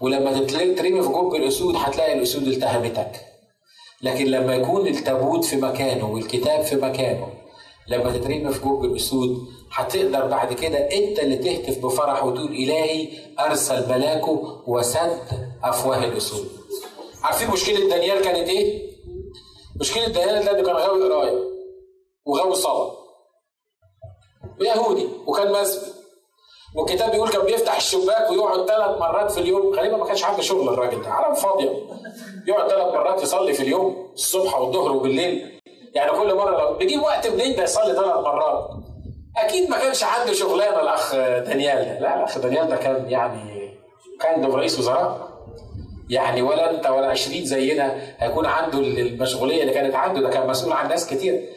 ولما 0.00 0.32
تترمي 0.40 0.74
في 1.02 1.08
جنب 1.08 1.34
الاسود 1.34 1.76
هتلاقي 1.76 2.12
الأسود 2.12 2.46
التهمتك. 2.48 3.10
لكن 4.02 4.24
لما 4.26 4.54
يكون 4.54 4.86
التابوت 4.86 5.44
في 5.44 5.56
مكانه 5.56 6.10
والكتاب 6.10 6.62
في 6.62 6.76
مكانه 6.76 7.28
لما 7.88 8.10
تترمي 8.16 8.52
في 8.52 8.60
جنب 8.64 8.84
الاسود 8.84 9.38
هتقدر 9.72 10.26
بعد 10.26 10.52
كده 10.52 10.78
أنت 10.78 11.18
اللي 11.18 11.36
تهتف 11.36 11.78
بفرح 11.78 12.24
وتقول 12.24 12.52
إلهي 12.52 13.08
أرسل 13.40 13.88
ملاكه 13.90 14.62
وسد 14.66 15.18
أفواه 15.64 16.04
الأسود. 16.04 16.48
عارفين 17.24 17.50
مشكلة 17.50 17.88
دانيال 17.88 18.22
كانت 18.22 18.48
إيه؟ 18.48 18.90
مشكلة 19.80 20.08
دانيال 20.08 20.44
ده 20.44 20.62
كان 20.62 20.76
غاوي 20.76 21.02
قراية 21.02 21.38
وغاوي 22.26 22.54
صلاه 22.54 22.96
ويهودي 24.60 25.08
وكان 25.26 25.52
مسبي 25.52 25.92
والكتاب 26.76 27.10
بيقول 27.10 27.28
كان 27.28 27.42
بيفتح 27.46 27.76
الشباك 27.76 28.30
ويقعد 28.30 28.66
ثلاث 28.68 28.98
مرات 29.00 29.30
في 29.30 29.40
اليوم. 29.40 29.74
غالبا 29.74 29.96
ما 29.96 30.06
كانش 30.06 30.24
عنده 30.24 30.42
شغل 30.42 30.68
الراجل 30.68 31.02
ده. 31.02 31.08
عالم 31.10 31.34
فاضية. 31.34 31.70
يقعد 32.46 32.70
ثلاث 32.70 32.94
مرات 32.94 33.22
يصلي 33.22 33.52
في 33.52 33.62
اليوم 33.62 34.10
الصبح 34.14 34.58
والظهر 34.58 34.92
وبالليل. 34.92 35.60
يعني 35.94 36.10
كل 36.10 36.34
مرة 36.34 36.60
لو 36.60 36.74
بيجيب 36.76 37.02
وقت 37.02 37.26
منين 37.26 37.56
ده 37.56 37.62
يصلي 37.62 37.94
ثلاث 37.94 38.16
مرات؟ 38.16 38.68
أكيد 39.36 39.70
ما 39.70 39.78
كانش 39.78 40.04
عنده 40.04 40.32
شغلانة 40.32 40.80
الأخ 40.82 41.14
دانيال 41.14 42.02
لا 42.02 42.16
الأخ 42.18 42.38
دانيال 42.38 42.68
ده 42.68 42.76
كان 42.76 43.10
يعني 43.10 43.74
كان 44.20 44.42
ده 44.50 44.56
رئيس 44.56 44.78
وزراء. 44.78 45.33
يعني 46.10 46.42
ولا 46.42 46.70
انت 46.70 46.86
ولا 46.86 47.06
20 47.06 47.44
زينا 47.44 47.96
هيكون 48.18 48.46
عنده 48.46 48.78
المشغولية 48.78 49.62
اللي 49.62 49.74
كانت 49.74 49.94
عنده 49.94 50.20
ده 50.20 50.30
كان 50.30 50.46
مسؤول 50.48 50.72
عن 50.72 50.88
ناس 50.88 51.06
كتير. 51.06 51.48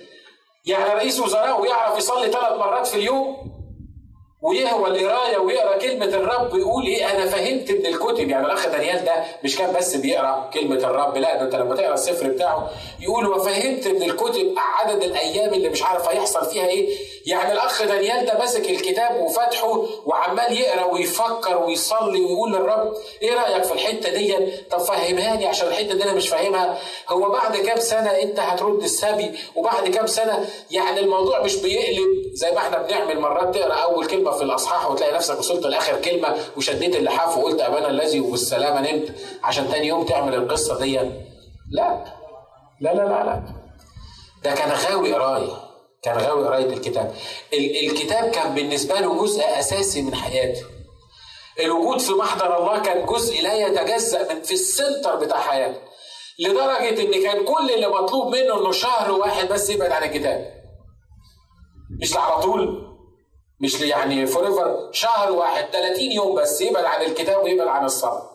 يعني 0.65 0.93
رئيس 0.93 1.19
وزراء 1.19 1.61
ويعرف 1.61 1.97
يصلي 1.97 2.31
ثلاث 2.31 2.51
مرات 2.59 2.87
في 2.87 2.95
اليوم 2.95 3.37
ويهوى 4.47 4.89
القرايه 4.89 5.37
ويقرأ 5.37 5.77
كلمة 5.77 6.05
الرب 6.05 6.53
ويقول 6.53 6.85
إيه؟ 6.85 7.11
أنا 7.11 7.25
فهمت 7.25 7.71
من 7.71 7.85
الكتب. 7.85 8.29
يعني 8.29 8.45
الأخ 8.45 8.67
دانيال 8.67 9.05
ده 9.05 9.23
مش 9.43 9.55
كان 9.57 9.73
بس 9.73 9.95
بيقرأ 9.95 10.49
كلمة 10.53 10.75
الرب 10.75 11.17
لا 11.17 11.35
ده 11.35 11.41
أنت 11.41 11.55
لما 11.55 11.75
تقرأ 11.75 11.93
السفر 11.93 12.27
بتاعه 12.27 12.69
يقول 12.99 13.27
وفهمت 13.27 13.87
من 13.87 14.03
الكتب 14.03 14.53
عدد 14.57 15.03
الأيام 15.03 15.53
اللي 15.53 15.69
مش 15.69 15.83
عارف 15.83 16.09
هيحصل 16.09 16.45
فيها 16.45 16.67
إيه. 16.67 16.97
يعني 17.25 17.53
الأخ 17.53 17.83
دانيال 17.83 18.25
ده 18.25 18.37
ماسك 18.39 18.69
الكتاب 18.69 19.21
وفتحه 19.21 19.83
وعمال 20.05 20.59
يقرأ 20.61 20.83
ويفكر 20.85 21.57
ويصلي 21.63 22.21
ويقول 22.21 22.51
للرب 22.53 22.93
إيه 23.21 23.33
رأيك 23.33 23.63
في 23.63 23.73
الحتة 23.73 24.09
دي؟ 24.17 24.35
طب 24.71 24.77
فهمهاني 24.79 25.47
عشان 25.47 25.67
الحتة 25.67 25.93
دي 25.93 26.03
أنا 26.03 26.13
مش 26.13 26.29
فاهمها. 26.29 26.77
هو 27.09 27.29
بعد 27.29 27.57
كام 27.57 27.79
سنة 27.79 28.09
أنت 28.09 28.39
هترد 28.39 28.83
السبي؟ 28.83 29.31
وبعد 29.55 29.87
كام 29.87 30.07
سنة؟ 30.07 30.45
يعني 30.71 30.99
الموضوع 30.99 31.41
مش 31.43 31.55
بيقلب 31.55 32.07
زي 32.33 32.51
ما 32.51 32.57
إحنا 32.57 32.77
بنعمل 32.81 33.19
مرات 33.19 33.55
تقرأ 33.55 33.73
أول 33.73 34.05
كلمة 34.07 34.36
في 34.38 34.43
الأصحاح 34.43 34.91
وتلاقي 34.91 35.13
نفسك 35.13 35.39
وصلت 35.39 35.65
لآخر 35.65 36.01
كلمة 36.01 36.35
وشديت 36.57 36.95
اللحاف 36.95 37.38
وقلت 37.38 37.61
أبانا 37.61 37.89
الذي 37.89 38.19
وبالسلامه 38.19 38.91
نمت 38.91 39.15
عشان 39.43 39.69
تاني 39.69 39.88
يوم 39.88 40.05
تعمل 40.05 40.33
القصة 40.35 40.79
دي 40.79 40.95
لا. 41.71 42.05
لا 42.81 42.93
لا 42.93 42.93
لا 42.93 43.23
لا. 43.23 43.43
ده 44.43 44.53
كان 44.55 44.71
غاوي 44.71 45.13
قراية. 45.13 45.53
كان 46.03 46.17
غاوي 46.17 46.45
قراية 46.47 46.65
الكتاب. 46.73 47.15
الكتاب 47.53 48.31
كان 48.31 48.55
بالنسبة 48.55 48.99
له 48.99 49.21
جزء 49.23 49.43
أساسي 49.59 50.01
من 50.01 50.15
حياته. 50.15 50.61
الوجود 51.59 51.99
في 51.99 52.11
محضر 52.11 52.57
الله 52.57 52.79
كان 52.79 53.05
جزء 53.05 53.41
لا 53.41 53.53
يتجزأ 53.53 54.33
من 54.33 54.41
في 54.41 54.53
ال 54.53 54.62
center 54.62 55.15
بتاع 55.15 55.39
حياته. 55.39 55.79
لدرجة 56.39 57.01
إن 57.01 57.23
كان 57.23 57.45
كل 57.45 57.71
اللي 57.75 57.88
مطلوب 57.88 58.35
منه 58.35 58.59
إنه 58.61 58.71
شهر 58.71 59.11
واحد 59.11 59.47
بس 59.47 59.69
يبعد 59.69 59.91
عن 59.91 60.03
الكتاب. 60.03 60.53
مش 62.01 62.17
على 62.17 62.41
طول. 62.41 62.86
مش 63.60 63.82
يعني 63.82 64.26
for 64.28 64.89
شهر 64.91 65.32
واحد 65.32 65.66
30 65.72 65.99
يوم 66.12 66.36
بس 66.36 66.62
يبعد 66.62 66.86
عن 66.86 67.01
الكتاب 67.01 67.43
ويبعد 67.43 67.68
عن 67.68 67.86
الصلاة. 67.86 68.30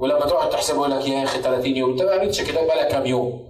ولما 0.00 0.26
تقعد 0.26 0.50
تحسب 0.50 0.74
يقول 0.74 0.90
لك 0.90 1.08
يا 1.08 1.24
أخي 1.24 1.42
30 1.42 1.76
يوم 1.76 1.90
انت 1.90 2.02
ما 2.02 2.12
قريتش 2.12 2.40
كتاب 2.40 2.66
بقالك 2.66 2.88
كام 2.88 3.06
يوم؟ 3.06 3.48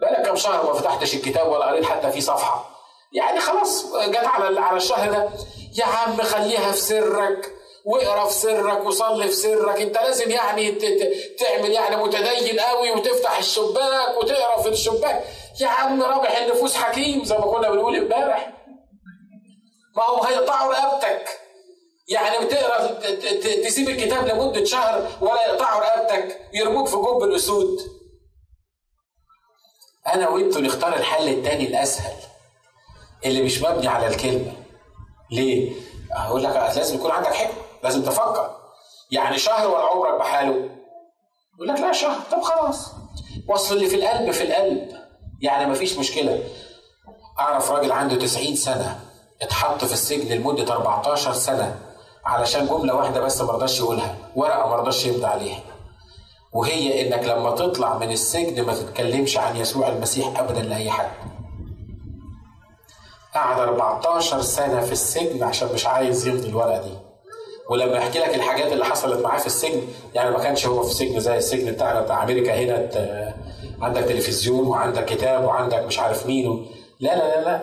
بقالك 0.00 0.22
كام 0.26 0.36
شهر 0.36 0.66
ما 0.66 0.72
فتحتش 0.72 1.14
الكتاب 1.14 1.48
ولا 1.52 1.66
قريت 1.66 1.84
حتى 1.84 2.10
في 2.10 2.20
صفحة. 2.20 2.70
يعني 3.12 3.40
خلاص 3.40 3.86
جت 3.96 4.16
على 4.16 4.60
على 4.60 4.76
الشهر 4.76 5.10
ده. 5.12 5.28
يا 5.78 5.84
عم 5.84 6.16
خليها 6.22 6.72
في 6.72 6.78
سرك 6.80 7.52
واقرأ 7.84 8.24
في 8.26 8.32
سرك 8.34 8.86
وصلي 8.86 9.26
في 9.28 9.34
سرك. 9.34 9.80
انت 9.80 9.96
لازم 9.96 10.30
يعني 10.30 10.70
تعمل 11.38 11.70
يعني 11.70 11.96
متدين 11.96 12.60
قوي 12.60 12.90
وتفتح 12.90 13.38
الشباك 13.38 14.16
وتقرأ 14.22 14.62
في 14.62 14.68
الشباك. 14.68 15.24
يا 15.60 15.68
عم 15.68 16.02
رابح 16.02 16.38
النفوس 16.38 16.74
حكيم 16.74 17.24
زي 17.24 17.38
ما 17.38 17.46
كنا 17.46 17.70
بنقول 17.70 17.96
امبارح. 17.96 18.52
ما 19.98 20.04
هو 20.04 20.22
هيقطعوا 20.22 20.72
رقبتك. 20.72 21.28
يعني 22.08 22.46
بتقرأ 22.46 22.86
تسيب 23.64 23.88
الكتاب 23.88 24.26
لمدة 24.26 24.64
شهر 24.64 25.08
ولا 25.20 25.46
يقطعوا 25.46 25.80
رقبتك 25.80 26.40
يرموك 26.54 26.88
في 26.88 26.96
جب 26.96 27.22
الأسود. 27.22 27.78
أنا 30.06 30.28
وإنتوا 30.28 30.60
نختار 30.60 30.96
الحل 30.96 31.28
التاني 31.28 31.66
الأسهل 31.66 32.16
اللي 33.24 33.42
مش 33.42 33.62
مبني 33.62 33.88
على 33.88 34.06
الكلمة. 34.06 34.52
ليه؟ 35.30 35.72
أقول 36.12 36.44
لك 36.44 36.56
لازم 36.56 36.94
يكون 36.94 37.10
عندك 37.10 37.34
حكمة 37.34 37.62
لازم 37.82 38.02
تفكر. 38.02 38.56
يعني 39.10 39.38
شهر 39.38 39.68
ولا 39.68 39.84
عمرك 39.84 40.14
بحاله؟ 40.18 40.70
يقول 41.56 41.68
لك 41.68 41.80
لا 41.80 41.92
شهر. 41.92 42.20
طب 42.32 42.40
خلاص. 42.40 42.90
وصل 43.48 43.76
اللي 43.76 43.88
في 43.88 43.96
القلب 43.96 44.30
في 44.30 44.44
القلب. 44.44 44.92
يعني 45.42 45.66
مفيش 45.66 45.98
مشكلة. 45.98 46.44
أعرف 47.38 47.70
راجل 47.70 47.92
عنده 47.92 48.16
90 48.16 48.56
سنة. 48.56 49.07
اتحط 49.42 49.84
في 49.84 49.92
السجن 49.92 50.34
لمدة 50.36 50.72
14 50.72 51.32
سنة 51.32 51.74
علشان 52.24 52.66
جملة 52.66 52.94
واحدة 52.94 53.20
بس 53.20 53.40
ما 53.40 53.52
رضاش 53.52 53.78
يقولها 53.80 54.16
ورقة 54.36 54.68
ما 54.68 54.76
رضاش 54.76 55.06
يمضي 55.06 55.26
عليها. 55.26 55.60
وهي 56.52 57.08
إنك 57.08 57.24
لما 57.24 57.50
تطلع 57.50 57.98
من 57.98 58.10
السجن 58.10 58.64
ما 58.66 58.74
تتكلمش 58.74 59.38
عن 59.38 59.56
يسوع 59.56 59.88
المسيح 59.88 60.40
ابدا 60.40 60.60
لأي 60.62 60.90
حد. 60.90 61.10
قعد 63.34 63.60
14 63.60 64.42
سنة 64.42 64.80
في 64.80 64.92
السجن 64.92 65.42
عشان 65.42 65.68
مش 65.74 65.86
عايز 65.86 66.26
يمضي 66.26 66.48
الورقة 66.48 66.82
دي. 66.82 66.94
ولما 67.70 67.96
يحكي 67.96 68.18
لك 68.18 68.34
الحاجات 68.34 68.72
اللي 68.72 68.84
حصلت 68.84 69.24
معاه 69.24 69.38
في 69.38 69.46
السجن 69.46 69.82
يعني 70.14 70.30
ما 70.30 70.38
كانش 70.38 70.66
هو 70.66 70.82
في 70.82 70.94
سجن 70.94 71.20
زي 71.20 71.36
السجن 71.38 71.72
بتاعنا 71.72 72.00
بتاع 72.00 72.22
أمريكا 72.22 72.54
هنا 72.54 72.88
عندك 73.82 74.02
تلفزيون 74.02 74.66
وعندك 74.66 75.04
كتاب 75.04 75.44
وعندك 75.44 75.78
مش 75.82 75.98
عارف 75.98 76.26
مين 76.26 76.70
لا 77.00 77.16
لا 77.16 77.40
لا 77.40 77.44
لا. 77.44 77.60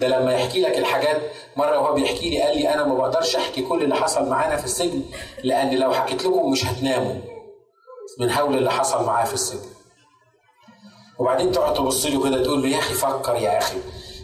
ده 0.00 0.08
لما 0.08 0.34
يحكي 0.34 0.60
لك 0.60 0.78
الحاجات 0.78 1.22
مرة 1.56 1.78
وهو 1.78 1.94
بيحكي 1.94 2.30
لي 2.30 2.42
قال 2.42 2.58
لي 2.58 2.74
أنا 2.74 2.84
ما 2.84 2.94
بقدرش 2.94 3.36
أحكي 3.36 3.62
كل 3.62 3.82
اللي 3.82 3.94
حصل 3.96 4.28
معانا 4.28 4.56
في 4.56 4.64
السجن 4.64 5.02
لأن 5.44 5.74
لو 5.76 5.92
حكيت 5.94 6.24
لكم 6.24 6.50
مش 6.52 6.64
هتناموا 6.64 7.14
من 8.18 8.30
هول 8.32 8.58
اللي 8.58 8.70
حصل 8.70 9.04
معاه 9.04 9.24
في 9.24 9.34
السجن. 9.34 9.68
وبعدين 11.18 11.52
تقعد 11.52 11.74
تبص 11.74 12.06
له 12.06 12.24
كده 12.30 12.42
تقول 12.44 12.62
له 12.62 12.68
يا 12.68 12.78
أخي 12.78 12.94
فكر 12.94 13.34
يا 13.36 13.58
أخي 13.58 13.76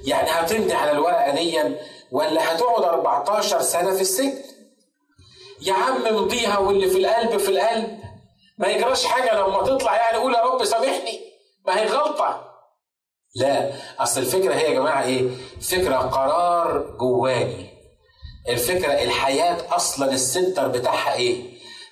يعني 0.04 0.28
هتمضي 0.30 0.72
على 0.72 0.90
الورقه 0.90 1.30
دي 1.34 1.62
ولا 2.10 2.52
هتقعد 2.54 2.82
14 2.84 3.60
سنة 3.62 3.94
في 3.94 4.00
السجن؟ 4.00 4.34
يا 5.62 5.72
عم 5.74 6.06
امضيها 6.06 6.58
واللي 6.58 6.90
في 6.90 6.98
القلب 6.98 7.36
في 7.36 7.48
القلب 7.48 8.00
ما 8.58 8.68
يجراش 8.68 9.04
حاجة 9.04 9.34
لما 9.40 9.62
تطلع 9.62 9.96
يعني 9.96 10.18
قول 10.18 10.34
يا 10.34 10.40
رب 10.42 10.64
سامحني 10.64 11.20
ما 11.66 11.80
هي 11.80 11.86
غلطة. 11.86 12.49
لا 13.34 13.72
أصل 13.98 14.20
الفكرة 14.20 14.54
هي 14.54 14.64
يا 14.64 14.74
جماعة 14.74 15.02
إيه؟ 15.02 15.28
فكرة 15.60 15.96
قرار 15.96 16.96
جواني. 16.98 17.70
الفكرة 18.48 18.92
الحياة 18.92 19.76
أصلا 19.76 20.12
السنتر 20.12 20.68
بتاعها 20.68 21.14
إيه؟ 21.14 21.42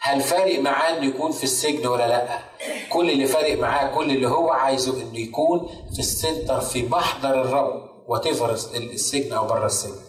هل 0.00 0.20
فارق 0.20 0.58
معاه 0.58 0.98
إنه 0.98 1.06
يكون 1.06 1.32
في 1.32 1.44
السجن 1.44 1.86
ولا 1.86 2.08
لأ؟ 2.08 2.38
كل 2.90 3.10
اللي 3.10 3.26
فارق 3.26 3.58
معاه 3.58 3.94
كل 3.94 4.10
اللي 4.10 4.28
هو 4.28 4.50
عايزه 4.50 5.02
إنه 5.02 5.18
يكون 5.18 5.68
في 5.94 5.98
السنتر 5.98 6.60
في 6.60 6.82
محضر 6.82 7.40
الرب 7.42 7.88
وتفر 8.08 8.52
السجن 8.74 9.32
أو 9.32 9.46
بره 9.46 9.66
السجن. 9.66 10.00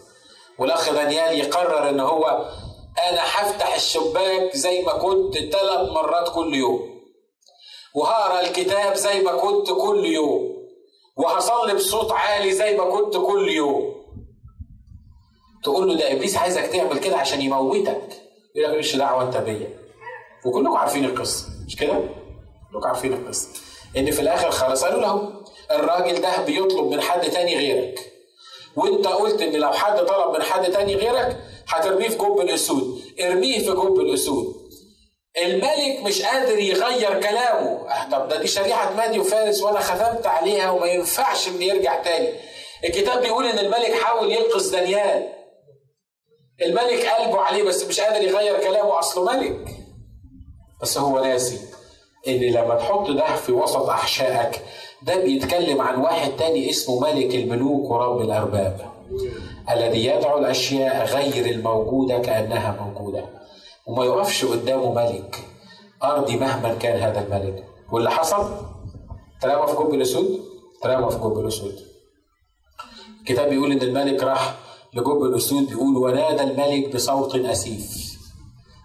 والأخ 0.58 0.92
دانيال 0.92 1.38
يقرر 1.38 1.88
إن 1.88 2.00
هو 2.00 2.26
أنا 3.10 3.20
هفتح 3.24 3.74
الشباك 3.74 4.56
زي 4.56 4.82
ما 4.82 4.92
كنت 4.92 5.38
ثلاث 5.38 5.88
مرات 5.90 6.28
كل 6.28 6.54
يوم 6.54 6.80
وهقرأ 7.94 8.40
الكتاب 8.40 8.94
زي 8.94 9.20
ما 9.20 9.32
كنت 9.32 9.70
كل 9.70 10.04
يوم. 10.06 10.59
وهصلي 11.16 11.74
بصوت 11.74 12.12
عالي 12.12 12.52
زي 12.52 12.76
ما 12.76 12.84
كنت 12.84 13.16
كل 13.16 13.48
يوم. 13.48 13.94
تقول 15.64 15.88
له 15.88 15.94
ده 15.94 16.12
إبليس 16.12 16.36
عايزك 16.36 16.62
تعمل 16.62 16.98
كده 16.98 17.16
عشان 17.16 17.40
يموتك. 17.40 18.02
يقول 18.54 18.64
لك 18.64 18.70
ماليش 18.70 18.96
دعوة 18.96 19.22
أنت 19.22 19.36
بيا. 19.36 19.78
وكلكم 20.46 20.76
عارفين 20.76 21.04
القصة 21.04 21.46
مش 21.66 21.76
كده؟ 21.76 22.00
كلكم 22.72 22.86
عارفين 22.86 23.12
القصة. 23.12 23.48
إن 23.96 24.10
في 24.10 24.20
الآخر 24.20 24.50
خلاص 24.50 24.84
قالوا 24.84 25.00
له 25.00 25.32
الراجل 25.70 26.20
ده 26.20 26.44
بيطلب 26.44 26.90
من 26.90 27.00
حد 27.00 27.30
تاني 27.30 27.56
غيرك. 27.56 28.12
وأنت 28.76 29.06
قلت 29.06 29.42
إن 29.42 29.52
لو 29.52 29.72
حد 29.72 29.98
طلب 29.98 30.36
من 30.36 30.42
حد 30.42 30.70
تاني 30.72 30.94
غيرك 30.94 31.44
هترميه 31.68 32.08
في 32.08 32.16
جب 32.18 32.40
الأسود. 32.40 33.00
ارميه 33.20 33.58
في 33.58 33.64
جب 33.70 34.00
الأسود. 34.00 34.59
الملك 35.38 36.00
مش 36.04 36.22
قادر 36.22 36.58
يغير 36.58 37.20
كلامه. 37.20 37.78
طب 38.12 38.28
ده 38.28 38.40
دي 38.40 38.46
شريعه 38.46 38.92
مادي 38.94 39.18
وفارس 39.20 39.62
وأنا 39.62 39.80
ختمت 39.80 40.26
عليها 40.26 40.70
وما 40.70 40.86
ينفعش 40.86 41.48
ان 41.48 41.62
يرجع 41.62 42.02
تاني. 42.02 42.28
الكتاب 42.84 43.22
بيقول 43.22 43.46
إن 43.46 43.58
الملك 43.58 43.92
حاول 44.02 44.32
ينقذ 44.32 44.72
دانيال. 44.72 45.28
الملك 46.62 47.06
قلبه 47.06 47.40
عليه 47.40 47.62
بس 47.62 47.84
مش 47.84 48.00
قادر 48.00 48.22
يغير 48.28 48.58
كلامه. 48.60 48.98
أصله 48.98 49.24
ملك. 49.36 49.68
بس 50.82 50.98
هو 50.98 51.24
ناسي 51.24 51.58
إن 52.28 52.40
لما 52.40 52.74
تحط 52.74 53.10
ده 53.10 53.36
في 53.36 53.52
وسط 53.52 53.88
أحشائك 53.88 54.60
ده 55.02 55.16
بيتكلم 55.16 55.80
عن 55.80 55.96
واحد 56.00 56.30
تاني 56.36 56.70
اسمه 56.70 57.00
ملك 57.00 57.34
الملوك 57.34 57.90
ورب 57.90 58.20
الأرباب 58.20 58.90
الذي 59.70 60.06
يدعو 60.06 60.38
الأشياء 60.38 61.04
غير 61.04 61.46
الموجودة 61.46 62.18
كأنها 62.18 62.76
موجودة. 62.80 63.24
وما 63.90 64.04
يقفش 64.04 64.44
قدامه 64.44 64.92
ملك. 64.94 65.36
أرضي 66.04 66.36
مهما 66.36 66.74
كان 66.74 67.00
هذا 67.00 67.20
الملك. 67.26 67.64
واللي 67.92 68.10
حصل؟ 68.10 68.50
ترمى 69.42 69.66
في 69.66 69.72
جب 69.76 69.94
الاسود 69.94 70.40
ترمى 70.82 71.10
في 71.10 71.16
جب 71.18 71.38
الاسود 71.38 71.74
الكتاب 73.20 73.48
بيقول 73.50 73.72
إن 73.72 73.82
الملك 73.82 74.22
راح 74.22 74.54
لجب 74.94 75.22
الاسود 75.22 75.66
بيقول 75.68 75.96
ونادى 75.96 76.42
الملك 76.42 76.94
بصوت 76.94 77.34
أسيف. 77.36 78.10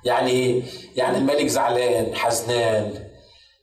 يعني 0.06 0.32
إيه؟ 0.32 0.64
يعني 0.96 1.18
الملك 1.18 1.48
زعلان 1.48 2.16
حزنان. 2.16 2.94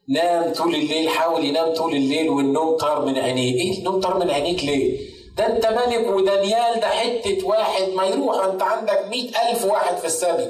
نام 0.08 0.52
طول 0.52 0.74
الليل 0.74 1.08
حاول 1.08 1.44
ينام 1.44 1.74
طول 1.74 1.94
الليل 1.94 2.28
والنوم 2.30 2.76
طار 2.76 3.04
من 3.06 3.18
عينيه. 3.18 3.54
إيه؟ 3.54 3.78
النوم 3.78 4.00
طار 4.00 4.18
من 4.18 4.30
عينيك 4.30 4.64
ليه؟ 4.64 5.12
ده 5.36 5.46
أنت 5.56 5.66
ملك 5.66 6.06
ودانيال 6.16 6.80
ده 6.80 6.88
حتة 6.88 7.46
واحد 7.46 7.82
ما 7.96 8.04
يروح 8.04 8.44
أنت 8.44 8.62
عندك 8.62 9.06
مئة 9.10 9.50
ألف 9.50 9.64
واحد 9.64 9.96
في 9.96 10.04
السبي 10.06 10.46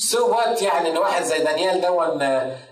so 0.00 0.30
what 0.30 0.62
يعني 0.62 0.90
إن 0.90 0.98
واحد 0.98 1.24
زي 1.24 1.38
دانيال 1.38 1.80
دون 1.80 2.22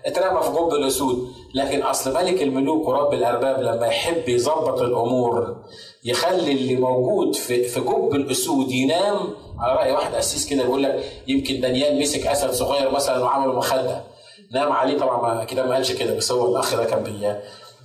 اترمى 0.05 0.41
في 0.43 0.49
جب 0.49 0.69
الاسود 0.73 1.31
لكن 1.53 1.81
أصل 1.81 2.13
ملك 2.13 2.41
الملوك 2.41 2.87
ورب 2.87 3.13
الأرباب 3.13 3.61
لما 3.61 3.87
يحب 3.87 4.29
يظبط 4.29 4.81
الأمور 4.81 5.55
يخلي 6.03 6.51
اللي 6.51 6.75
موجود 6.75 7.35
في 7.35 7.63
في 7.63 7.79
جب 7.79 8.15
الاسود 8.15 8.71
ينام 8.71 9.15
على 9.59 9.73
رأي 9.73 9.91
واحد 9.91 10.15
قسيس 10.15 10.49
كده 10.49 10.63
بيقول 10.63 10.83
لك 10.83 11.03
يمكن 11.27 11.59
دانيال 11.61 11.99
مسك 11.99 12.27
أسد 12.27 12.51
صغير 12.51 12.91
مثلا 12.91 13.23
وعمله 13.23 13.53
مخدة. 13.53 14.03
نام 14.51 14.71
عليه 14.71 14.97
طبعا 14.97 15.43
كده 15.43 15.65
ما 15.65 15.73
قالش 15.75 15.91
كده 15.91 16.13
بس 16.13 16.31
هو 16.31 16.51
الأخ 16.51 16.75
ده 16.75 16.85
كان 16.85 17.03
بي 17.03 17.35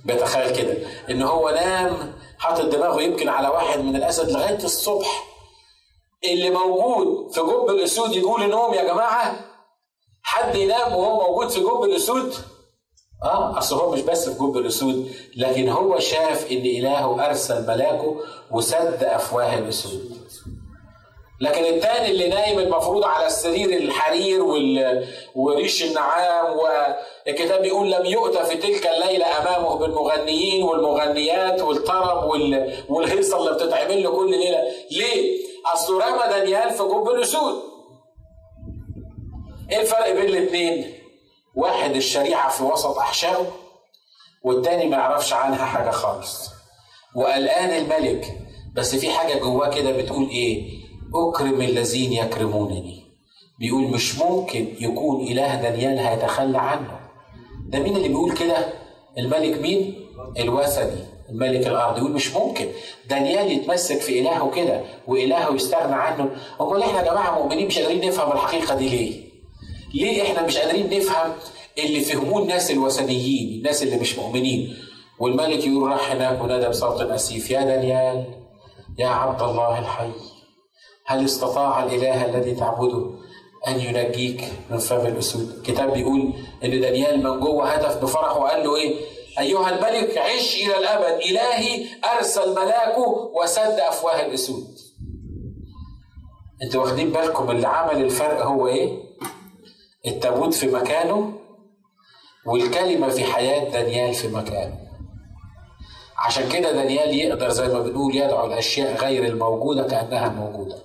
بيتخيل 0.05 0.55
كده. 0.55 0.77
إن 1.09 1.21
هو 1.21 1.49
نام 1.49 2.13
حاطط 2.37 2.65
دماغه 2.65 3.01
يمكن 3.01 3.29
على 3.29 3.47
واحد 3.47 3.79
من 3.79 3.95
الأسد 3.95 4.31
لغاية 4.31 4.63
الصبح. 4.63 5.32
اللي 6.25 6.49
موجود 6.49 7.31
في 7.31 7.41
جب 7.41 7.69
الأسود 7.69 8.15
يقول 8.15 8.49
نوم 8.49 8.73
يا 8.73 8.83
جماعة 8.83 9.35
حد 10.23 10.55
ينام 10.55 10.95
وهو 10.95 11.27
موجود 11.31 11.49
في 11.49 11.59
جب 11.59 11.83
الأسود؟ 11.83 12.33
آه 13.23 13.57
أصل 13.57 13.75
هو 13.75 13.91
مش 13.91 14.01
بس 14.01 14.29
في 14.29 14.39
جب 14.39 14.57
الأسود 14.57 15.11
لكن 15.37 15.69
هو 15.69 15.99
شاف 15.99 16.51
إن 16.51 16.57
إلهه 16.57 17.25
أرسل 17.25 17.67
ملاكه 17.67 18.15
وسد 18.51 19.03
أفواه 19.03 19.57
الأسود. 19.59 20.13
لكن 21.41 21.63
التاني 21.63 22.11
اللي 22.11 22.27
نايم 22.29 22.59
المفروض 22.59 23.03
على 23.03 23.27
السرير 23.27 23.69
الحرير 23.77 24.43
وال... 24.43 25.07
وريش 25.35 25.83
النعام 25.83 26.57
والكتاب 26.57 27.61
بيقول 27.61 27.91
لم 27.91 28.05
يؤتى 28.05 28.43
في 28.43 28.55
تلك 28.57 28.87
الليلة 28.87 29.25
أمامه 29.25 29.75
بالمغنيين 29.75 30.63
والمغنيات 30.63 31.61
والطرب 31.61 32.23
وال... 32.29 32.73
والهيصة 32.89 33.37
اللي 33.37 33.53
بتتعمل 33.53 34.03
له 34.03 34.09
كل 34.11 34.31
ليلة. 34.31 34.59
ليه؟ 34.91 35.42
رمى 35.89 36.33
دانيال 36.33 36.69
في 36.71 36.83
جب 36.83 37.07
الأسود 37.15 37.55
إيه 39.71 39.81
الفرق 39.81 40.11
بين 40.13 40.25
الاتنين؟ 40.25 40.93
واحد 41.55 41.95
الشريعة 41.95 42.49
في 42.49 42.63
وسط 42.63 42.97
أحشائه 42.97 43.51
والتاني 44.43 44.85
ما 44.89 44.97
يعرفش 44.97 45.33
عنها 45.33 45.65
حاجة 45.65 45.89
خالص. 45.91 46.49
وقلقان 47.15 47.69
الملك 47.69 48.37
بس 48.75 48.95
في 48.95 49.09
حاجة 49.11 49.39
جواه 49.39 49.69
كده 49.69 49.91
بتقول 49.97 50.29
إيه؟ 50.29 50.83
أكرم 51.15 51.61
الذين 51.61 52.13
يكرمونني. 52.13 53.03
بيقول 53.59 53.83
مش 53.83 54.17
ممكن 54.19 54.75
يكون 54.79 55.27
إله 55.27 55.61
دانيال 55.61 55.99
هيتخلى 55.99 56.57
عنه. 56.57 56.99
ده 57.69 57.79
مين 57.79 57.95
اللي 57.97 58.07
بيقول 58.07 58.37
كده؟ 58.37 58.73
الملك 59.17 59.61
مين؟ 59.61 60.07
الوثني 60.39 61.05
الملك 61.29 61.67
الأرض 61.67 61.97
يقول 61.97 62.11
مش 62.11 62.33
ممكن. 62.35 62.67
دانيال 63.09 63.51
يتمسك 63.51 64.01
في 64.01 64.19
إلهه 64.19 64.51
كده 64.55 64.81
وإلهه 65.07 65.53
يستغنى 65.55 65.95
عنه. 65.95 66.29
امال 66.61 66.83
إحنا 66.83 66.99
يا 66.99 67.11
جماعة 67.11 67.39
مؤمنين 67.39 67.67
مش 67.67 67.79
قادرين 67.79 68.07
نفهم 68.07 68.31
الحقيقة 68.31 68.75
دي 68.75 68.89
ليه؟ 68.89 69.23
ليه 69.93 70.23
إحنا 70.23 70.41
مش 70.45 70.57
قادرين 70.57 70.97
نفهم 70.97 71.31
اللي 71.77 71.99
فهموه 72.01 72.41
الناس 72.41 72.71
الوثنيين 72.71 73.57
الناس 73.57 73.83
اللي 73.83 73.97
مش 73.97 74.17
مؤمنين؟ 74.19 74.75
والملك 75.19 75.65
يقول 75.67 75.91
راح 75.91 76.11
هناك 76.11 76.43
ونادى 76.43 76.67
بصوت 76.69 77.01
أسيف. 77.01 77.51
يا 77.51 77.61
دانيال 77.61 78.25
يا 78.99 79.07
عبد 79.07 79.41
الله 79.41 79.79
الحي 79.79 80.09
هل 81.05 81.25
استطاع 81.25 81.83
الإله 81.83 82.25
الذي 82.25 82.55
تعبده 82.55 83.11
أن 83.67 83.79
ينجيك 83.79 84.43
من 84.69 84.77
فم 84.77 85.05
الأسود؟ 85.07 85.53
الكتاب 85.57 85.93
بيقول 85.93 86.33
إن 86.63 86.81
دانيال 86.81 87.23
من 87.23 87.39
جوه 87.39 87.69
هتف 87.69 88.01
بفرح 88.03 88.37
وقال 88.37 88.63
له 88.63 88.75
إيه؟ 88.75 88.95
أيها 89.39 89.69
الملك 89.69 90.17
عش 90.17 90.55
إلى 90.55 90.77
الأبد. 90.77 91.21
إلهي 91.21 91.85
أرسل 92.17 92.55
ملاكه 92.55 93.31
وسد 93.41 93.79
أفواه 93.79 94.25
الاسود 94.25 94.67
أنتوا 96.63 96.81
واخدين 96.81 97.09
بالكم 97.09 97.51
اللي 97.51 97.67
عمل 97.67 98.03
الفرق 98.03 98.45
هو 98.45 98.67
إيه؟ 98.67 98.99
التابوت 100.07 100.53
في 100.53 100.67
مكانه 100.67 101.33
والكلمة 102.45 103.09
في 103.09 103.23
حياة 103.23 103.69
دانيال 103.69 104.13
في 104.13 104.27
مكانه. 104.27 104.77
عشان 106.17 106.49
كده 106.49 106.71
دانيال 106.71 107.15
يقدر 107.15 107.49
زي 107.49 107.67
ما 107.67 107.79
بنقول 107.79 108.15
يدعو 108.15 108.45
الأشياء 108.45 108.95
غير 108.95 109.25
الموجودة 109.25 109.83
كأنها 109.83 110.29
موجودة. 110.29 110.75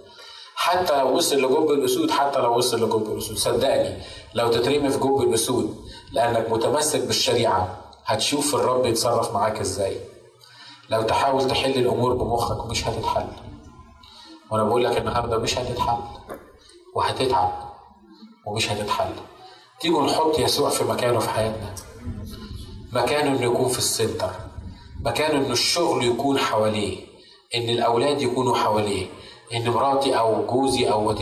حتى 0.55 0.99
لو 0.99 1.17
وصل 1.17 1.37
لجب 1.37 1.71
الأسود 1.71 2.11
حتى 2.11 2.39
لو 2.39 2.57
وصل 2.57 2.85
لجب 2.85 3.13
الأسود. 3.13 3.37
صدقني 3.37 3.97
لو 4.35 4.49
تترمي 4.49 4.91
في 4.91 4.99
جب 4.99 5.21
الأسود 5.23 5.77
لأنك 6.13 6.51
متمسك 6.51 7.01
بالشريعة. 7.01 7.78
هتشوف 8.09 8.55
الرب 8.55 8.87
يتصرف 8.87 9.35
معاك 9.35 9.61
إزاي. 9.61 10.01
لو 10.91 11.03
تحاول 11.03 11.49
تحل 11.49 11.71
الأمور 11.71 12.15
بمخك 12.15 12.67
مش 12.67 12.89
هتتحل. 12.89 13.27
وأنا 14.51 14.65
بقول 14.65 14.85
لك 14.85 14.99
النهارده 14.99 15.39
مش 15.39 15.59
هتتحل. 15.59 15.99
وهتتعب. 16.95 17.53
ومش 18.47 18.73
هتتحل. 18.73 19.13
تيجوا 19.81 20.07
نحط 20.07 20.39
يسوع 20.39 20.71
في 20.71 20.85
مكانه 20.85 21.19
في 21.19 21.29
حياتنا. 21.31 21.75
مكانه 22.93 23.31
إنه 23.31 23.43
يكون 23.43 23.69
في 23.69 23.79
ال 23.79 23.86
center 23.86 24.31
مكانه 25.01 25.39
إنه 25.39 25.53
الشغل 25.53 26.05
يكون 26.05 26.39
حواليه. 26.39 27.07
إن 27.55 27.69
الأولاد 27.69 28.23
يكونوا 28.23 28.57
حواليه. 28.57 29.07
ان 29.55 29.71
مراتي 29.71 30.19
أو 30.19 30.47
جوزي 30.47 30.91
أو 30.91 31.09
whatever 31.09 31.19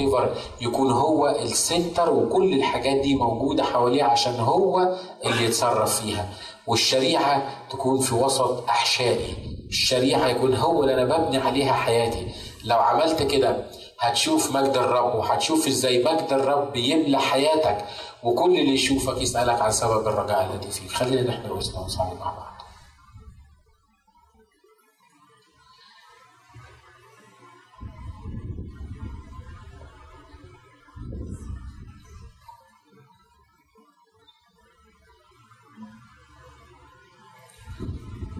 يكون 0.60 0.90
هو 0.92 1.28
ال 1.28 1.40
center 1.40 2.12
وكل 2.12 2.52
الحاجات 2.54 2.96
دي 2.96 3.14
موجودة 3.14 3.62
حواليه 3.62 4.04
عشان 4.04 4.34
هو 4.40 4.96
اللي 5.26 5.44
يتصرف 5.44 6.00
فيها. 6.00 6.28
والشريعة 6.66 7.42
تكون 7.70 8.00
في 8.00 8.14
وسط 8.14 8.64
أحشائي. 8.68 9.34
الشريعة 9.68 10.28
يكون 10.28 10.54
هو 10.54 10.82
اللي 10.82 10.94
أنا 10.94 11.04
ببني 11.16 11.38
عليها 11.38 11.72
حياتي. 11.72 12.26
لو 12.64 12.76
عملت 12.76 13.22
كده 13.22 13.66
هتشوف 14.00 14.56
مجد 14.56 14.76
الرب 14.76 15.14
وهتشوف 15.14 15.66
إزاي 15.66 15.98
مجد 16.04 16.26
الرب 16.32 16.76
يملى 16.76 17.18
حياتك. 17.18 17.84
وكل 18.22 18.58
اللي 18.58 18.74
يشوفك 18.74 19.22
يسألك 19.22 19.62
عن 19.62 19.70
سبب 19.72 20.08
الرجاء 20.08 20.50
الذي 20.54 20.70
فيك. 20.70 20.90
خلينا 20.90 21.22
نحن 21.30 21.50
ونصلي 21.50 22.14
مع 22.20 22.32
بعض 22.32 22.55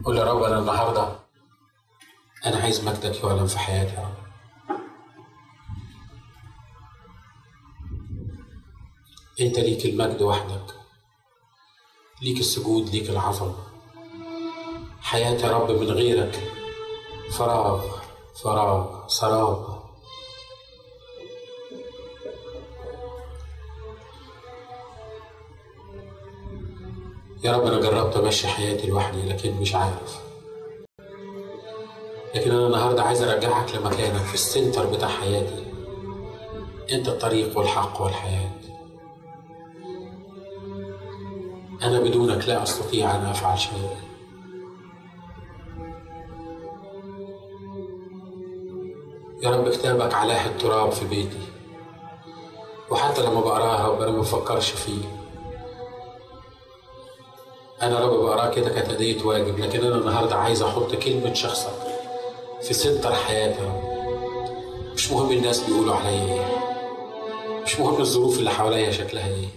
قول 0.07 0.17
يا 0.19 0.25
رب 0.25 0.43
أنا 0.43 0.59
النهارده 0.59 1.09
أنا 2.47 2.57
عايز 2.57 2.85
مجدك 2.85 3.25
يعلن 3.25 3.47
في 3.47 3.59
حياتي 3.59 3.95
يا 3.95 4.01
رب. 4.01 4.27
أنت 9.41 9.59
ليك 9.59 9.87
المجد 9.87 10.23
وحدك 10.23 10.75
ليك 12.23 12.39
السجود 12.41 12.89
ليك 12.89 13.11
العظمه 13.11 13.57
حياة 15.01 15.31
يا 15.47 15.59
رب 15.59 15.71
من 15.71 15.91
غيرك. 15.91 16.53
فراغ 17.31 17.85
فراغ 18.43 19.09
سراب 19.09 19.76
يا 27.47 27.53
رب 27.53 27.67
أنا 27.67 27.81
جربت 27.81 28.17
أمشي 28.17 28.49
حياتي 28.49 28.87
لوحدي 28.87 29.23
لكن 29.23 29.55
مش 29.61 29.75
عارف. 29.75 30.21
لكن 32.35 32.51
أنا 32.51 32.67
النهارده 32.67 33.03
عايز 33.03 33.23
أرجعك 33.23 33.75
لمكانك 33.75 34.21
في 34.23 34.35
السنتر 34.35 34.87
بتاع 34.87 35.09
حياتي. 35.09 35.65
أنت 36.93 37.09
الطريق 37.09 37.59
والحق 37.59 38.03
والحياة. 38.03 38.51
أنا 41.83 42.01
بدونك 42.01 42.49
لا 42.49 42.63
أستطيع 42.63 43.15
أن 43.15 43.27
أفعل 43.27 43.59
شيء. 43.59 43.97
يا 49.43 49.51
رب 49.51 49.69
كتابك 49.69 50.15
علاه 50.15 50.47
التراب 50.47 50.93
في 50.93 51.05
بيتي. 51.05 51.49
وحتى 52.91 53.23
لما 53.23 53.41
بقرأها 53.41 53.81
يا 53.81 53.89
رب 53.89 54.03
أنا 54.03 54.11
ما 54.11 54.21
بفكرش 54.21 54.71
فيه. 54.71 55.26
أنا 57.83 58.01
رب 58.01 58.11
بقراه 58.11 58.51
كده 58.55 58.69
كتأدية 58.81 59.23
واجب 59.25 59.59
لكن 59.59 59.85
أنا 59.85 59.97
النهارده 59.97 60.37
عايز 60.37 60.63
أحط 60.63 60.95
كلمة 60.95 61.35
شخصك 61.35 61.73
في 62.63 62.75
center 62.75 63.13
حياتي 63.15 63.73
مش 64.95 65.13
مهم 65.13 65.31
الناس 65.33 65.61
بيقولوا 65.61 65.95
عليا 65.95 66.35
إيه. 66.35 66.57
مش 67.65 67.81
مهم 67.81 68.01
الظروف 68.01 68.39
اللي 68.39 68.51
حواليا 68.51 68.91
شكلها 68.91 69.27
إيه. 69.29 69.49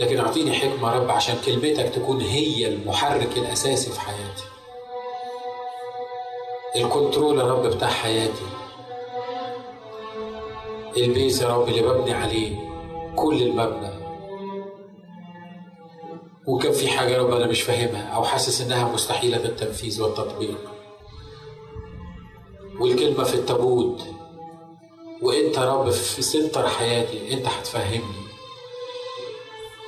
لكن 0.00 0.20
أعطيني 0.20 0.52
حكمة 0.52 0.92
يا 0.94 0.98
رب 0.98 1.10
عشان 1.10 1.34
كلمتك 1.46 1.88
تكون 1.94 2.20
هي 2.20 2.68
المحرك 2.68 3.36
الأساسي 3.38 3.90
في 3.90 4.00
حياتي. 4.00 4.44
ال 6.76 6.84
control 6.84 7.38
يا 7.38 7.44
رب 7.44 7.66
بتاع 7.66 7.88
حياتي. 7.88 8.46
ال 10.96 11.05
base 11.05 11.42
يا 11.42 11.48
رب 11.48 11.68
اللي 11.68 11.82
ببني 11.82 12.12
عليه 12.14 12.56
كل 13.16 13.42
المبنى. 13.42 13.97
وكان 16.48 16.72
في 16.72 16.88
حاجة 16.88 17.08
يا 17.10 17.18
رب 17.22 17.30
أنا 17.34 17.46
مش 17.46 17.62
فاهمها 17.62 18.08
أو 18.08 18.24
حاسس 18.24 18.60
إنها 18.60 18.92
مستحيلة 18.92 19.44
التنفيذ 19.44 20.02
والتطبيق. 20.02 20.58
والكلمة 22.80 23.24
في 23.24 23.34
التابوت 23.34 24.02
وأنت 25.22 25.56
يا 25.56 25.72
رب 25.74 25.90
في 25.90 26.22
center 26.22 26.68
حياتي 26.68 27.32
أنت 27.32 27.46
هتفهمني 27.46 28.28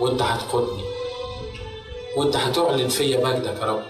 وأنت 0.01 0.23
هتقودني 0.23 0.83
وأنت 2.17 2.37
هتعلن 2.37 2.89
فيا 2.89 3.25
مجدك 3.25 3.61
يا 3.61 3.67
رب 3.67 3.83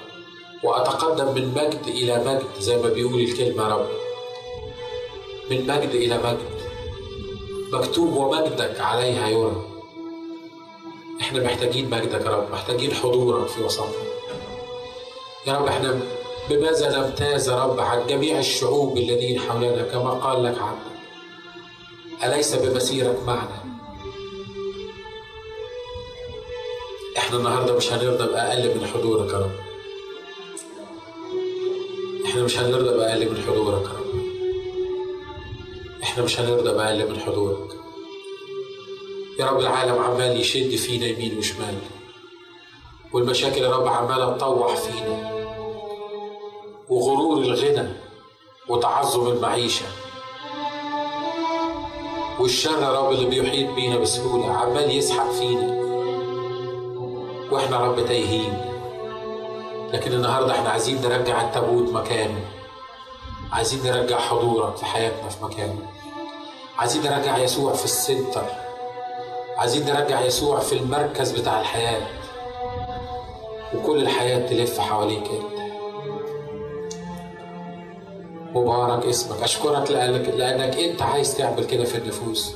وأتقدم 0.64 1.34
من 1.34 1.48
مجد 1.48 1.86
إلى 1.86 2.24
مجد 2.24 2.60
زي 2.60 2.76
ما 2.76 2.88
بيقول 2.88 3.20
الكلمة 3.20 3.62
يا 3.68 3.68
رب. 3.74 3.86
من 5.50 5.66
مجد 5.66 5.90
إلى 5.90 6.18
مجد 6.18 6.60
مكتوب 7.72 8.16
ومجدك 8.16 8.80
عليها 8.80 9.28
يرى. 9.28 9.69
إحنا 11.20 11.42
محتاجين 11.44 11.90
مجدك 11.90 12.26
يا 12.26 12.30
رب 12.30 12.50
محتاجين 12.52 12.94
حضورك 12.94 13.46
في 13.48 13.62
وسطنا. 13.62 13.92
يا 15.46 15.52
رب 15.58 15.66
إحنا 15.66 16.00
بماذا 16.50 16.98
نمتاز 16.98 17.48
يا 17.48 17.64
رب 17.64 17.80
عن 17.80 18.06
جميع 18.06 18.38
الشعوب 18.38 18.96
الذين 18.98 19.40
حولنا 19.40 19.82
كما 19.82 20.10
قال 20.10 20.44
لك 20.44 20.58
عبدك 20.58 20.90
أليس 22.24 22.54
بمسيرك 22.54 23.18
معنا؟ 23.26 23.64
إحنا 27.18 27.36
النهارده 27.38 27.76
مش 27.76 27.92
هنرضى 27.92 28.26
بأقل 28.32 28.78
من 28.78 28.86
حضورك 28.86 29.32
يا 29.32 29.38
رب. 29.38 29.50
إحنا 32.26 32.42
مش 32.42 32.58
هنرضى 32.58 32.96
بأقل 32.96 33.30
من 33.30 33.42
حضورك 33.46 33.82
يا 33.82 33.88
رب. 33.88 34.20
إحنا 36.02 36.24
مش 36.24 36.40
هنرضى 36.40 36.70
بأقل 36.72 37.10
من 37.10 37.20
حضورك. 37.20 37.79
يا 39.40 39.46
رب 39.46 39.60
العالم 39.60 39.98
عمال 40.02 40.40
يشد 40.40 40.76
فينا 40.76 41.06
يمين 41.06 41.38
وشمال 41.38 41.74
والمشاكل 43.12 43.62
يا 43.62 43.70
رب 43.76 43.86
عمالة 43.88 44.36
تطوح 44.36 44.76
فينا 44.76 45.30
وغرور 46.88 47.38
الغنى 47.38 47.88
وتعظم 48.68 49.28
المعيشة 49.28 49.86
والشر 52.40 52.82
يا 52.82 52.92
رب 53.00 53.12
اللي 53.12 53.26
بيحيط 53.26 53.74
بينا 53.74 53.96
بسهولة 53.96 54.52
عمال 54.52 54.96
يسحق 54.96 55.30
فينا 55.30 55.80
وإحنا 57.50 57.80
رب 57.80 58.06
تايهين 58.06 58.54
لكن 59.92 60.12
النهارده 60.12 60.52
إحنا 60.52 60.68
عايزين 60.70 61.02
نرجع 61.02 61.42
التابوت 61.42 61.92
مكانه 61.92 62.44
عايزين 63.52 63.82
نرجع 63.84 64.18
حضورك 64.18 64.76
في 64.76 64.84
حياتنا 64.84 65.28
في 65.28 65.44
مكانه 65.44 65.86
عايزين 66.78 67.02
نرجع 67.02 67.38
يسوع 67.38 67.72
في 67.72 67.84
السنتر 67.84 68.44
عايزين 69.60 69.86
نرجع 69.86 70.20
يسوع 70.20 70.58
في 70.58 70.72
المركز 70.72 71.30
بتاع 71.30 71.60
الحياة. 71.60 72.02
وكل 73.74 74.02
الحياة 74.02 74.46
تلف 74.46 74.78
حواليك 74.80 75.22
انت. 75.22 75.60
مبارك 78.56 79.06
اسمك. 79.06 79.42
أشكرك 79.42 79.90
لانك 79.90 80.28
لأنك 80.28 80.76
انت 80.78 81.02
عايز 81.02 81.36
تعمل 81.36 81.64
كده 81.64 81.84
في 81.84 81.98
النفوس. 81.98 82.54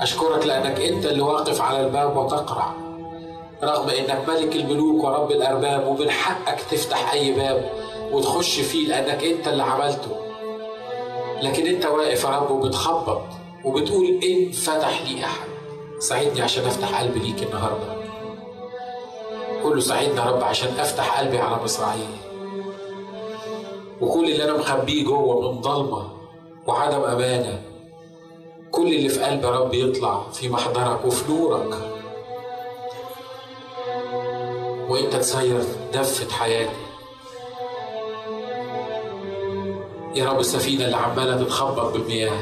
أشكرك 0.00 0.46
لأنك 0.46 0.80
انت 0.80 1.06
اللي 1.06 1.22
واقف 1.22 1.60
على 1.60 1.80
الباب 1.86 2.16
وتقرع 2.16 2.72
رغم 3.62 3.90
إنك 3.90 4.28
ملك 4.28 4.56
الملوك 4.56 5.04
ورب 5.04 5.30
الأرباب 5.30 5.86
ومن 5.86 6.10
حقك 6.10 6.60
تفتح 6.60 7.12
أي 7.12 7.32
باب 7.32 7.70
وتخش 8.12 8.60
فيه 8.60 8.88
لأنك 8.88 9.24
انت 9.24 9.48
اللي 9.48 9.62
عملته. 9.62 10.10
لكن 11.42 11.66
انت 11.66 11.86
واقف 11.86 12.24
يا 12.24 12.28
رب 12.28 12.50
وبتخبط. 12.50 13.22
وبتقول 13.64 14.06
إن 14.06 14.52
فتح 14.52 15.02
لي 15.02 15.24
أحد. 15.24 15.48
ساعدني 15.98 16.42
عشان 16.42 16.64
أفتح 16.64 17.00
قلبي 17.00 17.18
ليك 17.18 17.42
النهاردة. 17.42 18.00
قول 19.62 19.74
له 19.74 19.80
ساعدني 19.80 20.16
يا 20.16 20.24
رب 20.24 20.42
عشان 20.42 20.68
أفتح 20.78 21.20
قلبي 21.20 21.38
على 21.38 21.62
مصراعيه 21.62 22.16
وكل 24.00 24.24
اللي 24.30 24.44
أنا 24.44 24.56
مخبيه 24.58 25.04
جوه 25.04 25.52
من 25.52 25.60
ضلمة 25.60 26.08
وعدم 26.66 27.00
أمانة 27.00 27.62
كل 28.70 28.86
اللي 28.86 29.08
في 29.08 29.20
قلبي 29.20 29.46
يا 29.46 29.50
رب 29.50 29.74
يطلع 29.74 30.22
في 30.32 30.48
محضرك 30.48 31.04
وفي 31.04 31.32
نورك. 31.32 31.74
وإنت 34.88 35.16
تسير 35.16 35.62
دفة 35.92 36.30
حياتي. 36.30 36.76
يا 40.14 40.30
رب 40.30 40.40
السفينة 40.40 40.84
اللي 40.84 40.96
عمالة 40.96 41.44
تتخبط 41.44 41.92
بالمياه. 41.92 42.40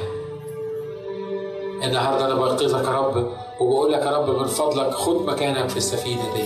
النهارده 1.85 2.24
أنا 2.26 2.35
بنقذك 2.35 2.85
يا 2.85 2.91
رب 2.91 3.33
وبقول 3.61 3.93
لك 3.93 4.03
يا 4.03 4.11
رب 4.18 4.31
من 4.31 4.47
فضلك 4.47 4.95
خد 4.95 5.26
مكانك 5.26 5.68
في 5.68 5.76
السفينة 5.76 6.35
دي 6.35 6.45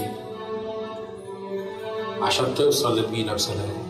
عشان 2.22 2.55
توصل 2.55 2.99
للمينا 2.99 3.35
بسلام. 3.35 3.82